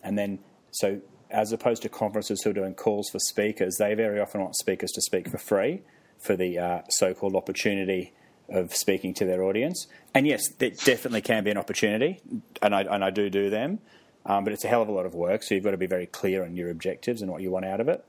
And 0.04 0.18
then, 0.18 0.40
so 0.72 1.02
as 1.30 1.52
opposed 1.52 1.82
to 1.84 1.90
conferences 1.90 2.42
who 2.44 2.50
are 2.50 2.54
doing 2.54 2.74
calls 2.74 3.10
for 3.10 3.20
speakers, 3.20 3.78
they 3.78 3.94
very 3.94 4.20
often 4.20 4.42
want 4.42 4.56
speakers 4.56 4.92
to 4.92 5.02
speak 5.02 5.30
for 5.30 5.38
free 5.38 5.82
for 6.24 6.36
the 6.36 6.58
uh, 6.58 6.82
so 6.90 7.14
called 7.14 7.36
opportunity 7.36 8.14
of 8.50 8.76
speaking 8.76 9.14
to 9.16 9.26
their 9.26 9.44
audience. 9.44 9.88
And 10.14 10.26
yes, 10.28 10.50
it 10.60 10.80
definitely 10.84 11.22
can 11.22 11.44
be 11.44 11.52
an 11.52 11.58
opportunity, 11.58 12.22
and 12.62 12.74
I, 12.74 12.82
and 12.82 13.04
I 13.04 13.10
do 13.10 13.30
do 13.30 13.50
them, 13.50 13.80
um, 14.26 14.44
but 14.44 14.54
it's 14.54 14.64
a 14.64 14.68
hell 14.68 14.82
of 14.82 14.88
a 14.88 14.92
lot 14.92 15.06
of 15.06 15.14
work, 15.14 15.44
so 15.44 15.56
you've 15.56 15.64
got 15.64 15.72
to 15.72 15.78
be 15.78 15.86
very 15.86 16.06
clear 16.06 16.44
on 16.44 16.56
your 16.56 16.70
objectives 16.70 17.22
and 17.22 17.32
what 17.32 17.42
you 17.42 17.52
want 17.52 17.66
out 17.66 17.80
of 17.80 17.88
it. 17.88 18.06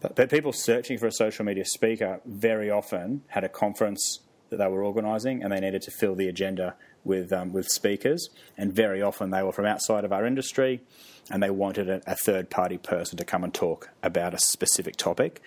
But, 0.00 0.16
but 0.16 0.30
people 0.30 0.52
searching 0.52 0.98
for 0.98 1.06
a 1.06 1.12
social 1.12 1.44
media 1.44 1.64
speaker 1.64 2.20
very 2.24 2.70
often 2.70 3.22
had 3.28 3.44
a 3.44 3.48
conference 3.48 4.20
that 4.50 4.58
they 4.58 4.68
were 4.68 4.82
organising 4.84 5.42
and 5.42 5.52
they 5.52 5.60
needed 5.60 5.82
to 5.82 5.90
fill 5.90 6.14
the 6.14 6.28
agenda 6.28 6.74
with, 7.04 7.32
um, 7.32 7.52
with 7.52 7.68
speakers, 7.68 8.28
and 8.56 8.72
very 8.72 9.02
often 9.02 9.30
they 9.30 9.42
were 9.42 9.52
from 9.52 9.66
outside 9.66 10.04
of 10.04 10.12
our 10.12 10.26
industry 10.26 10.82
and 11.30 11.42
they 11.42 11.50
wanted 11.50 11.88
a, 11.88 12.00
a 12.06 12.16
third 12.16 12.50
party 12.50 12.78
person 12.78 13.16
to 13.18 13.24
come 13.24 13.44
and 13.44 13.54
talk 13.54 13.90
about 14.02 14.34
a 14.34 14.38
specific 14.38 14.96
topic. 14.96 15.40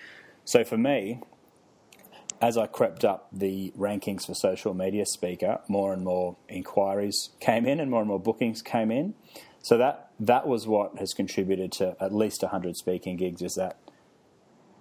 So 0.44 0.64
for 0.64 0.76
me, 0.76 1.20
as 2.40 2.56
I 2.56 2.66
crept 2.66 3.04
up 3.04 3.28
the 3.32 3.72
rankings 3.76 4.26
for 4.26 4.34
social 4.34 4.72
media 4.72 5.04
speaker, 5.04 5.60
more 5.68 5.92
and 5.92 6.02
more 6.02 6.36
inquiries 6.48 7.30
came 7.38 7.66
in 7.66 7.80
and 7.80 7.90
more 7.90 8.00
and 8.00 8.08
more 8.08 8.20
bookings 8.20 8.62
came 8.62 8.90
in. 8.90 9.14
So 9.62 9.76
that 9.76 10.10
that 10.18 10.46
was 10.46 10.66
what 10.66 10.98
has 10.98 11.12
contributed 11.12 11.72
to 11.72 11.96
at 12.00 12.14
least 12.14 12.42
100 12.42 12.76
speaking 12.76 13.16
gigs 13.16 13.42
is 13.42 13.54
that 13.56 13.78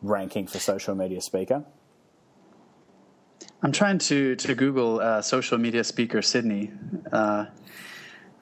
ranking 0.01 0.47
for 0.47 0.59
social 0.59 0.95
media 0.95 1.21
speaker. 1.21 1.65
I'm 3.61 3.73
trying 3.73 3.97
to 3.99 4.35
to 4.37 4.55
Google 4.55 5.01
uh, 5.01 5.21
social 5.21 5.57
media 5.57 5.83
speaker 5.83 6.21
Sydney, 6.21 6.71
uh, 7.11 7.47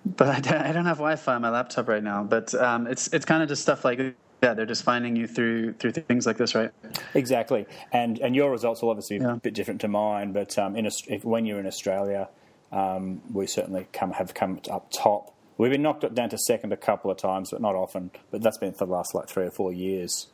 but 0.06 0.48
I 0.52 0.72
don't 0.72 0.86
have 0.86 0.98
Wi-Fi 0.98 1.36
on 1.36 1.42
my 1.42 1.50
laptop 1.50 1.88
right 1.88 2.04
now. 2.04 2.24
But 2.24 2.54
um, 2.54 2.86
it's 2.86 3.08
it's 3.08 3.26
kind 3.26 3.42
of 3.42 3.50
just 3.50 3.64
stuff 3.64 3.84
like 3.84 4.16
yeah, 4.42 4.54
they're 4.54 4.66
just 4.66 4.84
finding 4.84 5.16
you 5.16 5.28
through 5.28 5.74
through 5.74 5.94
things 5.94 6.28
like 6.28 6.38
this, 6.38 6.54
right? 6.54 6.72
Exactly, 7.16 7.66
and 7.92 8.20
and 8.20 8.36
your 8.36 8.52
results 8.52 8.82
will 8.82 8.90
obviously 8.90 9.18
yeah. 9.18 9.32
be 9.32 9.34
a 9.34 9.36
bit 9.38 9.54
different 9.54 9.82
to 9.82 9.88
mine. 9.88 10.32
But 10.32 10.58
um, 10.60 10.76
in 10.76 10.86
if, 10.86 11.26
when 11.26 11.46
you're 11.46 11.60
in 11.60 11.66
Australia, 11.66 12.30
um, 12.72 13.22
we 13.34 13.48
certainly 13.48 13.88
come 13.94 14.12
have 14.12 14.34
come 14.34 14.60
up 14.72 14.92
top. 14.92 15.34
We've 15.58 15.72
been 15.72 15.82
knocked 15.82 16.14
down 16.14 16.30
to 16.30 16.38
second 16.38 16.72
a 16.72 16.78
couple 16.78 17.10
of 17.10 17.18
times, 17.18 17.50
but 17.52 17.62
not 17.62 17.74
often. 17.74 18.12
But 18.30 18.44
that's 18.44 18.60
been 18.60 18.74
for 18.74 18.86
the 18.86 18.92
last 18.94 19.16
like 19.16 19.28
three 19.28 19.46
or 19.46 19.52
four 19.52 19.74
years. 19.74 20.28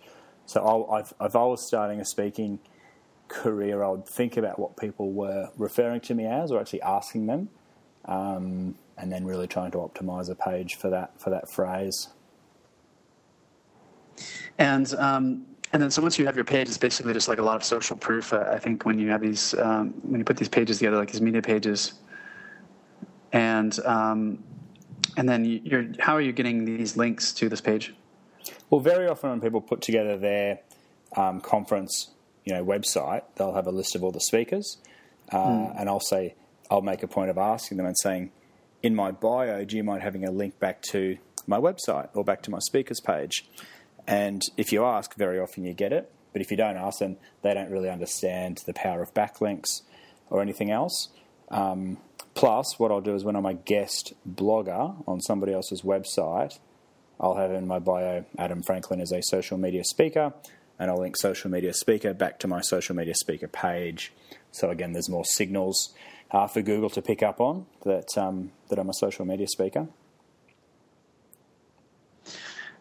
So 0.45 0.87
i 0.91 0.97
have 0.97 1.13
if 1.21 1.35
I 1.35 1.43
was 1.45 1.65
starting 1.65 2.01
a 2.01 2.05
speaking 2.05 2.59
career, 3.29 3.83
I 3.83 3.89
would 3.89 4.05
think 4.05 4.35
about 4.35 4.59
what 4.59 4.75
people 4.75 5.13
were 5.13 5.49
referring 5.57 6.01
to 6.01 6.13
me 6.13 6.25
as, 6.25 6.51
or 6.51 6.59
actually 6.59 6.81
asking 6.81 7.27
them, 7.27 7.47
um, 8.03 8.75
and 8.97 9.11
then 9.13 9.23
really 9.23 9.47
trying 9.47 9.71
to 9.71 9.77
optimize 9.77 10.29
a 10.29 10.35
page 10.35 10.75
for 10.75 10.89
that 10.89 11.21
for 11.21 11.29
that 11.29 11.49
phrase. 11.49 12.09
And 14.58 14.93
um, 14.95 15.45
and 15.73 15.82
then 15.82 15.89
so 15.89 16.02
once 16.02 16.19
you 16.19 16.26
have 16.26 16.36
your 16.36 16.45
page, 16.45 16.67
it's 16.67 16.78
basically 16.78 17.13
just 17.13 17.28
like 17.28 17.39
a 17.39 17.43
lot 17.43 17.56
of 17.56 17.63
social 17.63 17.97
proof. 17.97 18.32
Uh, 18.32 18.45
I 18.52 18.60
think 18.60 18.86
when 18.86 18.99
you 18.99 19.10
have 19.10 19.21
these 19.21 19.54
um, 19.56 19.89
when 20.04 20.19
you 20.19 20.26
put 20.26 20.38
these 20.38 20.49
pages 20.49 20.78
together, 20.78 20.97
like 20.97 21.12
these 21.12 21.21
media 21.21 21.41
pages, 21.41 21.93
and 23.32 23.78
um, 23.86 24.43
and 25.17 25.28
then 25.28 25.45
you're 25.45 25.88
how 25.99 26.15
are 26.15 26.21
you 26.21 26.32
getting 26.32 26.65
these 26.65 26.95
links 26.95 27.34
to 27.34 27.49
this 27.49 27.62
page? 27.62 27.93
Well, 28.69 28.82
very 28.82 29.08
often 29.08 29.30
when 29.32 29.41
people 29.41 29.62
put 29.62 29.82
together 29.82 30.17
their 30.17 30.60
um, 31.15 31.41
conference, 31.41 32.12
you 32.43 32.54
know, 32.54 32.63
website, 32.63 33.23
they'll 33.36 33.54
have 33.54 33.67
a 33.67 33.71
list 33.71 33.95
of 33.95 34.04
all 34.04 34.12
the 34.12 34.21
speakers, 34.21 34.78
uh, 35.32 35.38
mm. 35.38 35.80
and 35.80 35.89
I'll 35.89 35.99
say 35.99 36.36
I'll 36.69 36.82
make 36.82 37.04
a 37.04 37.08
point 37.08 37.30
of 37.30 37.38
asking 37.38 37.78
them 37.78 37.86
and 37.86 37.95
saying, 37.97 38.32
in 38.82 38.95
my 38.95 39.12
bio, 39.12 39.63
do 39.63 39.78
you 39.78 39.84
mind 39.84 40.04
having 40.04 40.26
a 40.26 40.32
link 40.32 40.60
back 40.60 40.82
to 40.84 41.17
my 41.47 41.58
website 41.58 42.10
or 42.13 42.23
back 42.23 42.41
to 42.43 42.52
my 42.52 42.60
speakers 42.60 42.99
page? 42.99 43.45
And 44.07 44.41
if 44.57 44.71
you 44.71 44.83
ask, 44.83 45.15
very 45.15 45.39
often 45.39 45.63
you 45.63 45.73
get 45.73 45.93
it. 45.93 46.11
But 46.33 46.41
if 46.41 46.51
you 46.51 46.57
don't 46.57 46.77
ask, 46.77 46.99
then 46.99 47.17
they 47.41 47.53
don't 47.53 47.69
really 47.69 47.89
understand 47.89 48.63
the 48.65 48.73
power 48.73 49.01
of 49.01 49.13
backlinks 49.13 49.81
or 50.29 50.41
anything 50.41 50.71
else. 50.71 51.09
Um, 51.49 51.97
plus, 52.33 52.79
what 52.79 52.91
I'll 52.91 53.01
do 53.01 53.13
is 53.13 53.23
when 53.23 53.35
I'm 53.35 53.45
a 53.45 53.53
guest 53.53 54.13
blogger 54.27 54.95
on 55.07 55.21
somebody 55.21 55.53
else's 55.53 55.83
website, 55.83 56.59
I'll 57.19 57.35
have 57.35 57.51
in 57.51 57.67
my 57.67 57.79
bio 57.79 58.25
Adam 58.37 58.63
Franklin 58.63 58.99
is 58.99 59.11
a 59.11 59.21
social 59.21 59.57
media 59.57 59.83
speaker, 59.83 60.33
and 60.79 60.89
I'll 60.89 60.99
link 60.99 61.15
social 61.15 61.51
media 61.51 61.73
speaker 61.73 62.13
back 62.13 62.39
to 62.39 62.47
my 62.47 62.61
social 62.61 62.95
media 62.95 63.13
speaker 63.15 63.47
page. 63.47 64.11
So 64.51 64.69
again, 64.71 64.93
there's 64.93 65.09
more 65.09 65.23
signals 65.23 65.93
uh, 66.31 66.47
for 66.47 66.61
Google 66.61 66.89
to 66.89 67.01
pick 67.01 67.21
up 67.21 67.39
on 67.39 67.67
that 67.85 68.17
um, 68.17 68.51
that 68.69 68.79
I'm 68.79 68.89
a 68.89 68.93
social 68.93 69.23
media 69.23 69.47
speaker. 69.47 69.87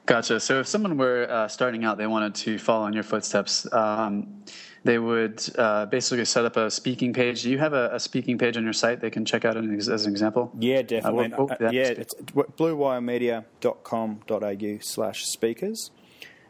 Gotcha. 0.04 0.40
So 0.40 0.58
if 0.60 0.66
someone 0.66 0.96
were 0.96 1.28
uh, 1.30 1.46
starting 1.46 1.84
out, 1.84 1.96
they 1.96 2.08
wanted 2.08 2.34
to 2.36 2.58
follow 2.58 2.86
in 2.86 2.92
your 2.92 3.04
footsteps, 3.04 3.72
um, 3.72 4.42
they 4.84 4.98
would 4.98 5.40
uh, 5.56 5.86
basically 5.86 6.24
set 6.24 6.44
up 6.44 6.56
a 6.56 6.72
speaking 6.72 7.12
page. 7.12 7.42
Do 7.42 7.50
you 7.50 7.58
have 7.58 7.72
a, 7.72 7.90
a, 7.92 8.00
speaking 8.00 8.36
page 8.36 8.56
on 8.56 8.64
your 8.64 8.72
site 8.72 9.00
they 9.00 9.10
can 9.10 9.24
check 9.24 9.44
out 9.44 9.56
as 9.56 10.06
an 10.06 10.12
example? 10.12 10.50
Yeah, 10.58 10.82
definitely. 10.82 11.32
Uh, 11.32 11.46
yeah, 11.60 11.70
yeah, 11.70 11.90
it's 11.90 12.14
bluewiremedia.com.au 12.14 14.78
slash 14.80 15.24
speakers. 15.24 15.92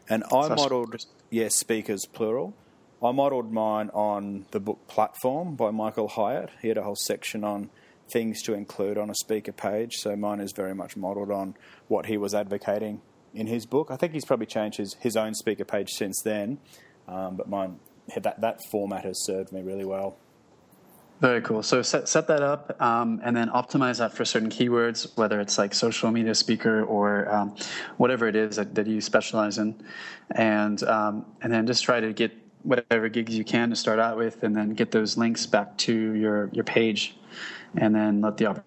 And 0.09 0.23
I 0.25 0.47
slash 0.47 0.57
modelled, 0.57 0.93
yes, 0.93 1.05
yeah, 1.29 1.49
speakers 1.49 2.07
plural. 2.07 2.55
I 3.03 3.11
modelled 3.11 3.51
mine 3.51 3.91
on 3.93 4.47
the 4.49 4.59
book 4.59 4.87
Platform 4.87 5.53
by 5.55 5.69
Michael 5.69 6.07
Hyatt. 6.07 6.49
He 6.61 6.69
had 6.69 6.79
a 6.79 6.83
whole 6.83 6.95
section 6.95 7.43
on 7.43 7.69
things 8.09 8.41
to 8.43 8.53
include 8.55 8.97
on 8.97 9.11
a 9.11 9.15
speaker 9.15 9.51
page. 9.51 9.97
So 9.97 10.15
mine 10.15 10.39
is 10.39 10.53
very 10.53 10.73
much 10.73 10.97
modelled 10.97 11.29
on 11.29 11.53
what 11.87 12.07
he 12.07 12.17
was 12.17 12.33
advocating 12.33 13.01
in 13.33 13.47
his 13.47 13.65
book. 13.65 13.89
I 13.89 13.95
think 13.95 14.13
he's 14.13 14.25
probably 14.25 14.45
changed 14.45 14.77
his, 14.77 14.95
his 14.99 15.15
own 15.15 15.33
speaker 15.33 15.65
page 15.65 15.89
since 15.91 16.21
then, 16.21 16.59
um, 17.07 17.35
but 17.35 17.49
mine 17.49 17.79
that 18.21 18.41
that 18.41 18.59
format 18.69 19.03
has 19.05 19.23
served 19.25 19.51
me 19.51 19.61
really 19.61 19.85
well. 19.85 20.17
Very 21.21 21.41
cool. 21.41 21.63
So 21.63 21.81
set 21.81 22.09
set 22.09 22.27
that 22.27 22.41
up, 22.41 22.81
um, 22.81 23.21
and 23.23 23.35
then 23.35 23.49
optimize 23.49 23.99
that 23.99 24.13
for 24.13 24.25
certain 24.25 24.49
keywords, 24.49 25.15
whether 25.15 25.39
it's 25.39 25.57
like 25.57 25.73
social 25.73 26.11
media 26.11 26.35
speaker 26.35 26.83
or 26.83 27.33
um, 27.33 27.55
whatever 27.95 28.27
it 28.27 28.35
is 28.35 28.57
that, 28.57 28.75
that, 28.75 28.87
you 28.87 28.99
specialize 28.99 29.57
in, 29.57 29.73
and 30.31 30.83
um, 30.83 31.25
and 31.41 31.53
then 31.53 31.65
just 31.65 31.83
try 31.83 32.01
to 32.01 32.11
get 32.11 32.33
whatever 32.63 33.07
gigs 33.07 33.37
you 33.37 33.45
can 33.45 33.69
to 33.69 33.75
start 33.75 33.99
out 33.99 34.17
with, 34.17 34.43
and 34.43 34.55
then 34.55 34.73
get 34.73 34.91
those 34.91 35.15
links 35.15 35.45
back 35.45 35.77
to 35.77 35.93
your 36.13 36.49
your 36.51 36.65
page, 36.65 37.15
and 37.77 37.95
then 37.95 38.19
let 38.19 38.35
the 38.35 38.61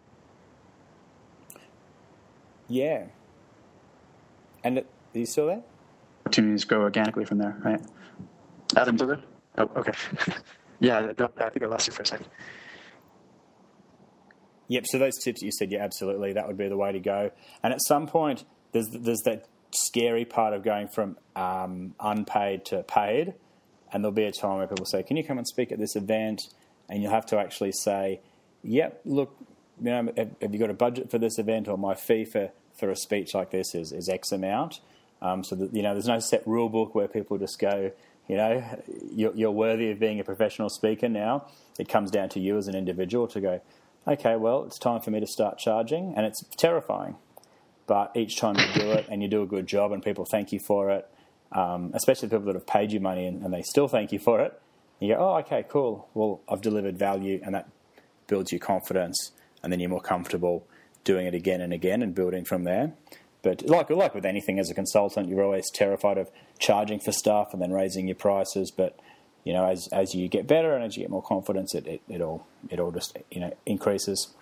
yeah, 2.69 3.05
and 4.67 4.79
are 4.79 4.85
you 5.13 5.27
still 5.27 5.47
there? 5.47 5.63
Opportunities 6.23 6.65
grow 6.65 6.81
organically 6.81 7.25
from 7.25 7.39
there, 7.39 7.57
right? 7.65 7.81
Adam, 8.77 8.97
still 8.97 9.09
there? 9.09 9.21
Oh, 9.59 9.71
okay. 9.77 9.93
yeah, 10.81 11.13
I 11.19 11.51
think 11.51 11.63
I 11.63 11.67
lost 11.67 11.87
you 11.87 11.93
for 11.93 12.03
a 12.03 12.07
second. 12.07 12.27
Yep. 14.69 14.85
So 14.89 14.99
those 14.99 15.17
tips 15.23 15.43
you 15.43 15.53
said, 15.53 15.71
yeah, 15.71 15.85
absolutely, 15.85 16.33
that 16.33 16.49
would 16.49 16.59
be 16.59 16.69
the 16.69 16.77
way 16.77 16.91
to 16.91 16.99
go. 16.99 17.31
And 17.63 17.73
at 17.73 17.81
some 17.87 18.09
point, 18.09 18.45
there's 18.73 18.89
there's 18.89 19.23
that 19.25 19.47
scary 19.71 20.25
part 20.25 20.53
of 20.53 20.65
going 20.65 20.89
from 20.89 21.17
um, 21.37 21.95
unpaid 22.01 22.65
to 22.67 22.83
paid, 22.83 23.35
and 23.93 24.03
there'll 24.03 24.13
be 24.13 24.25
a 24.25 24.33
time 24.33 24.59
where 24.59 24.67
people 24.67 24.87
say, 24.87 25.05
"Can 25.05 25.17
you 25.17 25.23
come 25.23 25.39
and 25.39 25.47
speak 25.47 25.71
at 25.71 25.79
this 25.79 25.95
event?" 25.95 26.43
And 26.89 27.03
you'll 27.03 27.13
have 27.13 27.27
to 27.27 27.39
actually 27.39 27.73
say, 27.73 28.21
"Yep, 28.65 29.03
look, 29.05 29.37
you 29.81 29.91
know, 29.91 30.13
have, 30.17 30.31
have 30.43 30.53
you 30.53 30.59
got 30.59 30.71
a 30.71 30.75
budget 30.75 31.13
for 31.13 31.19
this 31.19 31.39
event, 31.39 31.69
or 31.69 31.79
my 31.79 31.95
fee 31.95 32.25
for 32.25 32.51
for 32.77 32.91
a 32.91 32.97
speech 32.97 33.35
like 33.35 33.51
this 33.51 33.75
is, 33.75 33.93
is 33.93 34.09
X 34.09 34.33
amount. 34.33 34.81
Um, 35.23 35.43
so 35.43 35.57
that 35.57 35.75
you 35.75 35.83
know, 35.83 35.95
there's 35.95 36.07
no 36.07 36.19
set 36.19 36.47
rule 36.47 36.69
book 36.69 36.95
where 36.95 37.09
people 37.09 37.39
just 37.39 37.59
go, 37.59 37.91
you 38.29 38.37
know, 38.37 38.63
you're, 39.11 39.35
you're, 39.35 39.51
worthy 39.51 39.91
of 39.91 39.99
being 39.99 40.21
a 40.21 40.25
professional 40.25 40.69
speaker 40.69 41.09
now. 41.09 41.47
It 41.79 41.89
comes 41.89 42.11
down 42.11 42.29
to 42.31 42.41
you 42.41 42.59
as 42.59 42.69
an 42.69 42.75
individual 42.75 43.27
to 43.29 43.41
go, 43.41 43.61
okay, 44.07 44.37
well, 44.37 44.65
it's 44.65 44.79
time 44.79 45.01
for 45.01 45.11
me 45.11 45.21
to 45.21 45.27
start 45.27 45.59
charging, 45.59 46.15
and 46.17 46.27
it's 46.27 46.45
terrifying. 46.57 47.17
But 47.87 48.13
each 48.15 48.37
time 48.37 48.57
you 48.57 48.81
do 48.81 48.91
it 48.93 49.07
and 49.09 49.23
you 49.23 49.29
do 49.29 49.43
a 49.43 49.47
good 49.47 49.67
job, 49.67 49.93
and 49.93 50.03
people 50.03 50.27
thank 50.31 50.53
you 50.53 50.59
for 50.59 50.91
it, 50.91 51.09
um, 51.53 51.93
especially 51.95 52.29
people 52.29 52.47
that 52.47 52.55
have 52.55 52.67
paid 52.67 52.93
you 52.93 53.01
money 53.01 53.27
and, 53.27 53.43
and 53.43 53.55
they 53.55 53.63
still 53.63 53.89
thank 53.89 54.13
you 54.13 54.19
for 54.19 54.41
it, 54.41 54.61
you 55.01 55.15
go, 55.15 55.21
oh, 55.21 55.39
okay, 55.39 55.65
cool. 55.69 56.09
Well, 56.15 56.41
I've 56.49 56.63
delivered 56.63 56.99
value, 56.99 57.41
and 57.45 57.55
that 57.55 57.69
builds 58.27 58.53
your 58.53 58.59
confidence, 58.59 59.33
and 59.63 59.73
then 59.73 59.81
you're 59.81 59.91
more 59.91 60.01
comfortable 60.01 60.67
doing 61.07 61.27
it 61.27 61.35
again 61.35 61.63
and 61.63 61.73
again 61.73 62.03
and 62.03 62.15
building 62.15 62.45
from 62.45 62.65
there. 62.65 62.93
But 63.43 63.63
like 63.63 63.89
like 63.89 64.15
with 64.15 64.27
anything 64.27 64.59
as 64.59 64.69
a 64.69 64.75
consultant, 64.75 65.29
you're 65.29 65.43
always 65.43 65.71
terrified 65.71 66.19
of 66.19 66.31
charging 66.59 67.01
for 67.01 67.13
stuff 67.13 67.55
and 67.55 67.63
then 67.63 67.73
raising 67.73 68.09
your 68.09 68.17
prices. 68.17 68.71
But 68.71 68.99
you 69.45 69.55
know, 69.55 69.67
as 69.67 69.89
as 69.93 70.15
you 70.15 70.29
get 70.29 70.47
better 70.47 70.75
and 70.75 70.85
as 70.85 70.97
you 70.97 71.05
get 71.05 71.11
more 71.11 71.23
confidence, 71.23 71.75
it, 71.75 71.87
it, 71.87 72.03
it 72.09 72.21
all 72.21 72.47
it 72.69 72.79
all 72.81 72.91
just 72.91 73.17
you 73.31 73.41
know 73.41 73.57
increases. 73.65 74.35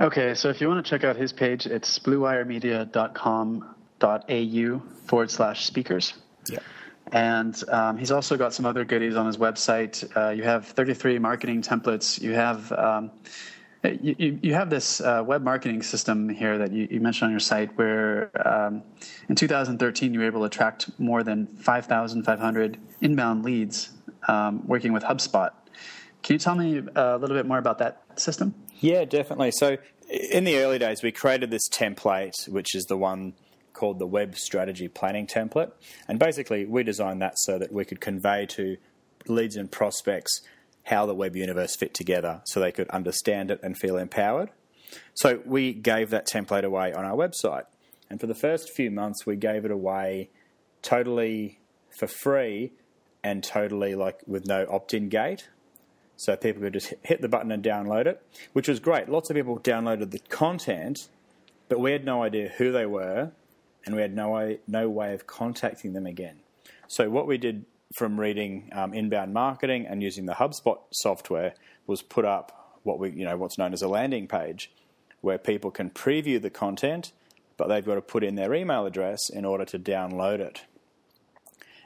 Okay, 0.00 0.34
so 0.34 0.48
if 0.48 0.60
you 0.60 0.68
want 0.68 0.84
to 0.84 0.88
check 0.88 1.02
out 1.02 1.16
his 1.16 1.32
page, 1.32 1.66
it's 1.66 1.98
bluewiremedia.com.au 1.98 4.82
forward 5.06 5.28
slash 5.28 5.66
speakers. 5.66 6.14
Yeah. 6.48 6.60
And 7.10 7.60
um, 7.68 7.98
he's 7.98 8.12
also 8.12 8.36
got 8.36 8.54
some 8.54 8.64
other 8.64 8.84
goodies 8.84 9.16
on 9.16 9.26
his 9.26 9.38
website. 9.38 10.08
Uh, 10.16 10.30
you 10.30 10.44
have 10.44 10.66
33 10.66 11.18
marketing 11.18 11.62
templates. 11.62 12.20
You 12.20 12.34
have 12.34 12.70
um, 12.70 13.10
you, 13.84 14.38
you 14.42 14.54
have 14.54 14.70
this 14.70 15.00
uh, 15.00 15.22
web 15.24 15.42
marketing 15.42 15.82
system 15.82 16.28
here 16.28 16.58
that 16.58 16.72
you, 16.72 16.88
you, 16.90 17.00
mentioned 17.00 17.26
on 17.26 17.30
your 17.30 17.40
site 17.40 17.76
where 17.78 18.30
um, 18.46 18.82
in 19.28 19.36
2013 19.36 20.12
you 20.12 20.20
were 20.20 20.26
able 20.26 20.40
to 20.40 20.46
attract 20.46 20.90
more 20.98 21.22
than 21.22 21.46
5,500 21.46 22.78
inbound 23.00 23.44
leads 23.44 23.90
um, 24.26 24.66
working 24.66 24.92
with 24.92 25.04
HubSpot. 25.04 25.50
Can 26.22 26.34
you 26.34 26.38
tell 26.38 26.56
me 26.56 26.78
uh, 26.78 27.16
a 27.16 27.18
little 27.18 27.36
bit 27.36 27.46
more 27.46 27.58
about 27.58 27.78
that 27.78 28.02
system? 28.16 28.54
Yeah, 28.80 29.04
definitely. 29.04 29.52
So 29.52 29.76
in 30.08 30.44
the 30.44 30.56
early 30.58 30.78
days, 30.78 31.02
we 31.02 31.12
created 31.12 31.50
this 31.50 31.68
template, 31.68 32.48
which 32.48 32.74
is 32.74 32.84
the 32.84 32.96
one 32.96 33.34
called 33.72 34.00
the 34.00 34.06
Web 34.06 34.36
Strategy 34.36 34.88
Planning 34.88 35.26
Template. 35.26 35.70
And 36.08 36.18
basically, 36.18 36.66
we 36.66 36.82
designed 36.82 37.22
that 37.22 37.38
so 37.38 37.58
that 37.58 37.72
we 37.72 37.84
could 37.84 38.00
convey 38.00 38.46
to 38.46 38.76
leads 39.28 39.56
and 39.56 39.70
prospects 39.70 40.40
how 40.88 41.06
the 41.06 41.14
web 41.14 41.36
universe 41.36 41.76
fit 41.76 41.94
together 41.94 42.40
so 42.46 42.60
they 42.60 42.72
could 42.72 42.88
understand 42.90 43.50
it 43.50 43.60
and 43.62 43.76
feel 43.78 43.96
empowered. 43.96 44.50
So 45.14 45.40
we 45.44 45.72
gave 45.72 46.10
that 46.10 46.26
template 46.26 46.64
away 46.64 46.92
on 46.92 47.04
our 47.04 47.16
website. 47.16 47.64
And 48.10 48.18
for 48.20 48.26
the 48.26 48.34
first 48.34 48.70
few 48.70 48.90
months, 48.90 49.26
we 49.26 49.36
gave 49.36 49.64
it 49.64 49.70
away 49.70 50.30
totally 50.80 51.58
for 51.98 52.06
free 52.06 52.72
and 53.22 53.42
totally 53.44 53.94
like 53.94 54.20
with 54.26 54.46
no 54.46 54.66
opt-in 54.70 55.08
gate. 55.08 55.48
So 56.16 56.36
people 56.36 56.62
could 56.62 56.72
just 56.72 56.94
hit 57.02 57.20
the 57.20 57.28
button 57.28 57.52
and 57.52 57.62
download 57.62 58.06
it, 58.06 58.22
which 58.52 58.66
was 58.66 58.80
great. 58.80 59.08
Lots 59.08 59.30
of 59.30 59.36
people 59.36 59.58
downloaded 59.60 60.10
the 60.10 60.18
content, 60.18 61.08
but 61.68 61.78
we 61.78 61.92
had 61.92 62.04
no 62.04 62.22
idea 62.22 62.48
who 62.56 62.72
they 62.72 62.86
were, 62.86 63.30
and 63.84 63.94
we 63.94 64.02
had 64.02 64.14
no 64.14 64.30
way, 64.30 64.58
no 64.66 64.88
way 64.88 65.14
of 65.14 65.26
contacting 65.26 65.92
them 65.92 66.06
again. 66.06 66.40
So 66.88 67.10
what 67.10 67.26
we 67.26 67.38
did 67.38 67.66
from 67.94 68.20
reading 68.20 68.70
um, 68.72 68.92
inbound 68.92 69.32
marketing 69.32 69.86
and 69.86 70.02
using 70.02 70.26
the 70.26 70.34
HubSpot 70.34 70.78
software 70.92 71.54
was 71.86 72.02
put 72.02 72.24
up 72.24 72.80
what 72.82 72.98
we 72.98 73.10
you 73.10 73.24
know 73.24 73.36
what's 73.36 73.58
known 73.58 73.72
as 73.72 73.82
a 73.82 73.88
landing 73.88 74.26
page, 74.26 74.70
where 75.20 75.38
people 75.38 75.70
can 75.70 75.90
preview 75.90 76.40
the 76.40 76.50
content, 76.50 77.12
but 77.56 77.68
they've 77.68 77.84
got 77.84 77.96
to 77.96 78.02
put 78.02 78.22
in 78.22 78.34
their 78.34 78.54
email 78.54 78.86
address 78.86 79.30
in 79.30 79.44
order 79.44 79.64
to 79.64 79.78
download 79.78 80.40
it. 80.40 80.62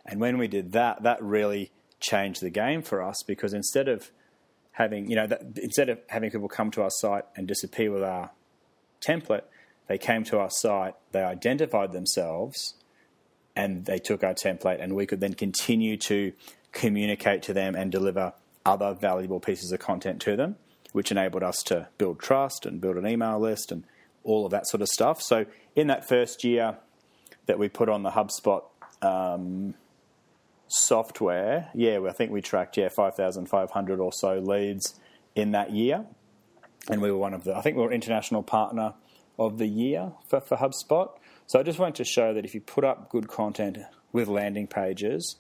And 0.05 0.21
when 0.21 0.39
we 0.39 0.49
did 0.49 0.73
that, 0.73 1.03
that 1.05 1.23
really 1.23 1.71
changed 2.01 2.43
the 2.43 2.51
game 2.51 2.83
for 2.83 3.01
us 3.01 3.23
because 3.23 3.55
instead 3.55 3.89
of 3.89 4.11
having 4.73 5.09
you 5.09 5.17
know 5.17 5.27
that, 5.27 5.43
instead 5.63 5.89
of 5.89 6.01
having 6.09 6.31
people 6.31 6.49
come 6.49 6.71
to 6.73 6.83
our 6.83 6.91
site 6.91 7.25
and 7.37 7.47
disappear 7.47 7.91
with 7.91 8.03
our 8.03 8.31
template, 9.01 9.45
they 9.87 9.99
came 9.99 10.25
to 10.25 10.39
our 10.39 10.51
site, 10.51 10.95
they 11.13 11.23
identified 11.23 11.93
themselves, 11.93 12.75
and 13.55 13.85
they 13.85 13.99
took 13.99 14.25
our 14.25 14.35
template, 14.35 14.83
and 14.83 14.95
we 14.95 15.07
could 15.07 15.21
then 15.21 15.35
continue 15.35 15.97
to 15.99 16.33
communicate 16.73 17.43
to 17.43 17.53
them 17.53 17.75
and 17.75 17.93
deliver 17.93 18.33
other 18.65 18.95
valuable 18.95 19.41
pieces 19.41 19.73
of 19.73 19.81
content 19.81 20.21
to 20.23 20.37
them, 20.37 20.57
which 20.93 21.11
enabled 21.11 21.43
us 21.43 21.63
to 21.67 21.89
build 21.99 22.19
trust 22.19 22.65
and 22.65 22.81
build 22.81 22.97
an 22.97 23.07
email 23.07 23.39
list 23.39 23.73
and 23.73 23.85
all 24.25 24.47
of 24.47 24.53
that 24.53 24.67
sort 24.67 24.81
of 24.81 24.89
stuff. 24.89 25.21
So 25.21 25.47
in 25.75 25.89
that 25.89 26.09
first 26.09 26.45
year 26.45 26.79
that 27.47 27.59
we 27.59 27.69
put 27.69 27.89
on 27.89 28.03
the 28.03 28.11
HubSpot 28.11 28.63
um, 29.03 29.75
software, 30.69 31.69
yeah, 31.75 32.01
I 32.09 32.13
think 32.13 32.31
we 32.31 32.41
tracked 32.41 32.77
yeah 32.77 32.89
five 32.89 33.17
thousand 33.17 33.47
five 33.47 33.71
hundred 33.73 34.01
or 34.01 34.13
so 34.13 34.39
leads 34.39 34.99
in 35.35 35.51
that 35.53 35.73
year, 35.73 36.07
and 36.89 37.03
we 37.03 37.11
were 37.11 37.19
one 37.19 37.35
of 37.35 37.45
the 37.45 37.55
I 37.57 37.61
think 37.61 37.77
we 37.77 37.83
were 37.83 37.93
international 37.93 38.43
partner 38.43 38.95
of 39.39 39.59
the 39.59 39.67
year 39.67 40.13
for, 40.29 40.41
for 40.41 40.57
HubSpot. 40.57 41.11
So 41.53 41.61
I 41.61 41.65
just 41.65 41.79
wanted 41.79 41.97
to 41.97 42.05
show 42.05 42.33
that 42.33 42.47
if 42.47 42.55
you 42.55 42.63
put 42.63 42.83
up 42.83 43.11
good 43.11 43.29
content 43.29 43.77
with 44.11 44.27
landing 44.27 44.67
pages, 44.67 45.37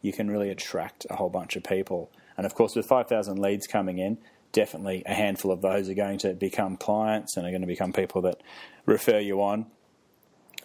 you 0.00 0.12
can 0.12 0.30
really 0.30 0.48
attract 0.48 1.08
a 1.10 1.16
whole 1.16 1.28
bunch 1.28 1.56
of 1.56 1.64
people. 1.64 2.12
And 2.36 2.46
of 2.46 2.54
course, 2.54 2.76
with 2.76 2.86
5,000 2.86 3.36
leads 3.40 3.66
coming 3.66 3.98
in, 3.98 4.18
definitely 4.52 5.02
a 5.06 5.14
handful 5.14 5.50
of 5.50 5.62
those 5.62 5.88
are 5.88 5.94
going 5.94 6.18
to 6.18 6.34
become 6.34 6.76
clients 6.76 7.36
and 7.36 7.44
are 7.44 7.50
going 7.50 7.62
to 7.62 7.66
become 7.66 7.92
people 7.92 8.22
that 8.22 8.44
refer 8.84 9.18
you 9.18 9.42
on. 9.42 9.66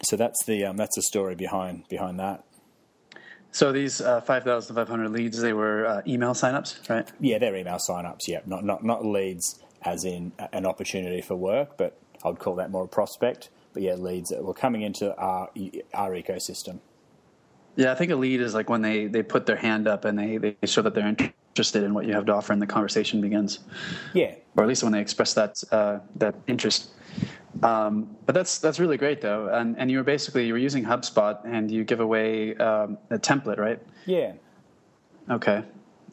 So 0.04 0.14
that's 0.14 0.44
the 0.44 0.66
um, 0.66 0.76
that's 0.76 0.94
the 0.94 1.02
story 1.02 1.34
behind 1.34 1.88
behind 1.88 2.20
that. 2.20 2.44
So 3.50 3.72
these 3.72 4.00
uh, 4.00 4.20
5,500 4.20 5.08
leads, 5.08 5.40
they 5.40 5.52
were 5.52 5.84
uh, 5.84 6.02
email 6.06 6.32
signups, 6.32 6.88
right? 6.88 7.10
Yeah, 7.18 7.38
they're 7.38 7.56
email 7.56 7.78
signups. 7.90 8.28
Yeah, 8.28 8.42
not 8.46 8.64
not 8.64 8.84
not 8.84 9.04
leads 9.04 9.60
as 9.82 10.04
in 10.04 10.30
an 10.52 10.64
opportunity 10.64 11.22
for 11.22 11.34
work, 11.34 11.76
but 11.76 11.98
I 12.24 12.28
would 12.28 12.38
call 12.38 12.54
that 12.54 12.70
more 12.70 12.84
a 12.84 12.88
prospect. 12.88 13.50
But 13.72 13.82
yeah, 13.82 13.94
leads 13.94 14.30
that 14.30 14.42
were 14.44 14.54
coming 14.54 14.82
into 14.82 15.16
our 15.16 15.48
our 15.94 16.10
ecosystem. 16.10 16.80
Yeah, 17.76 17.92
I 17.92 17.94
think 17.94 18.10
a 18.10 18.16
lead 18.16 18.40
is 18.40 18.54
like 18.54 18.68
when 18.68 18.82
they, 18.82 19.06
they 19.06 19.22
put 19.22 19.46
their 19.46 19.56
hand 19.56 19.88
up 19.88 20.04
and 20.04 20.18
they, 20.18 20.36
they 20.36 20.56
show 20.66 20.82
that 20.82 20.94
they're 20.94 21.06
interested 21.06 21.82
in 21.82 21.94
what 21.94 22.04
you 22.04 22.12
have 22.12 22.26
to 22.26 22.34
offer, 22.34 22.52
and 22.52 22.60
the 22.60 22.66
conversation 22.66 23.20
begins. 23.20 23.60
Yeah, 24.12 24.34
or 24.56 24.64
at 24.64 24.68
least 24.68 24.82
when 24.82 24.92
they 24.92 25.00
express 25.00 25.32
that 25.34 25.62
uh, 25.72 26.00
that 26.16 26.34
interest. 26.46 26.90
Um, 27.62 28.16
but 28.26 28.34
that's 28.34 28.58
that's 28.58 28.78
really 28.78 28.96
great 28.98 29.20
though, 29.20 29.48
and 29.48 29.76
and 29.78 29.90
you 29.90 29.98
were 29.98 30.04
basically 30.04 30.46
you 30.46 30.52
were 30.52 30.58
using 30.58 30.84
HubSpot 30.84 31.38
and 31.44 31.70
you 31.70 31.84
give 31.84 32.00
away 32.00 32.54
um, 32.56 32.98
a 33.10 33.18
template, 33.18 33.58
right? 33.58 33.80
Yeah. 34.06 34.32
Okay, 35.30 35.64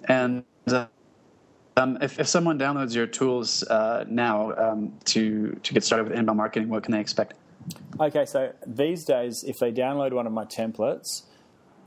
and. 0.08 0.44
Uh, 0.68 0.86
um, 1.78 1.98
if, 2.02 2.20
if 2.20 2.28
someone 2.28 2.60
downloads 2.60 2.94
your 2.94 3.08
tools 3.08 3.64
uh, 3.64 4.04
now 4.10 4.54
um, 4.58 4.94
to 5.06 5.58
to 5.64 5.74
get 5.74 5.84
started 5.84 6.10
with 6.10 6.18
inbound 6.18 6.38
marketing, 6.38 6.68
what 6.68 6.84
can 6.84 6.92
they 6.92 7.00
expect? 7.00 7.36
Okay, 8.00 8.26
so 8.26 8.54
these 8.66 9.04
days, 9.04 9.44
if 9.46 9.58
they 9.60 9.72
download 9.72 10.14
one 10.14 10.26
of 10.26 10.34
my 10.34 10.46
templates, 10.46 11.24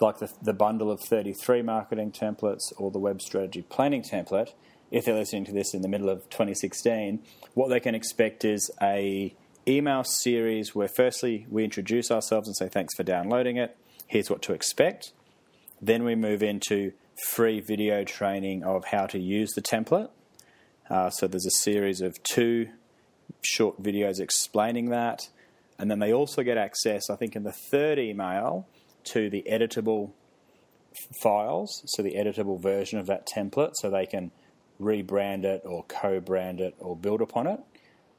like 0.01 0.19
the, 0.19 0.31
the 0.43 0.53
bundle 0.53 0.91
of 0.91 1.01
33 1.01 1.63
marketing 1.63 2.13
templates 2.13 2.73
or 2.77 2.91
the 2.91 2.99
web 2.99 3.23
strategy 3.23 3.63
planning 3.63 4.03
template, 4.03 4.53
if 4.91 5.05
they're 5.07 5.15
listening 5.15 5.45
to 5.47 5.53
this 5.53 5.73
in 5.73 5.81
the 5.81 5.89
middle 5.89 6.11
of 6.11 6.29
2016, 6.29 7.23
what 7.55 7.69
they 7.69 7.81
can 7.81 7.95
expect 7.95 8.45
is 8.45 8.71
a 8.83 9.35
email 9.67 10.05
series 10.05 10.75
where 10.75 10.89
firstly 10.89 11.47
we 11.49 11.65
introduce 11.65 12.11
ourselves 12.11 12.49
and 12.49 12.57
say 12.57 12.69
thanks 12.69 12.95
for 12.95 13.03
downloading 13.03 13.57
it. 13.57 13.77
Here's 14.07 14.29
what 14.29 14.43
to 14.43 14.53
expect. 14.53 15.13
Then 15.81 16.05
we 16.05 16.15
move 16.15 16.43
into 16.43 16.93
free 17.31 17.61
video 17.61 18.05
training 18.05 18.65
of 18.65 18.87
how 18.87 19.07
to 19.07 19.19
use 19.19 19.53
the 19.53 19.63
template. 19.63 20.11
Uh, 20.91 21.11
so 21.11 21.27
there's 21.27 21.47
a 21.47 21.63
series 21.63 22.01
of 22.01 22.23
two 22.23 22.69
short 23.41 23.83
videos 23.83 24.21
explaining 24.21 24.91
that. 24.91 25.29
And 25.79 25.91
then 25.91 25.99
they 25.99 26.13
also 26.13 26.43
get 26.43 26.57
access, 26.57 27.11
I 27.11 27.17
think, 27.17 27.35
in 27.35 27.43
the 27.43 27.53
third 27.53 27.99
email 27.99 28.69
to 29.05 29.29
the 29.29 29.45
editable 29.51 30.13
files, 31.21 31.83
so 31.87 32.03
the 32.03 32.15
editable 32.15 32.61
version 32.61 32.99
of 32.99 33.07
that 33.07 33.27
template, 33.27 33.73
so 33.75 33.91
they 33.91 34.07
can 34.07 34.31
rebrand 34.81 35.45
it 35.45 35.63
or 35.65 35.85
co 35.85 36.21
brand 36.21 36.61
it 36.61 36.75
or 36.79 36.97
build 36.97 37.21
upon 37.21 37.47
it 37.47 37.61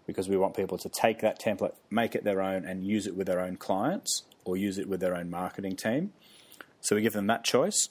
because 0.05 0.27
we 0.27 0.37
want 0.37 0.55
people 0.55 0.77
to 0.77 0.89
take 0.89 1.19
that 1.19 1.39
template, 1.39 1.73
make 1.89 2.15
it 2.15 2.23
their 2.23 2.41
own, 2.41 2.65
and 2.65 2.85
use 2.85 3.07
it 3.07 3.15
with 3.15 3.27
their 3.27 3.39
own 3.39 3.55
clients 3.55 4.23
or 4.45 4.57
use 4.57 4.77
it 4.77 4.87
with 4.87 4.99
their 4.99 5.15
own 5.15 5.29
marketing 5.29 5.75
team. 5.75 6.11
So 6.81 6.95
we 6.95 7.01
give 7.01 7.13
them 7.13 7.27
that 7.27 7.43
choice. 7.43 7.87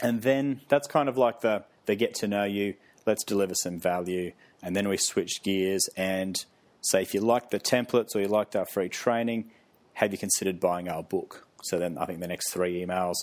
And 0.00 0.22
then 0.22 0.62
that's 0.68 0.86
kind 0.86 1.08
of 1.08 1.18
like 1.18 1.40
the, 1.40 1.64
the 1.86 1.94
get 1.94 2.14
to 2.16 2.28
know 2.28 2.44
you, 2.44 2.74
let's 3.04 3.24
deliver 3.24 3.54
some 3.54 3.78
value. 3.78 4.32
And 4.62 4.74
then 4.74 4.88
we 4.88 4.96
switch 4.96 5.42
gears 5.42 5.88
and 5.96 6.36
say, 6.80 7.02
if 7.02 7.14
you 7.14 7.20
like 7.20 7.50
the 7.50 7.60
templates 7.60 8.14
or 8.14 8.20
you 8.20 8.28
liked 8.28 8.56
our 8.56 8.66
free 8.66 8.88
training, 8.88 9.50
have 9.94 10.12
you 10.12 10.18
considered 10.18 10.60
buying 10.60 10.88
our 10.88 11.02
book? 11.02 11.46
So 11.62 11.78
then 11.78 11.98
I 11.98 12.06
think 12.06 12.20
the 12.20 12.28
next 12.28 12.52
three 12.52 12.84
emails 12.84 13.16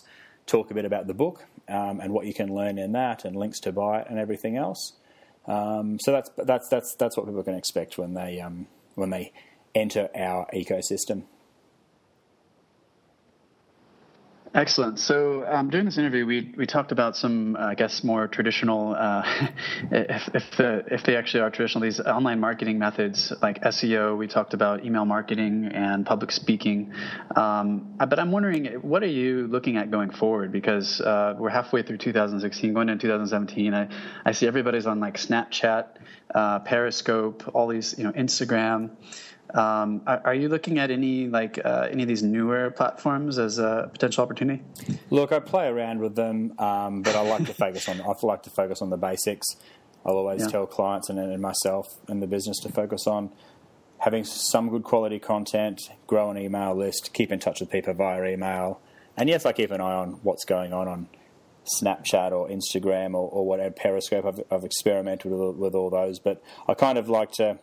talk 0.46 0.72
a 0.72 0.74
bit 0.74 0.86
about 0.86 1.08
the 1.08 1.14
book 1.14 1.46
um, 1.70 2.00
and 2.00 2.12
what 2.12 2.26
you 2.26 2.34
can 2.34 2.54
learn 2.54 2.78
in 2.78 2.92
that 2.92 3.26
and 3.26 3.36
links 3.36 3.60
to 3.62 3.72
buy 3.72 4.02
it 4.02 4.08
and 4.10 4.20
everything 4.20 4.58
else. 4.58 4.94
Um, 5.48 6.00
so 6.00 6.12
that's 6.12 6.30
that's 6.38 6.68
that's 6.70 6.96
that's 6.98 7.18
what 7.18 7.28
people 7.28 7.44
can 7.44 7.56
expect 7.56 7.98
when 7.98 8.14
they 8.14 8.40
um, 8.40 8.68
when 8.96 9.10
they 9.10 9.32
enter 9.74 10.10
our 10.16 10.48
ecosystem. 10.54 11.24
Excellent. 14.56 15.00
So 15.00 15.46
um, 15.50 15.70
during 15.70 15.86
this 15.86 15.98
interview, 15.98 16.26
we 16.26 16.54
we 16.56 16.66
talked 16.66 16.94
about 16.94 17.18
some, 17.18 17.58
uh, 17.58 17.66
I 17.66 17.76
guess, 17.76 18.06
more 18.06 18.26
traditional, 18.30 18.96
uh, 18.96 19.22
if 19.92 20.30
if, 20.34 20.60
uh, 20.62 20.80
if 20.90 21.04
they 21.04 21.18
actually 21.18 21.42
are 21.42 21.50
traditional, 21.50 21.82
these 21.82 22.00
online 22.00 22.40
marketing 22.40 22.80
methods 22.80 23.34
like 23.42 23.62
SEO. 23.64 24.18
We 24.18 24.28
talked 24.28 24.54
about 24.54 24.86
email 24.86 25.04
marketing 25.04 25.72
and 25.74 26.06
public 26.06 26.32
speaking. 26.32 26.94
Um, 27.36 27.98
but 27.98 28.18
I'm 28.18 28.32
wondering, 28.32 28.68
what 28.76 29.04
are 29.04 29.14
you 29.22 29.48
looking 29.48 29.76
at 29.76 29.92
going 29.92 30.12
forward? 30.12 30.54
Because 30.54 31.02
uh, 31.02 31.36
we're 31.38 31.50
halfway 31.50 31.84
through 31.84 31.98
2016, 31.98 32.74
going 32.74 32.88
into 32.88 33.08
2017. 33.08 33.74
I 33.74 33.90
I 34.26 34.32
see 34.32 34.48
everybody's 34.48 34.86
on 34.86 35.02
like 35.02 35.18
Snapchat, 35.18 35.86
uh, 36.34 36.60
Periscope, 36.60 37.44
all 37.54 37.68
these, 37.68 37.94
you 37.98 38.06
know, 38.06 38.14
Instagram. 38.14 38.92
Um, 39.56 40.02
are, 40.06 40.22
are, 40.26 40.34
you 40.36 40.50
looking 40.50 40.80
at 40.80 40.92
any 40.92 41.28
like 41.28 41.58
uh, 41.64 41.88
any 41.90 42.04
of 42.04 42.10
these 42.10 42.22
newer 42.22 42.72
platforms 42.72 43.40
as 43.40 43.58
a 43.58 43.90
potential 43.92 44.22
opportunity? 44.22 44.62
Look, 45.10 45.32
I 45.32 45.40
play 45.40 45.68
around 45.68 46.00
with 46.00 46.16
them, 46.16 46.54
um, 46.60 47.02
but 47.02 47.16
I 47.16 47.22
like 47.22 47.46
to 47.46 47.54
focus 47.54 47.88
on. 47.88 48.02
I 48.02 48.14
like 48.22 48.44
to 48.44 48.50
focus 48.50 48.82
on 48.82 48.90
the 48.90 48.98
basics. 48.98 49.46
I'll 50.06 50.18
always 50.18 50.42
yeah. 50.42 50.50
tell 50.50 50.66
clients 50.66 51.10
and, 51.10 51.18
and 51.18 51.42
myself 51.42 51.88
and 52.10 52.22
the 52.22 52.28
business 52.28 52.60
to 52.60 52.70
focus 52.70 53.08
on 53.08 53.32
having 54.00 54.26
some 54.26 54.70
good 54.70 54.84
quality 54.84 55.20
content, 55.20 55.90
grow 56.06 56.30
an 56.30 56.38
email 56.38 56.76
list, 56.76 57.14
keep 57.14 57.32
in 57.32 57.40
touch 57.40 57.62
with 57.62 57.72
people 57.72 57.94
via 57.94 58.26
email, 58.26 58.82
and 59.16 59.30
yes, 59.30 59.46
I 59.46 59.54
keep 59.54 59.72
an 59.72 59.80
eye 59.80 59.96
on 59.96 60.20
what's 60.22 60.44
going 60.44 60.74
on 60.74 60.90
on 60.90 61.08
Snapchat 61.82 62.32
or 62.32 62.50
Instagram 62.50 63.14
or, 63.14 63.30
or 63.30 63.48
whatever 63.48 63.72
Periscope. 63.72 64.26
I've, 64.26 64.42
I've 64.52 64.66
experimented 64.66 65.32
with, 65.32 65.56
with 65.56 65.76
all 65.76 65.90
those, 65.90 66.20
but 66.20 66.44
I 66.68 66.74
kind 66.74 66.98
of 66.98 67.08
like 67.08 67.32
to 67.34 67.58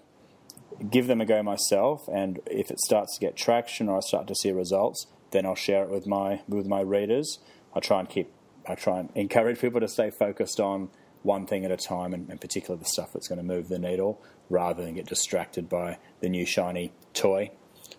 give 0.90 1.06
them 1.06 1.20
a 1.20 1.26
go 1.26 1.42
myself, 1.42 2.08
and 2.08 2.40
if 2.46 2.70
it 2.70 2.80
starts 2.80 3.14
to 3.14 3.20
get 3.20 3.36
traction 3.36 3.88
or 3.88 3.98
I 3.98 4.00
start 4.00 4.26
to 4.28 4.34
see 4.34 4.50
results, 4.52 5.06
then 5.30 5.46
I'll 5.46 5.54
share 5.54 5.84
it 5.84 5.90
with 5.90 6.06
my 6.06 6.42
with 6.48 6.66
my 6.66 6.80
readers. 6.80 7.38
I 7.74 7.80
try 7.80 8.00
and 8.00 8.08
keep 8.08 8.30
I 8.68 8.74
try 8.74 9.00
and 9.00 9.10
encourage 9.14 9.60
people 9.60 9.80
to 9.80 9.88
stay 9.88 10.10
focused 10.10 10.60
on 10.60 10.90
one 11.22 11.46
thing 11.46 11.64
at 11.64 11.70
a 11.70 11.76
time, 11.76 12.12
and 12.12 12.30
in 12.30 12.38
particular 12.38 12.78
the 12.78 12.84
stuff 12.84 13.12
that's 13.12 13.28
going 13.28 13.38
to 13.38 13.44
move 13.44 13.68
the 13.68 13.78
needle, 13.78 14.20
rather 14.50 14.84
than 14.84 14.94
get 14.94 15.06
distracted 15.06 15.68
by 15.68 15.98
the 16.20 16.28
new 16.28 16.44
shiny 16.44 16.92
toy. 17.14 17.50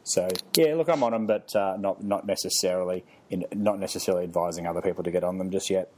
So 0.04 0.30
yeah, 0.58 0.76
look, 0.76 0.90
I'm 0.90 1.04
on 1.04 1.12
them, 1.12 1.28
but 1.28 1.56
uh, 1.56 1.78
not 1.78 2.04
not 2.04 2.26
necessarily 2.26 3.06
in, 3.30 3.46
not 3.54 3.80
necessarily 3.80 4.24
advising 4.24 4.68
other 4.68 4.82
people 4.82 5.04
to 5.04 5.12
get 5.12 5.24
on 5.24 5.38
them 5.38 5.50
just 5.52 5.70
yet. 5.70 5.92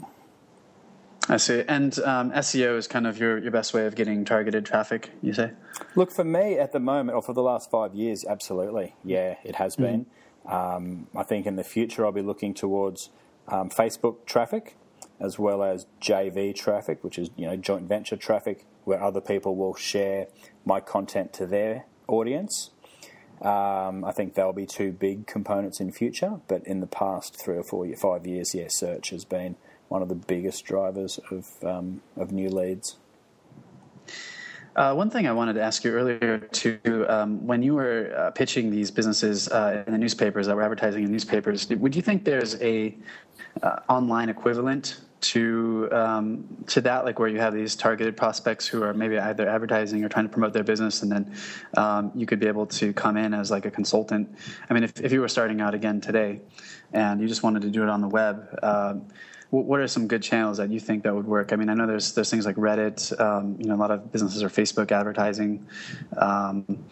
I 1.27 1.37
see. 1.37 1.63
And 1.67 1.97
um, 1.99 2.31
SEO 2.31 2.77
is 2.77 2.87
kind 2.87 3.07
of 3.07 3.17
your, 3.17 3.37
your 3.39 3.51
best 3.51 3.73
way 3.73 3.87
of 3.87 3.95
getting 3.95 4.25
targeted 4.25 4.65
traffic, 4.65 5.09
you 5.21 5.33
say? 5.33 5.51
Look, 5.95 6.11
for 6.11 6.23
me 6.23 6.59
at 6.59 6.71
the 6.71 6.79
moment, 6.79 7.15
or 7.15 7.21
for 7.21 7.33
the 7.33 7.41
last 7.41 7.71
five 7.71 7.95
years, 7.95 8.23
absolutely. 8.25 8.95
Yeah, 9.03 9.35
it 9.43 9.55
has 9.55 9.75
been. 9.75 10.05
Mm-hmm. 10.45 10.53
Um, 10.53 11.07
I 11.15 11.23
think 11.23 11.47
in 11.47 11.55
the 11.55 11.63
future 11.63 12.05
I'll 12.05 12.11
be 12.11 12.21
looking 12.21 12.53
towards 12.53 13.09
um, 13.47 13.69
Facebook 13.69 14.25
traffic. 14.25 14.75
as 15.19 15.39
well 15.39 15.63
as 15.63 15.87
JV 16.01 16.53
traffic, 16.53 17.03
which 17.03 17.17
is 17.17 17.29
you 17.37 17.45
know 17.45 17.55
joint 17.55 17.87
venture 17.87 18.17
traffic, 18.17 18.65
where 18.83 19.01
other 19.01 19.21
people 19.21 19.55
will 19.55 19.75
share 19.75 20.27
my 20.65 20.79
content 20.79 21.33
to 21.33 21.45
their 21.45 21.85
audience. 22.07 22.71
Um, 23.41 24.05
I 24.05 24.11
think 24.11 24.33
they'll 24.33 24.53
be 24.53 24.65
two 24.65 24.91
big 24.91 25.27
components 25.27 25.79
in 25.79 25.91
future, 25.91 26.39
but 26.47 26.65
in 26.65 26.79
the 26.79 26.87
past 26.87 27.39
three 27.39 27.57
or 27.57 27.63
four, 27.63 27.87
five 27.95 28.25
years, 28.25 28.53
yeah, 28.55 28.67
search 28.69 29.09
has 29.09 29.25
been 29.25 29.57
one 29.89 30.01
of 30.01 30.09
the 30.09 30.15
biggest 30.15 30.65
drivers 30.65 31.19
of 31.31 31.49
um, 31.63 32.01
of 32.17 32.31
new 32.31 32.49
leads. 32.49 32.97
Uh, 34.75 34.93
one 34.93 35.09
thing 35.09 35.25
I 35.25 35.31
wanted 35.31 35.53
to 35.53 35.61
ask 35.61 35.85
you 35.85 35.93
earlier, 35.93 36.37
too, 36.37 37.05
um, 37.07 37.47
when 37.47 37.63
you 37.63 37.75
were 37.75 38.13
uh, 38.17 38.31
pitching 38.31 38.69
these 38.69 38.91
businesses 38.91 39.47
uh, 39.47 39.83
in 39.87 39.93
the 39.93 39.97
newspapers 39.97 40.47
that 40.47 40.55
were 40.55 40.63
advertising 40.63 41.05
in 41.05 41.11
newspapers, 41.11 41.69
would 41.69 41.95
you 41.95 42.01
think 42.01 42.25
there's 42.25 42.61
a 42.61 42.93
uh, 43.63 43.79
online 43.87 44.27
equivalent 44.27 44.99
to 45.21 45.87
um, 45.93 46.45
to 46.67 46.81
that, 46.81 47.05
like 47.05 47.19
where 47.19 47.29
you 47.29 47.39
have 47.39 47.53
these 47.53 47.73
targeted 47.73 48.17
prospects 48.17 48.67
who 48.67 48.83
are 48.83 48.93
maybe 48.93 49.17
either 49.17 49.47
advertising 49.47 50.03
or 50.03 50.09
trying 50.09 50.25
to 50.25 50.31
promote 50.31 50.51
their 50.51 50.63
business, 50.63 51.01
and 51.03 51.11
then 51.11 51.33
um, 51.77 52.11
you 52.13 52.25
could 52.25 52.41
be 52.41 52.47
able 52.47 52.65
to 52.65 52.91
come 52.91 53.15
in 53.15 53.33
as 53.33 53.49
like 53.49 53.65
a 53.65 53.71
consultant. 53.71 54.27
I 54.69 54.73
mean, 54.73 54.83
if, 54.83 54.99
if 54.99 55.13
you 55.13 55.21
were 55.21 55.29
starting 55.29 55.61
out 55.61 55.73
again 55.73 56.01
today, 56.01 56.41
and 56.91 57.21
you 57.21 57.29
just 57.29 57.43
wanted 57.43 57.61
to 57.61 57.69
do 57.69 57.81
it 57.81 57.87
on 57.89 58.01
the 58.01 58.09
web. 58.09 58.59
What 59.63 59.79
are 59.79 59.87
some 59.87 60.07
good 60.07 60.21
channels 60.21 60.57
that 60.57 60.69
you 60.69 60.79
think 60.79 61.03
that 61.03 61.15
would 61.15 61.27
work? 61.27 61.53
I 61.53 61.55
mean, 61.55 61.69
I 61.69 61.73
know 61.73 61.87
there's 61.87 62.13
there's 62.13 62.29
things 62.29 62.45
like 62.45 62.55
Reddit. 62.55 63.17
Um, 63.19 63.57
you 63.59 63.67
know, 63.67 63.75
a 63.75 63.77
lot 63.77 63.91
of 63.91 64.11
businesses 64.11 64.43
are 64.43 64.49
Facebook 64.49 64.91
advertising. 64.91 65.67
Um, 66.17 66.85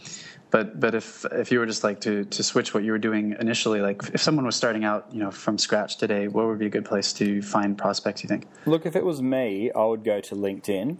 but 0.53 0.79
but 0.79 0.93
if 0.93 1.25
if 1.31 1.51
you 1.51 1.59
were 1.59 1.65
just 1.65 1.83
like 1.83 2.01
to 2.01 2.25
to 2.25 2.43
switch 2.43 2.73
what 2.73 2.83
you 2.83 2.91
were 2.91 2.99
doing 2.99 3.35
initially, 3.39 3.81
like 3.81 4.01
if 4.13 4.21
someone 4.21 4.45
was 4.45 4.55
starting 4.55 4.85
out, 4.85 5.07
you 5.11 5.19
know, 5.19 5.31
from 5.31 5.57
scratch 5.57 5.97
today, 5.97 6.27
what 6.27 6.45
would 6.45 6.59
be 6.59 6.67
a 6.67 6.69
good 6.69 6.85
place 6.85 7.11
to 7.13 7.41
find 7.41 7.75
prospects? 7.75 8.23
You 8.23 8.29
think? 8.29 8.47
Look, 8.65 8.85
if 8.85 8.95
it 8.95 9.03
was 9.03 9.19
me, 9.19 9.71
I 9.75 9.83
would 9.83 10.03
go 10.03 10.21
to 10.21 10.35
LinkedIn. 10.35 10.97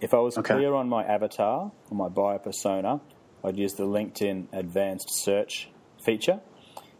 If 0.00 0.14
I 0.14 0.18
was 0.18 0.38
okay. 0.38 0.54
clear 0.54 0.72
on 0.72 0.88
my 0.88 1.04
avatar 1.04 1.70
or 1.90 1.96
my 1.96 2.08
buyer 2.08 2.38
persona, 2.38 3.00
I'd 3.44 3.58
use 3.58 3.74
the 3.74 3.84
LinkedIn 3.84 4.46
Advanced 4.52 5.10
Search 5.10 5.68
feature, 6.00 6.40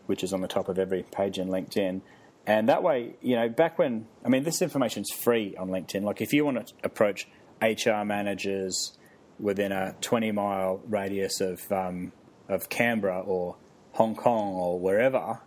which 0.06 0.22
is 0.22 0.32
on 0.32 0.40
the 0.40 0.48
top 0.48 0.68
of 0.68 0.78
every 0.78 1.04
page 1.04 1.38
in 1.38 1.48
LinkedIn. 1.48 2.02
And 2.48 2.70
that 2.70 2.82
way, 2.82 3.14
you 3.20 3.36
know, 3.36 3.50
back 3.50 3.78
when, 3.78 4.06
I 4.24 4.30
mean, 4.30 4.42
this 4.42 4.62
information's 4.62 5.10
free 5.10 5.54
on 5.56 5.68
LinkedIn. 5.68 6.02
Like, 6.02 6.22
if 6.22 6.32
you 6.32 6.46
want 6.46 6.66
to 6.66 6.74
approach 6.82 7.28
HR 7.60 8.04
managers 8.04 8.96
within 9.38 9.70
a 9.70 9.94
20 10.00 10.32
mile 10.32 10.80
radius 10.88 11.42
of, 11.42 11.70
um, 11.70 12.10
of 12.48 12.70
Canberra 12.70 13.20
or 13.20 13.56
Hong 13.92 14.16
Kong 14.16 14.54
or 14.54 14.80
wherever, 14.80 15.40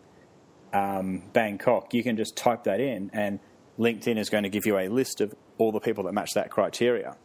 um, 0.73 1.23
Bangkok, 1.33 1.91
you 1.91 2.03
can 2.03 2.17
just 2.17 2.37
type 2.37 2.65
that 2.65 2.79
in, 2.79 3.09
and 3.13 3.39
LinkedIn 3.79 4.19
is 4.19 4.29
going 4.29 4.43
to 4.43 4.49
give 4.49 4.67
you 4.67 4.77
a 4.77 4.87
list 4.87 5.21
of 5.21 5.33
all 5.57 5.71
the 5.71 5.79
people 5.79 6.03
that 6.03 6.13
match 6.13 6.35
that 6.35 6.51
criteria. 6.51 7.17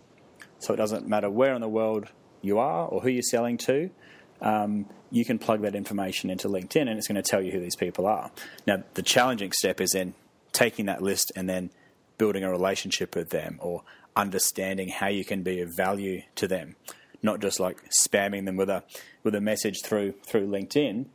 So 0.59 0.73
it 0.73 0.79
doesn't 0.79 1.07
matter 1.07 1.29
where 1.29 1.55
in 1.55 1.61
the 1.61 1.69
world 1.69 2.07
you 2.41 2.59
are 2.59 2.89
or 2.89 3.03
who 3.03 3.11
you're 3.11 3.21
selling 3.21 3.59
to 3.59 3.91
um, 4.41 4.87
you 5.11 5.25
can 5.25 5.39
plug 5.39 5.63
that 5.63 5.75
information 5.75 6.31
into 6.31 6.49
LinkedIn 6.49 6.83
and 6.83 6.99
it's 6.99 7.09
going 7.09 7.21
to 7.21 7.29
tell 7.29 7.43
you 7.43 7.53
who 7.53 7.61
these 7.61 7.77
people 7.77 8.07
are. 8.07 8.31
Now, 8.67 8.83
the 8.95 9.03
challenging 9.03 9.53
step 9.53 9.81
is 9.81 9.95
in 9.95 10.15
taking 10.53 10.87
that 10.87 11.03
list 11.03 11.33
and 11.37 11.49
then 11.49 11.71
building 12.19 12.45
a 12.45 12.51
relationship 12.51 13.15
with 13.15 13.31
them 13.31 13.59
or 13.61 13.83
understanding 14.15 14.89
how 14.89 15.09
you 15.09 15.25
can 15.25 15.43
be 15.43 15.61
of 15.61 15.75
value 15.77 16.23
to 16.35 16.49
them, 16.49 16.77
not 17.23 17.41
just 17.41 17.61
like 17.61 17.83
spamming 17.91 18.47
them 18.47 18.57
with 18.57 18.71
a 18.71 18.83
with 19.23 19.35
a 19.35 19.41
message 19.41 19.83
through 19.85 20.13
through 20.25 20.47
LinkedIn, 20.47 21.07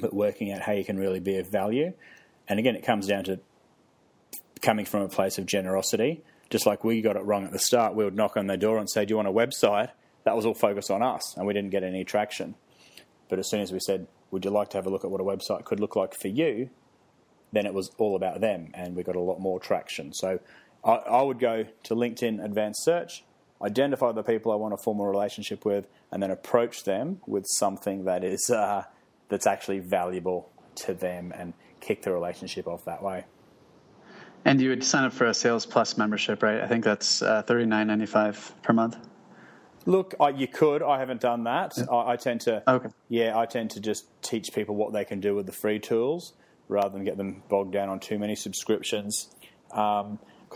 but 0.00 0.14
working 0.14 0.50
out 0.50 0.62
how 0.62 0.72
you 0.72 0.84
can 0.84 0.98
really 0.98 1.20
be 1.20 1.36
of 1.36 1.48
value. 1.48 1.92
And 2.48 2.58
again, 2.58 2.74
it 2.74 2.84
comes 2.84 3.06
down 3.06 3.24
to 3.24 3.40
coming 4.62 4.86
from 4.86 5.02
a 5.02 5.08
place 5.08 5.38
of 5.38 5.46
generosity. 5.46 6.22
Just 6.50 6.66
like 6.66 6.84
we 6.84 7.00
got 7.00 7.16
it 7.16 7.24
wrong 7.24 7.44
at 7.44 7.52
the 7.52 7.58
start, 7.58 7.94
we 7.94 8.04
would 8.04 8.16
knock 8.16 8.36
on 8.36 8.46
their 8.46 8.56
door 8.56 8.78
and 8.78 8.90
say, 8.90 9.04
"Do 9.04 9.12
you 9.12 9.16
want 9.16 9.28
a 9.28 9.32
website?" 9.32 9.90
That 10.24 10.36
was 10.36 10.46
all 10.46 10.54
focused 10.54 10.90
on 10.90 11.02
us 11.02 11.36
and 11.36 11.46
we 11.46 11.52
didn't 11.52 11.70
get 11.70 11.82
any 11.82 12.04
traction. 12.04 12.54
But 13.28 13.38
as 13.38 13.48
soon 13.48 13.60
as 13.60 13.72
we 13.72 13.80
said, 13.80 14.06
Would 14.30 14.44
you 14.44 14.50
like 14.50 14.70
to 14.70 14.78
have 14.78 14.86
a 14.86 14.90
look 14.90 15.04
at 15.04 15.10
what 15.10 15.20
a 15.20 15.24
website 15.24 15.64
could 15.64 15.78
look 15.80 15.94
like 15.96 16.14
for 16.14 16.28
you? 16.28 16.70
then 17.52 17.66
it 17.66 17.74
was 17.74 17.90
all 17.98 18.16
about 18.16 18.40
them 18.40 18.70
and 18.74 18.96
we 18.96 19.02
got 19.02 19.16
a 19.16 19.20
lot 19.20 19.38
more 19.38 19.60
traction. 19.60 20.12
So 20.14 20.40
I, 20.84 20.92
I 20.92 21.22
would 21.22 21.38
go 21.38 21.66
to 21.84 21.94
LinkedIn 21.94 22.42
Advanced 22.42 22.82
Search, 22.82 23.24
identify 23.62 24.12
the 24.12 24.22
people 24.22 24.50
I 24.52 24.56
want 24.56 24.72
to 24.72 24.82
form 24.82 25.00
a 25.00 25.04
relationship 25.04 25.64
with, 25.64 25.86
and 26.10 26.22
then 26.22 26.30
approach 26.30 26.84
them 26.84 27.20
with 27.26 27.44
something 27.46 28.04
that 28.04 28.24
is 28.24 28.50
uh, 28.50 28.84
that's 29.28 29.46
actually 29.46 29.80
valuable 29.80 30.50
to 30.76 30.94
them 30.94 31.32
and 31.36 31.52
kick 31.80 32.02
the 32.02 32.12
relationship 32.12 32.66
off 32.66 32.84
that 32.86 33.02
way. 33.02 33.24
And 34.44 34.60
you 34.60 34.70
would 34.70 34.82
sign 34.82 35.04
up 35.04 35.12
for 35.12 35.26
a 35.26 35.34
Sales 35.34 35.66
Plus 35.66 35.96
membership, 35.96 36.42
right? 36.42 36.60
I 36.60 36.66
think 36.66 36.84
that's 36.84 37.22
uh, 37.22 37.42
thirty 37.42 37.66
nine 37.66 37.86
ninety 37.86 38.06
five 38.06 38.52
per 38.62 38.72
month. 38.72 38.96
Look, 39.86 40.14
I, 40.20 40.30
you 40.30 40.46
could. 40.46 40.82
I 40.82 40.98
haven't 40.98 41.20
done 41.20 41.44
that. 41.44 41.72
I, 41.90 42.12
I, 42.12 42.16
tend 42.16 42.42
to. 42.42 42.62
Okay. 42.68 42.88
Yeah, 43.08 43.38
I 43.38 43.46
tend 43.46 43.70
to 43.72 43.80
just 43.80 44.06
teach 44.22 44.52
people 44.54 44.76
what 44.76 44.92
they 44.92 45.04
can 45.04 45.20
do 45.20 45.34
with 45.34 45.46
the 45.46 45.52
free 45.52 45.78
tools 45.78 46.34
rather 46.68 46.90
than 46.90 47.04
get 47.04 47.16
them 47.16 47.42
bogged 47.48 47.72
down 47.72 47.88
on 47.88 48.00
too 48.00 48.18
many 48.18 48.34
subscriptions. 48.34 49.28
Because 49.68 50.04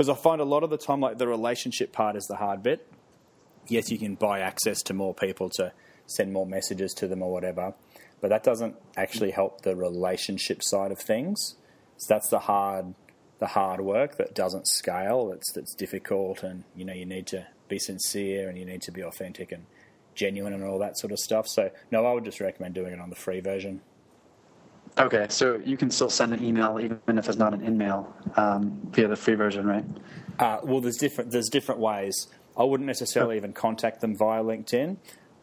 um, 0.09 0.11
I 0.11 0.15
find 0.15 0.41
a 0.41 0.45
lot 0.45 0.63
of 0.63 0.71
the 0.71 0.79
time, 0.79 1.01
like 1.01 1.19
the 1.19 1.27
relationship 1.27 1.93
part 1.93 2.17
is 2.17 2.27
the 2.27 2.37
hard 2.37 2.63
bit. 2.63 2.87
Yes, 3.69 3.91
you 3.91 3.99
can 3.99 4.15
buy 4.15 4.41
access 4.41 4.83
to 4.83 4.95
more 4.95 5.15
people 5.15 5.51
to 5.51 5.73
send 6.07 6.33
more 6.33 6.47
messages 6.47 6.95
to 6.95 7.09
them 7.09 7.23
or 7.23 7.33
whatever, 7.33 7.75
but 8.21 8.29
that 8.29 8.45
doesn't 8.45 8.77
actually 8.97 9.33
help 9.33 9.63
the 9.63 9.75
relationship 9.75 10.63
side 10.63 10.93
of 10.93 11.01
things. 11.01 11.57
So 11.97 12.15
that's 12.15 12.29
the 12.29 12.39
hard, 12.41 12.95
the 13.41 13.49
hard 13.49 13.81
work 13.81 14.17
that 14.19 14.35
doesn't 14.35 14.69
scale. 14.69 15.29
That's 15.29 15.51
that's 15.53 15.75
difficult, 15.75 16.45
and 16.45 16.63
you 16.77 16.85
know 16.85 16.93
you 16.93 17.07
need 17.07 17.27
to 17.29 17.49
be 17.69 17.79
sincere 17.79 18.49
and 18.49 18.59
you 18.59 18.65
need 18.65 18.83
to 18.83 18.93
be 18.93 19.03
authentic 19.03 19.53
and 19.53 19.67
genuine 20.15 20.53
and 20.53 20.65
all 20.65 20.79
that 20.79 20.99
sort 20.99 21.13
of 21.13 21.19
stuff. 21.19 21.47
So, 21.49 21.71
no, 21.91 22.05
I 22.07 22.13
would 22.13 22.25
just 22.25 22.41
recommend 22.41 22.75
doing 22.75 22.93
it 22.93 23.01
on 23.01 23.11
the 23.11 23.17
free 23.17 23.41
version. 23.41 23.81
Okay, 24.99 25.27
so 25.29 25.61
you 25.65 25.77
can 25.77 25.91
still 25.91 26.09
send 26.09 26.33
an 26.33 26.43
email 26.43 26.81
even 26.81 27.19
if 27.19 27.29
it's 27.29 27.37
not 27.37 27.53
an 27.53 27.61
in-mail 27.61 28.15
um, 28.37 28.81
via 28.93 29.09
the 29.09 29.17
free 29.17 29.35
version, 29.35 29.67
right? 29.67 29.85
Uh, 30.39 30.59
well, 30.63 30.81
there's 30.81 30.97
different 30.97 31.31
there's 31.31 31.51
different 31.51 31.81
ways. 31.81 32.29
I 32.57 32.65
wouldn't 32.65 32.87
necessarily 32.87 33.37
even 33.37 33.53
contact 33.53 34.01
them 34.01 34.17
via 34.17 34.43
LinkedIn. 34.43 34.97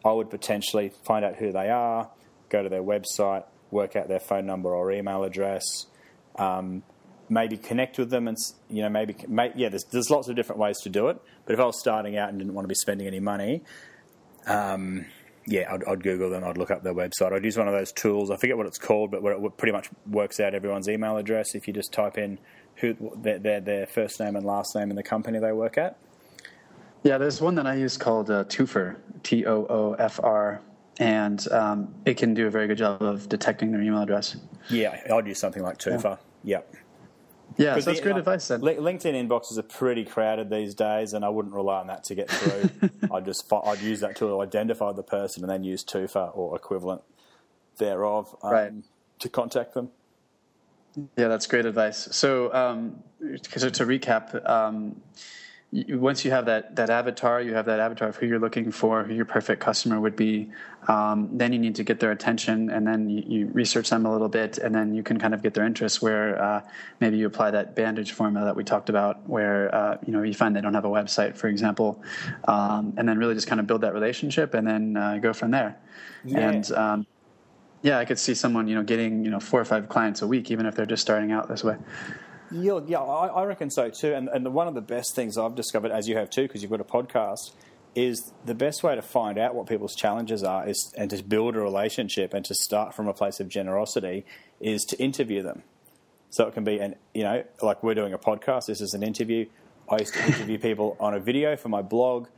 I 0.04 0.10
would 0.10 0.28
potentially 0.28 0.92
find 1.04 1.24
out 1.24 1.36
who 1.36 1.52
they 1.52 1.70
are, 1.70 2.10
go 2.48 2.64
to 2.64 2.68
their 2.68 2.82
website, 2.82 3.44
work 3.70 3.94
out 3.94 4.08
their 4.08 4.20
phone 4.20 4.44
number 4.44 4.74
or 4.74 4.90
email 4.90 5.22
address, 5.22 5.86
um, 6.36 6.82
maybe 7.28 7.56
connect 7.56 7.98
with 7.98 8.10
them 8.10 8.28
and 8.28 8.36
you 8.68 8.82
know 8.82 8.88
maybe 8.88 9.14
yeah 9.54 9.68
there's, 9.68 9.84
there's 9.84 10.10
lots 10.10 10.28
of 10.28 10.36
different 10.36 10.58
ways 10.58 10.78
to 10.80 10.88
do 10.88 11.08
it 11.08 11.20
but 11.46 11.54
if 11.54 11.60
i 11.60 11.64
was 11.64 11.78
starting 11.78 12.16
out 12.16 12.28
and 12.28 12.38
didn't 12.38 12.54
want 12.54 12.64
to 12.64 12.68
be 12.68 12.74
spending 12.74 13.06
any 13.06 13.20
money 13.20 13.62
um, 14.46 15.06
yeah 15.46 15.72
I'd, 15.72 15.84
I'd, 15.84 16.02
google 16.02 16.30
them 16.30 16.44
i'd 16.44 16.58
look 16.58 16.70
up 16.70 16.82
their 16.82 16.94
website. 16.94 17.32
I'd 17.32 17.44
use 17.44 17.56
one 17.56 17.68
of 17.68 17.74
those 17.74 17.92
tools 17.92 18.30
i 18.30 18.36
forget 18.36 18.56
what 18.56 18.66
it's 18.66 18.78
called 18.78 19.10
but 19.10 19.22
where 19.22 19.32
it 19.32 19.56
pretty 19.56 19.72
much 19.72 19.88
works 20.06 20.40
out 20.40 20.54
everyone's 20.54 20.88
email 20.88 21.16
address 21.16 21.54
if 21.54 21.66
you 21.66 21.72
just 21.72 21.92
type 21.92 22.18
in 22.18 22.38
who 22.76 22.96
their, 23.16 23.38
their, 23.38 23.60
their 23.60 23.86
first 23.86 24.18
name 24.20 24.36
and 24.36 24.44
last 24.44 24.74
name 24.74 24.90
and 24.90 24.98
the 24.98 25.02
company 25.02 25.38
they 25.38 25.52
work 25.52 25.78
at. 25.78 25.96
Yeah 27.02 27.18
there's 27.18 27.40
one 27.40 27.54
that 27.54 27.66
i 27.66 27.74
use 27.74 27.96
called 27.96 28.30
uh, 28.30 28.44
toofr 28.44 28.96
t-o-o-f-r 29.22 30.60
and 30.98 31.48
um, 31.50 31.94
it 32.04 32.16
can 32.16 32.34
do 32.34 32.46
a 32.46 32.50
very 32.50 32.66
good 32.66 32.78
job 32.78 33.02
of 33.02 33.28
detecting 33.28 33.72
their 33.72 33.80
email 33.80 34.02
address. 34.02 34.36
Yeah 34.68 35.00
i'd 35.12 35.26
use 35.26 35.38
something 35.38 35.62
like 35.62 35.78
toofr 35.78 36.18
yeah. 36.42 36.58
yep 36.58 36.74
yeah, 37.56 37.78
so 37.78 37.86
that's 37.86 37.98
the, 37.98 38.02
great 38.02 38.16
uh, 38.16 38.18
advice. 38.18 38.48
Then 38.48 38.60
LinkedIn 38.60 39.28
inboxes 39.28 39.58
are 39.58 39.62
pretty 39.62 40.04
crowded 40.04 40.50
these 40.50 40.74
days, 40.74 41.12
and 41.12 41.24
I 41.24 41.28
wouldn't 41.28 41.54
rely 41.54 41.80
on 41.80 41.86
that 41.86 42.04
to 42.04 42.14
get 42.14 42.30
through. 42.30 42.90
I'd 43.12 43.24
just 43.24 43.52
I'd 43.52 43.80
use 43.80 44.00
that 44.00 44.16
tool 44.16 44.36
to 44.36 44.42
identify 44.42 44.92
the 44.92 45.02
person, 45.02 45.42
and 45.42 45.50
then 45.50 45.62
use 45.62 45.84
Toofr 45.84 46.36
or 46.36 46.56
equivalent 46.56 47.02
thereof 47.78 48.34
um, 48.42 48.52
right. 48.52 48.72
to 49.20 49.28
contact 49.28 49.74
them. 49.74 49.90
Yeah, 51.16 51.28
that's 51.28 51.46
great 51.46 51.66
advice. 51.66 52.08
So, 52.12 52.54
um, 52.54 53.02
so 53.56 53.68
to 53.68 53.84
recap, 53.84 54.48
um, 54.48 55.00
once 55.72 56.24
you 56.24 56.30
have 56.30 56.46
that, 56.46 56.76
that 56.76 56.88
avatar, 56.88 57.40
you 57.40 57.54
have 57.54 57.66
that 57.66 57.80
avatar 57.80 58.08
of 58.08 58.16
who 58.16 58.26
you're 58.26 58.38
looking 58.38 58.70
for, 58.70 59.02
who 59.02 59.12
your 59.12 59.24
perfect 59.24 59.60
customer 59.60 60.00
would 60.00 60.14
be. 60.14 60.50
Um, 60.88 61.30
then 61.32 61.52
you 61.52 61.58
need 61.58 61.74
to 61.76 61.84
get 61.84 62.00
their 62.00 62.10
attention, 62.10 62.70
and 62.70 62.86
then 62.86 63.08
you, 63.08 63.22
you, 63.26 63.46
research 63.52 63.90
them 63.90 64.04
a 64.04 64.12
little 64.12 64.28
bit, 64.28 64.58
and 64.58 64.74
then 64.74 64.94
you 64.94 65.02
can 65.02 65.18
kind 65.18 65.32
of 65.32 65.42
get 65.42 65.54
their 65.54 65.64
interest. 65.64 66.02
Where 66.02 66.42
uh, 66.42 66.60
maybe 67.00 67.16
you 67.16 67.26
apply 67.26 67.52
that 67.52 67.74
bandage 67.74 68.12
formula 68.12 68.44
that 68.46 68.56
we 68.56 68.64
talked 68.64 68.88
about, 68.90 69.26
where 69.28 69.74
uh, 69.74 69.98
you 70.06 70.12
know 70.12 70.22
you 70.22 70.34
find 70.34 70.54
they 70.54 70.60
don't 70.60 70.74
have 70.74 70.84
a 70.84 70.90
website, 70.90 71.36
for 71.36 71.48
example, 71.48 72.02
um, 72.48 72.94
and 72.96 73.08
then 73.08 73.18
really 73.18 73.34
just 73.34 73.46
kind 73.46 73.60
of 73.60 73.66
build 73.66 73.80
that 73.80 73.94
relationship, 73.94 74.54
and 74.54 74.66
then 74.66 74.96
uh, 74.96 75.18
go 75.18 75.32
from 75.32 75.50
there. 75.50 75.76
Yeah. 76.24 76.50
And 76.50 76.72
um, 76.72 77.06
yeah, 77.82 77.98
I 77.98 78.04
could 78.04 78.18
see 78.18 78.34
someone 78.34 78.68
you 78.68 78.74
know 78.74 78.82
getting 78.82 79.24
you 79.24 79.30
know 79.30 79.40
four 79.40 79.60
or 79.60 79.64
five 79.64 79.88
clients 79.88 80.22
a 80.22 80.26
week, 80.26 80.50
even 80.50 80.66
if 80.66 80.74
they're 80.74 80.86
just 80.86 81.02
starting 81.02 81.32
out 81.32 81.48
this 81.48 81.64
way. 81.64 81.76
Yeah, 82.50 82.80
yeah, 82.86 82.98
I, 82.98 83.26
I 83.26 83.44
reckon 83.44 83.70
so 83.70 83.90
too. 83.90 84.14
And, 84.14 84.28
and 84.28 84.52
one 84.52 84.68
of 84.68 84.74
the 84.74 84.80
best 84.80 85.14
things 85.14 85.36
I've 85.38 85.54
discovered, 85.54 85.90
as 85.90 86.08
you 86.08 86.16
have 86.16 86.30
too, 86.30 86.42
because 86.42 86.62
you've 86.62 86.70
got 86.70 86.80
a 86.80 86.84
podcast, 86.84 87.52
is 87.94 88.32
the 88.44 88.54
best 88.54 88.82
way 88.82 88.94
to 88.94 89.02
find 89.02 89.38
out 89.38 89.54
what 89.54 89.66
people's 89.66 89.94
challenges 89.94 90.42
are 90.42 90.68
is 90.68 90.92
and 90.96 91.10
to 91.10 91.22
build 91.22 91.56
a 91.56 91.60
relationship 91.60 92.34
and 92.34 92.44
to 92.44 92.54
start 92.54 92.94
from 92.94 93.08
a 93.08 93.14
place 93.14 93.40
of 93.40 93.48
generosity 93.48 94.24
is 94.60 94.84
to 94.84 94.98
interview 94.98 95.42
them. 95.42 95.62
So 96.30 96.46
it 96.48 96.54
can 96.54 96.64
be 96.64 96.78
an 96.78 96.96
you 97.14 97.22
know 97.22 97.44
like 97.62 97.82
we're 97.82 97.94
doing 97.94 98.12
a 98.12 98.18
podcast. 98.18 98.66
This 98.66 98.80
is 98.80 98.94
an 98.94 99.02
interview. 99.02 99.46
I 99.88 99.98
used 99.98 100.14
to 100.14 100.26
interview 100.26 100.58
people 100.58 100.96
on 100.98 101.14
a 101.14 101.20
video 101.20 101.56
for 101.56 101.68
my 101.68 101.82
blog. 101.82 102.28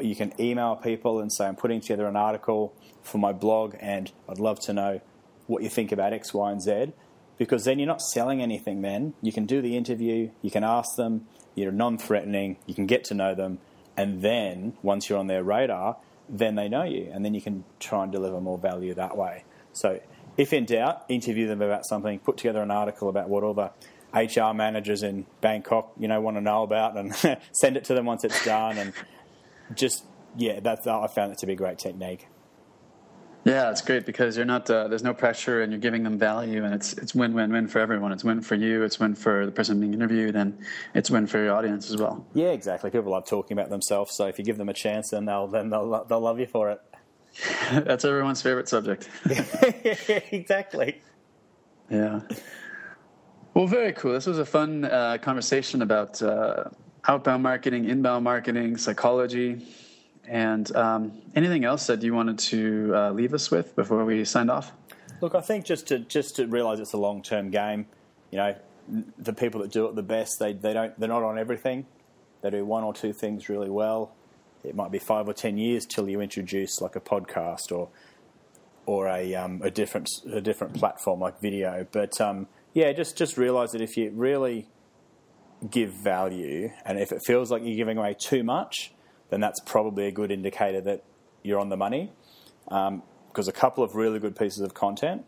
You 0.00 0.14
can 0.14 0.32
email 0.38 0.76
people 0.76 1.20
and 1.20 1.32
say 1.32 1.46
I'm 1.46 1.56
putting 1.56 1.80
together 1.80 2.06
an 2.06 2.14
article 2.14 2.72
for 3.02 3.18
my 3.18 3.32
blog, 3.32 3.74
and 3.80 4.12
I'd 4.28 4.38
love 4.38 4.60
to 4.60 4.72
know 4.72 5.00
what 5.46 5.62
you 5.62 5.68
think 5.68 5.90
about 5.90 6.12
X, 6.12 6.32
Y, 6.32 6.52
and 6.52 6.62
Z. 6.62 6.92
Because 7.38 7.64
then 7.64 7.78
you're 7.78 7.88
not 7.88 8.02
selling 8.02 8.42
anything. 8.42 8.82
Then 8.82 9.14
you 9.22 9.32
can 9.32 9.46
do 9.46 9.62
the 9.62 9.76
interview. 9.76 10.30
You 10.42 10.50
can 10.50 10.62
ask 10.62 10.96
them. 10.96 11.26
You're 11.54 11.72
non-threatening. 11.72 12.58
You 12.66 12.74
can 12.74 12.86
get 12.86 13.02
to 13.04 13.14
know 13.14 13.34
them, 13.34 13.58
and 14.00 14.22
then 14.22 14.72
once 14.82 15.10
you're 15.10 15.18
on 15.18 15.26
their 15.26 15.44
radar, 15.44 15.98
then 16.26 16.54
they 16.54 16.70
know 16.70 16.84
you, 16.84 17.10
and 17.12 17.22
then 17.22 17.34
you 17.34 17.42
can 17.42 17.64
try 17.78 18.02
and 18.02 18.10
deliver 18.10 18.40
more 18.40 18.56
value 18.56 18.94
that 18.94 19.14
way. 19.14 19.44
So, 19.74 20.00
if 20.38 20.54
in 20.54 20.64
doubt, 20.64 21.04
interview 21.10 21.46
them 21.46 21.60
about 21.60 21.84
something. 21.86 22.18
Put 22.18 22.38
together 22.38 22.62
an 22.62 22.70
article 22.70 23.10
about 23.10 23.28
what 23.28 23.42
all 23.42 23.52
the 23.52 23.70
HR 24.14 24.54
managers 24.54 25.02
in 25.02 25.26
Bangkok, 25.42 25.92
you 25.98 26.08
know, 26.08 26.18
want 26.18 26.38
to 26.38 26.40
know 26.40 26.62
about, 26.62 26.96
and 26.96 27.14
send 27.52 27.76
it 27.76 27.84
to 27.84 27.94
them 27.94 28.06
once 28.06 28.24
it's 28.24 28.42
done, 28.42 28.78
and 28.78 28.94
just 29.74 30.04
yeah, 30.34 30.60
that's 30.60 30.86
I 30.86 31.06
found 31.08 31.32
it 31.32 31.38
to 31.38 31.46
be 31.46 31.52
a 31.52 31.56
great 31.56 31.78
technique. 31.78 32.26
Yeah, 33.44 33.70
it's 33.70 33.80
great 33.80 34.04
because 34.04 34.36
you're 34.36 34.44
not 34.44 34.68
uh, 34.68 34.88
there's 34.88 35.02
no 35.02 35.14
pressure 35.14 35.62
and 35.62 35.72
you're 35.72 35.80
giving 35.80 36.02
them 36.02 36.18
value 36.18 36.64
and 36.64 36.74
it's 36.74 36.92
it's 36.94 37.14
win 37.14 37.32
win 37.32 37.50
win 37.50 37.68
for 37.68 37.78
everyone. 37.78 38.12
It's 38.12 38.22
win 38.22 38.42
for 38.42 38.54
you, 38.54 38.82
it's 38.82 39.00
win 39.00 39.14
for 39.14 39.46
the 39.46 39.52
person 39.52 39.80
being 39.80 39.94
interviewed, 39.94 40.36
and 40.36 40.58
it's 40.94 41.10
win 41.10 41.26
for 41.26 41.42
your 41.42 41.54
audience 41.54 41.90
as 41.90 41.96
well. 41.96 42.26
Yeah, 42.34 42.48
exactly. 42.48 42.90
People 42.90 43.12
love 43.12 43.26
talking 43.26 43.58
about 43.58 43.70
themselves, 43.70 44.12
so 44.12 44.26
if 44.26 44.38
you 44.38 44.44
give 44.44 44.58
them 44.58 44.68
a 44.68 44.74
chance, 44.74 45.10
then 45.10 45.24
they'll 45.24 45.46
then 45.46 45.70
they'll 45.70 46.04
they'll 46.04 46.20
love 46.20 46.38
you 46.38 46.46
for 46.46 46.70
it. 46.70 46.80
That's 47.72 48.04
everyone's 48.04 48.42
favorite 48.42 48.68
subject. 48.68 49.08
exactly. 50.32 51.00
Yeah. 51.88 52.20
Well, 53.54 53.66
very 53.66 53.92
cool. 53.94 54.12
This 54.12 54.26
was 54.26 54.38
a 54.38 54.44
fun 54.44 54.84
uh, 54.84 55.18
conversation 55.20 55.82
about 55.82 56.20
uh, 56.22 56.64
outbound 57.08 57.42
marketing, 57.42 57.88
inbound 57.88 58.22
marketing, 58.22 58.76
psychology 58.76 59.66
and 60.30 60.74
um, 60.76 61.20
anything 61.34 61.64
else 61.64 61.88
that 61.88 62.02
you 62.02 62.14
wanted 62.14 62.38
to 62.38 62.92
uh, 62.94 63.10
leave 63.10 63.34
us 63.34 63.50
with 63.50 63.74
before 63.74 64.04
we 64.04 64.24
signed 64.24 64.48
off? 64.48 64.72
Look, 65.20 65.34
I 65.34 65.40
think 65.40 65.64
just 65.64 65.88
to 65.88 65.98
just 65.98 66.36
to 66.36 66.46
realise 66.46 66.78
it's 66.78 66.92
a 66.92 66.98
long 66.98 67.20
term 67.20 67.50
game. 67.50 67.86
You 68.30 68.38
know, 68.38 68.54
the 69.18 69.32
people 69.32 69.60
that 69.62 69.72
do 69.72 69.86
it 69.86 69.96
the 69.96 70.04
best, 70.04 70.38
they 70.38 70.52
they 70.52 70.72
don't 70.72 70.98
they're 70.98 71.08
not 71.08 71.24
on 71.24 71.36
everything. 71.36 71.84
They 72.42 72.50
do 72.50 72.64
one 72.64 72.84
or 72.84 72.94
two 72.94 73.12
things 73.12 73.48
really 73.48 73.68
well. 73.68 74.14
It 74.62 74.76
might 74.76 74.92
be 74.92 75.00
five 75.00 75.28
or 75.28 75.32
ten 75.32 75.58
years 75.58 75.84
till 75.84 76.08
you 76.08 76.20
introduce 76.20 76.80
like 76.80 76.94
a 76.94 77.00
podcast 77.00 77.72
or 77.76 77.88
or 78.86 79.08
a 79.08 79.34
um, 79.34 79.60
a 79.64 79.70
different 79.70 80.08
a 80.32 80.40
different 80.40 80.74
platform 80.74 81.18
like 81.18 81.40
video. 81.40 81.88
But 81.90 82.20
um, 82.20 82.46
yeah, 82.72 82.92
just 82.92 83.18
just 83.18 83.36
realise 83.36 83.72
that 83.72 83.80
if 83.80 83.96
you 83.96 84.12
really 84.14 84.68
give 85.68 85.90
value 85.92 86.70
and 86.84 87.00
if 87.00 87.10
it 87.10 87.20
feels 87.26 87.50
like 87.50 87.62
you're 87.64 87.76
giving 87.76 87.98
away 87.98 88.14
too 88.18 88.44
much, 88.44 88.92
then 89.30 89.40
that's 89.40 89.60
probably 89.60 90.06
a 90.06 90.12
good 90.12 90.30
indicator 90.30 90.80
that 90.82 91.04
you're 91.42 91.58
on 91.58 91.68
the 91.68 91.76
money. 91.76 92.10
Um, 92.68 93.02
because 93.30 93.46
a 93.46 93.52
couple 93.52 93.84
of 93.84 93.94
really 93.94 94.18
good 94.18 94.36
pieces 94.36 94.60
of 94.60 94.74
content 94.74 95.24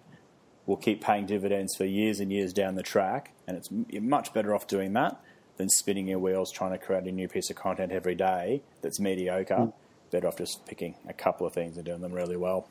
will 0.66 0.76
keep 0.76 1.00
paying 1.00 1.26
dividends 1.26 1.76
for 1.76 1.84
years 1.84 2.20
and 2.20 2.32
years 2.32 2.52
down 2.52 2.74
the 2.74 2.82
track, 2.82 3.32
and 3.46 3.56
it's 3.56 3.68
you're 3.88 4.02
much 4.02 4.32
better 4.32 4.54
off 4.54 4.66
doing 4.66 4.92
that 4.94 5.20
than 5.56 5.68
spinning 5.68 6.08
your 6.08 6.18
wheels 6.18 6.50
trying 6.50 6.72
to 6.72 6.78
create 6.78 7.04
a 7.04 7.12
new 7.12 7.28
piece 7.28 7.50
of 7.50 7.56
content 7.56 7.92
every 7.92 8.14
day 8.14 8.62
that's 8.80 8.98
mediocre. 8.98 9.54
Mm. 9.54 9.72
Better 10.10 10.28
off 10.28 10.36
just 10.36 10.66
picking 10.66 10.94
a 11.08 11.12
couple 11.12 11.46
of 11.46 11.52
things 11.52 11.76
and 11.76 11.86
doing 11.86 12.00
them 12.00 12.12
really 12.12 12.36
well. 12.36 12.68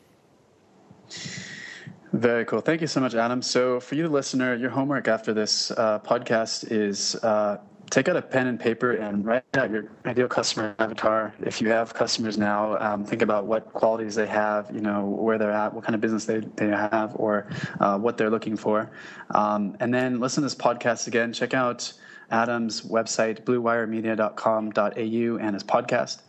Very 2.13 2.45
cool. 2.45 2.61
Thank 2.61 2.81
you 2.81 2.87
so 2.87 2.99
much, 2.99 3.15
Adam. 3.15 3.41
So, 3.41 3.79
for 3.79 3.95
you, 3.95 4.03
the 4.03 4.09
listener, 4.09 4.53
your 4.55 4.69
homework 4.69 5.07
after 5.07 5.33
this 5.33 5.71
uh, 5.71 5.99
podcast 5.99 6.71
is 6.71 7.15
uh, 7.15 7.57
take 7.91 8.07
out 8.07 8.15
a 8.15 8.21
pen 8.21 8.47
and 8.47 8.59
paper 8.59 8.93
and 8.93 9.25
write 9.25 9.43
out 9.55 9.69
your 9.69 9.83
ideal 10.05 10.27
customer 10.27 10.73
avatar. 10.79 11.33
If 11.41 11.61
you 11.61 11.69
have 11.69 11.93
customers 11.93 12.37
now, 12.37 12.77
um, 12.79 13.05
think 13.05 13.21
about 13.21 13.45
what 13.45 13.71
qualities 13.73 14.15
they 14.15 14.27
have, 14.27 14.71
you 14.73 14.79
know, 14.79 15.05
where 15.05 15.37
they're 15.37 15.51
at, 15.51 15.73
what 15.73 15.83
kind 15.83 15.93
of 15.93 15.99
business 15.99 16.23
they, 16.23 16.39
they 16.55 16.69
have, 16.69 17.11
or 17.15 17.47
uh, 17.81 17.99
what 17.99 18.17
they're 18.17 18.29
looking 18.29 18.55
for. 18.55 18.89
Um, 19.35 19.75
and 19.81 19.93
then 19.93 20.21
listen 20.21 20.41
to 20.41 20.45
this 20.45 20.55
podcast 20.55 21.07
again. 21.07 21.33
Check 21.33 21.53
out 21.53 21.91
Adam's 22.31 22.83
website, 22.83 23.43
bluewiremedia.com.au, 23.43 25.45
and 25.45 25.53
his 25.53 25.63
podcast. 25.63 26.21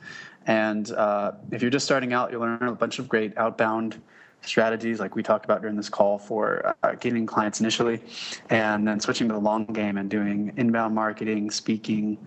And 0.46 0.90
uh, 0.90 1.32
if 1.52 1.62
you're 1.62 1.70
just 1.70 1.86
starting 1.86 2.12
out, 2.12 2.32
you'll 2.32 2.40
learn 2.40 2.64
a 2.64 2.72
bunch 2.72 2.98
of 2.98 3.08
great 3.08 3.38
outbound 3.38 4.02
strategies 4.42 5.00
like 5.00 5.14
we 5.14 5.22
talked 5.22 5.44
about 5.44 5.60
during 5.60 5.76
this 5.76 5.88
call 5.88 6.18
for 6.18 6.74
uh, 6.82 6.92
getting 6.94 7.26
clients 7.26 7.60
initially 7.60 8.00
and 8.50 8.86
then 8.86 9.00
switching 9.00 9.28
to 9.28 9.34
the 9.34 9.40
long 9.40 9.64
game 9.66 9.96
and 9.96 10.10
doing 10.10 10.52
inbound 10.56 10.94
marketing 10.94 11.50
speaking 11.50 12.18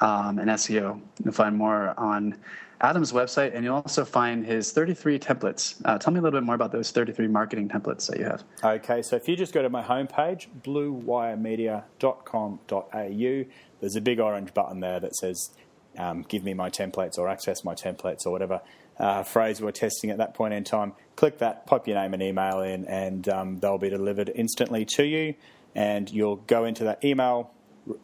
um, 0.00 0.38
and 0.38 0.48
seo 0.50 1.00
you'll 1.24 1.32
find 1.32 1.56
more 1.56 1.98
on 1.98 2.36
adam's 2.82 3.12
website 3.12 3.54
and 3.54 3.64
you'll 3.64 3.76
also 3.76 4.04
find 4.04 4.44
his 4.44 4.72
33 4.72 5.18
templates. 5.18 5.80
Uh, 5.84 5.96
tell 5.98 6.12
me 6.12 6.18
a 6.18 6.22
little 6.22 6.38
bit 6.38 6.44
more 6.44 6.56
about 6.56 6.72
those 6.72 6.90
33 6.90 7.28
marketing 7.28 7.68
templates 7.68 8.08
that 8.08 8.18
you 8.18 8.24
have. 8.24 8.42
Okay 8.62 9.00
so 9.02 9.16
if 9.16 9.28
you 9.28 9.36
just 9.36 9.54
go 9.54 9.62
to 9.62 9.70
my 9.70 9.82
homepage 9.82 10.48
bluewiremedia.com.au 10.62 13.44
there's 13.80 13.96
a 13.96 14.00
big 14.00 14.20
orange 14.20 14.54
button 14.54 14.80
there 14.80 15.00
that 15.00 15.16
says 15.16 15.50
um, 15.98 16.22
give 16.22 16.42
me 16.42 16.54
my 16.54 16.70
templates 16.70 17.18
or 17.18 17.28
access 17.28 17.64
my 17.64 17.74
templates 17.74 18.24
or 18.26 18.30
whatever 18.30 18.62
uh, 18.98 19.22
phrase 19.22 19.60
we're 19.60 19.72
testing 19.72 20.10
at 20.10 20.18
that 20.18 20.34
point 20.34 20.54
in 20.54 20.64
time. 20.64 20.92
Click 21.16 21.38
that, 21.38 21.66
pop 21.66 21.86
your 21.86 21.96
name 21.96 22.14
and 22.14 22.22
email 22.22 22.60
in, 22.60 22.86
and 22.86 23.28
um, 23.28 23.58
they'll 23.58 23.78
be 23.78 23.90
delivered 23.90 24.30
instantly 24.34 24.84
to 24.84 25.04
you. 25.04 25.34
And 25.74 26.10
you'll 26.10 26.36
go 26.36 26.64
into 26.64 26.84
that 26.84 27.04
email 27.04 27.50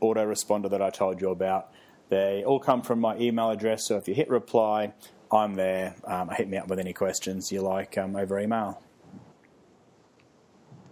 autoresponder 0.03 0.71
that 0.71 0.83
I 0.83 0.91
told 0.91 1.21
you 1.21 1.31
about. 1.31 1.71
They 2.09 2.43
all 2.45 2.59
come 2.59 2.83
from 2.83 3.01
my 3.01 3.17
email 3.19 3.51
address, 3.51 3.87
so 3.87 3.97
if 3.97 4.09
you 4.09 4.15
hit 4.15 4.31
reply, 4.31 4.95
I'm 5.31 5.55
there. 5.55 5.95
Um, 6.05 6.31
hit 6.31 6.49
me 6.49 6.57
up 6.57 6.69
with 6.69 6.79
any 6.79 6.93
questions 6.93 7.53
you 7.53 7.61
like 7.61 7.99
um, 7.99 8.17
over 8.17 8.39
email. 8.39 8.83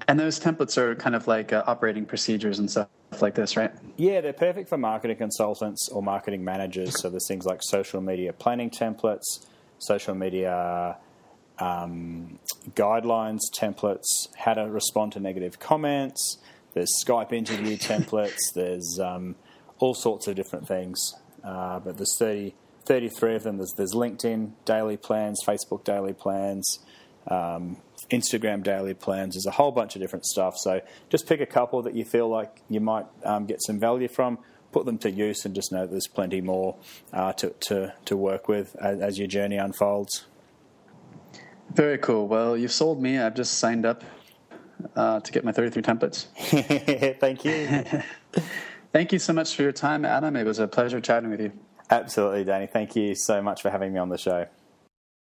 And 0.08 0.20
those 0.20 0.38
templates 0.38 0.76
are 0.76 0.94
kind 0.94 1.16
of 1.16 1.26
like 1.26 1.52
uh, 1.52 1.64
operating 1.66 2.04
procedures 2.04 2.58
and 2.58 2.70
stuff 2.70 2.88
like 3.20 3.34
this, 3.34 3.56
right? 3.56 3.72
Yeah, 3.96 4.20
they're 4.20 4.32
perfect 4.32 4.68
for 4.68 4.78
marketing 4.78 5.16
consultants 5.16 5.88
or 5.88 6.02
marketing 6.02 6.44
managers. 6.44 7.00
So 7.00 7.10
there's 7.10 7.26
things 7.26 7.44
like 7.44 7.60
social 7.62 8.00
media 8.00 8.32
planning 8.32 8.70
templates, 8.70 9.46
social 9.78 10.14
media 10.14 10.96
um, 11.58 12.38
guidelines, 12.74 13.40
templates, 13.54 14.04
how 14.36 14.54
to 14.54 14.62
respond 14.62 15.12
to 15.12 15.20
negative 15.20 15.58
comments. 15.58 16.38
There's 16.74 16.90
Skype 17.04 17.32
interview 17.32 17.76
templates. 17.78 18.52
There's 18.54 18.98
um, 19.00 19.36
all 19.78 19.94
sorts 19.94 20.26
of 20.28 20.36
different 20.36 20.68
things. 20.68 21.14
Uh, 21.42 21.80
but 21.80 21.96
there's 21.96 22.16
30, 22.18 22.54
33 22.84 23.36
of 23.36 23.42
them. 23.44 23.56
There's, 23.56 23.72
there's 23.76 23.94
LinkedIn 23.94 24.52
daily 24.64 24.96
plans, 24.96 25.40
Facebook 25.46 25.84
daily 25.84 26.12
plans, 26.12 26.80
um, 27.28 27.76
Instagram 28.10 28.62
daily 28.62 28.94
plans. 28.94 29.34
There's 29.34 29.46
a 29.46 29.52
whole 29.52 29.72
bunch 29.72 29.96
of 29.96 30.02
different 30.02 30.26
stuff. 30.26 30.56
So 30.58 30.80
just 31.08 31.26
pick 31.26 31.40
a 31.40 31.46
couple 31.46 31.82
that 31.82 31.94
you 31.94 32.04
feel 32.04 32.28
like 32.28 32.62
you 32.68 32.80
might 32.80 33.06
um, 33.24 33.46
get 33.46 33.62
some 33.62 33.78
value 33.78 34.08
from 34.08 34.38
put 34.76 34.84
them 34.84 34.98
to 34.98 35.10
use 35.10 35.46
and 35.46 35.54
just 35.54 35.72
know 35.72 35.86
there's 35.86 36.06
plenty 36.06 36.42
more 36.42 36.76
uh, 37.10 37.32
to, 37.32 37.48
to, 37.60 37.94
to 38.04 38.14
work 38.14 38.46
with 38.46 38.76
as, 38.76 39.00
as 39.00 39.18
your 39.18 39.26
journey 39.26 39.56
unfolds. 39.56 40.26
Very 41.72 41.96
cool. 41.96 42.28
Well, 42.28 42.58
you've 42.58 42.72
sold 42.72 43.00
me. 43.00 43.18
I've 43.18 43.34
just 43.34 43.54
signed 43.54 43.86
up 43.86 44.04
uh, 44.94 45.20
to 45.20 45.32
get 45.32 45.46
my 45.46 45.52
33 45.52 45.82
templates. 45.82 46.26
Thank 47.20 47.46
you. 47.46 47.84
Thank 48.92 49.14
you 49.14 49.18
so 49.18 49.32
much 49.32 49.56
for 49.56 49.62
your 49.62 49.72
time, 49.72 50.04
Adam. 50.04 50.36
It 50.36 50.44
was 50.44 50.58
a 50.58 50.68
pleasure 50.68 51.00
chatting 51.00 51.30
with 51.30 51.40
you. 51.40 51.52
Absolutely, 51.88 52.44
Danny. 52.44 52.66
Thank 52.66 52.94
you 52.94 53.14
so 53.14 53.40
much 53.40 53.62
for 53.62 53.70
having 53.70 53.94
me 53.94 53.98
on 53.98 54.10
the 54.10 54.18
show. 54.18 54.46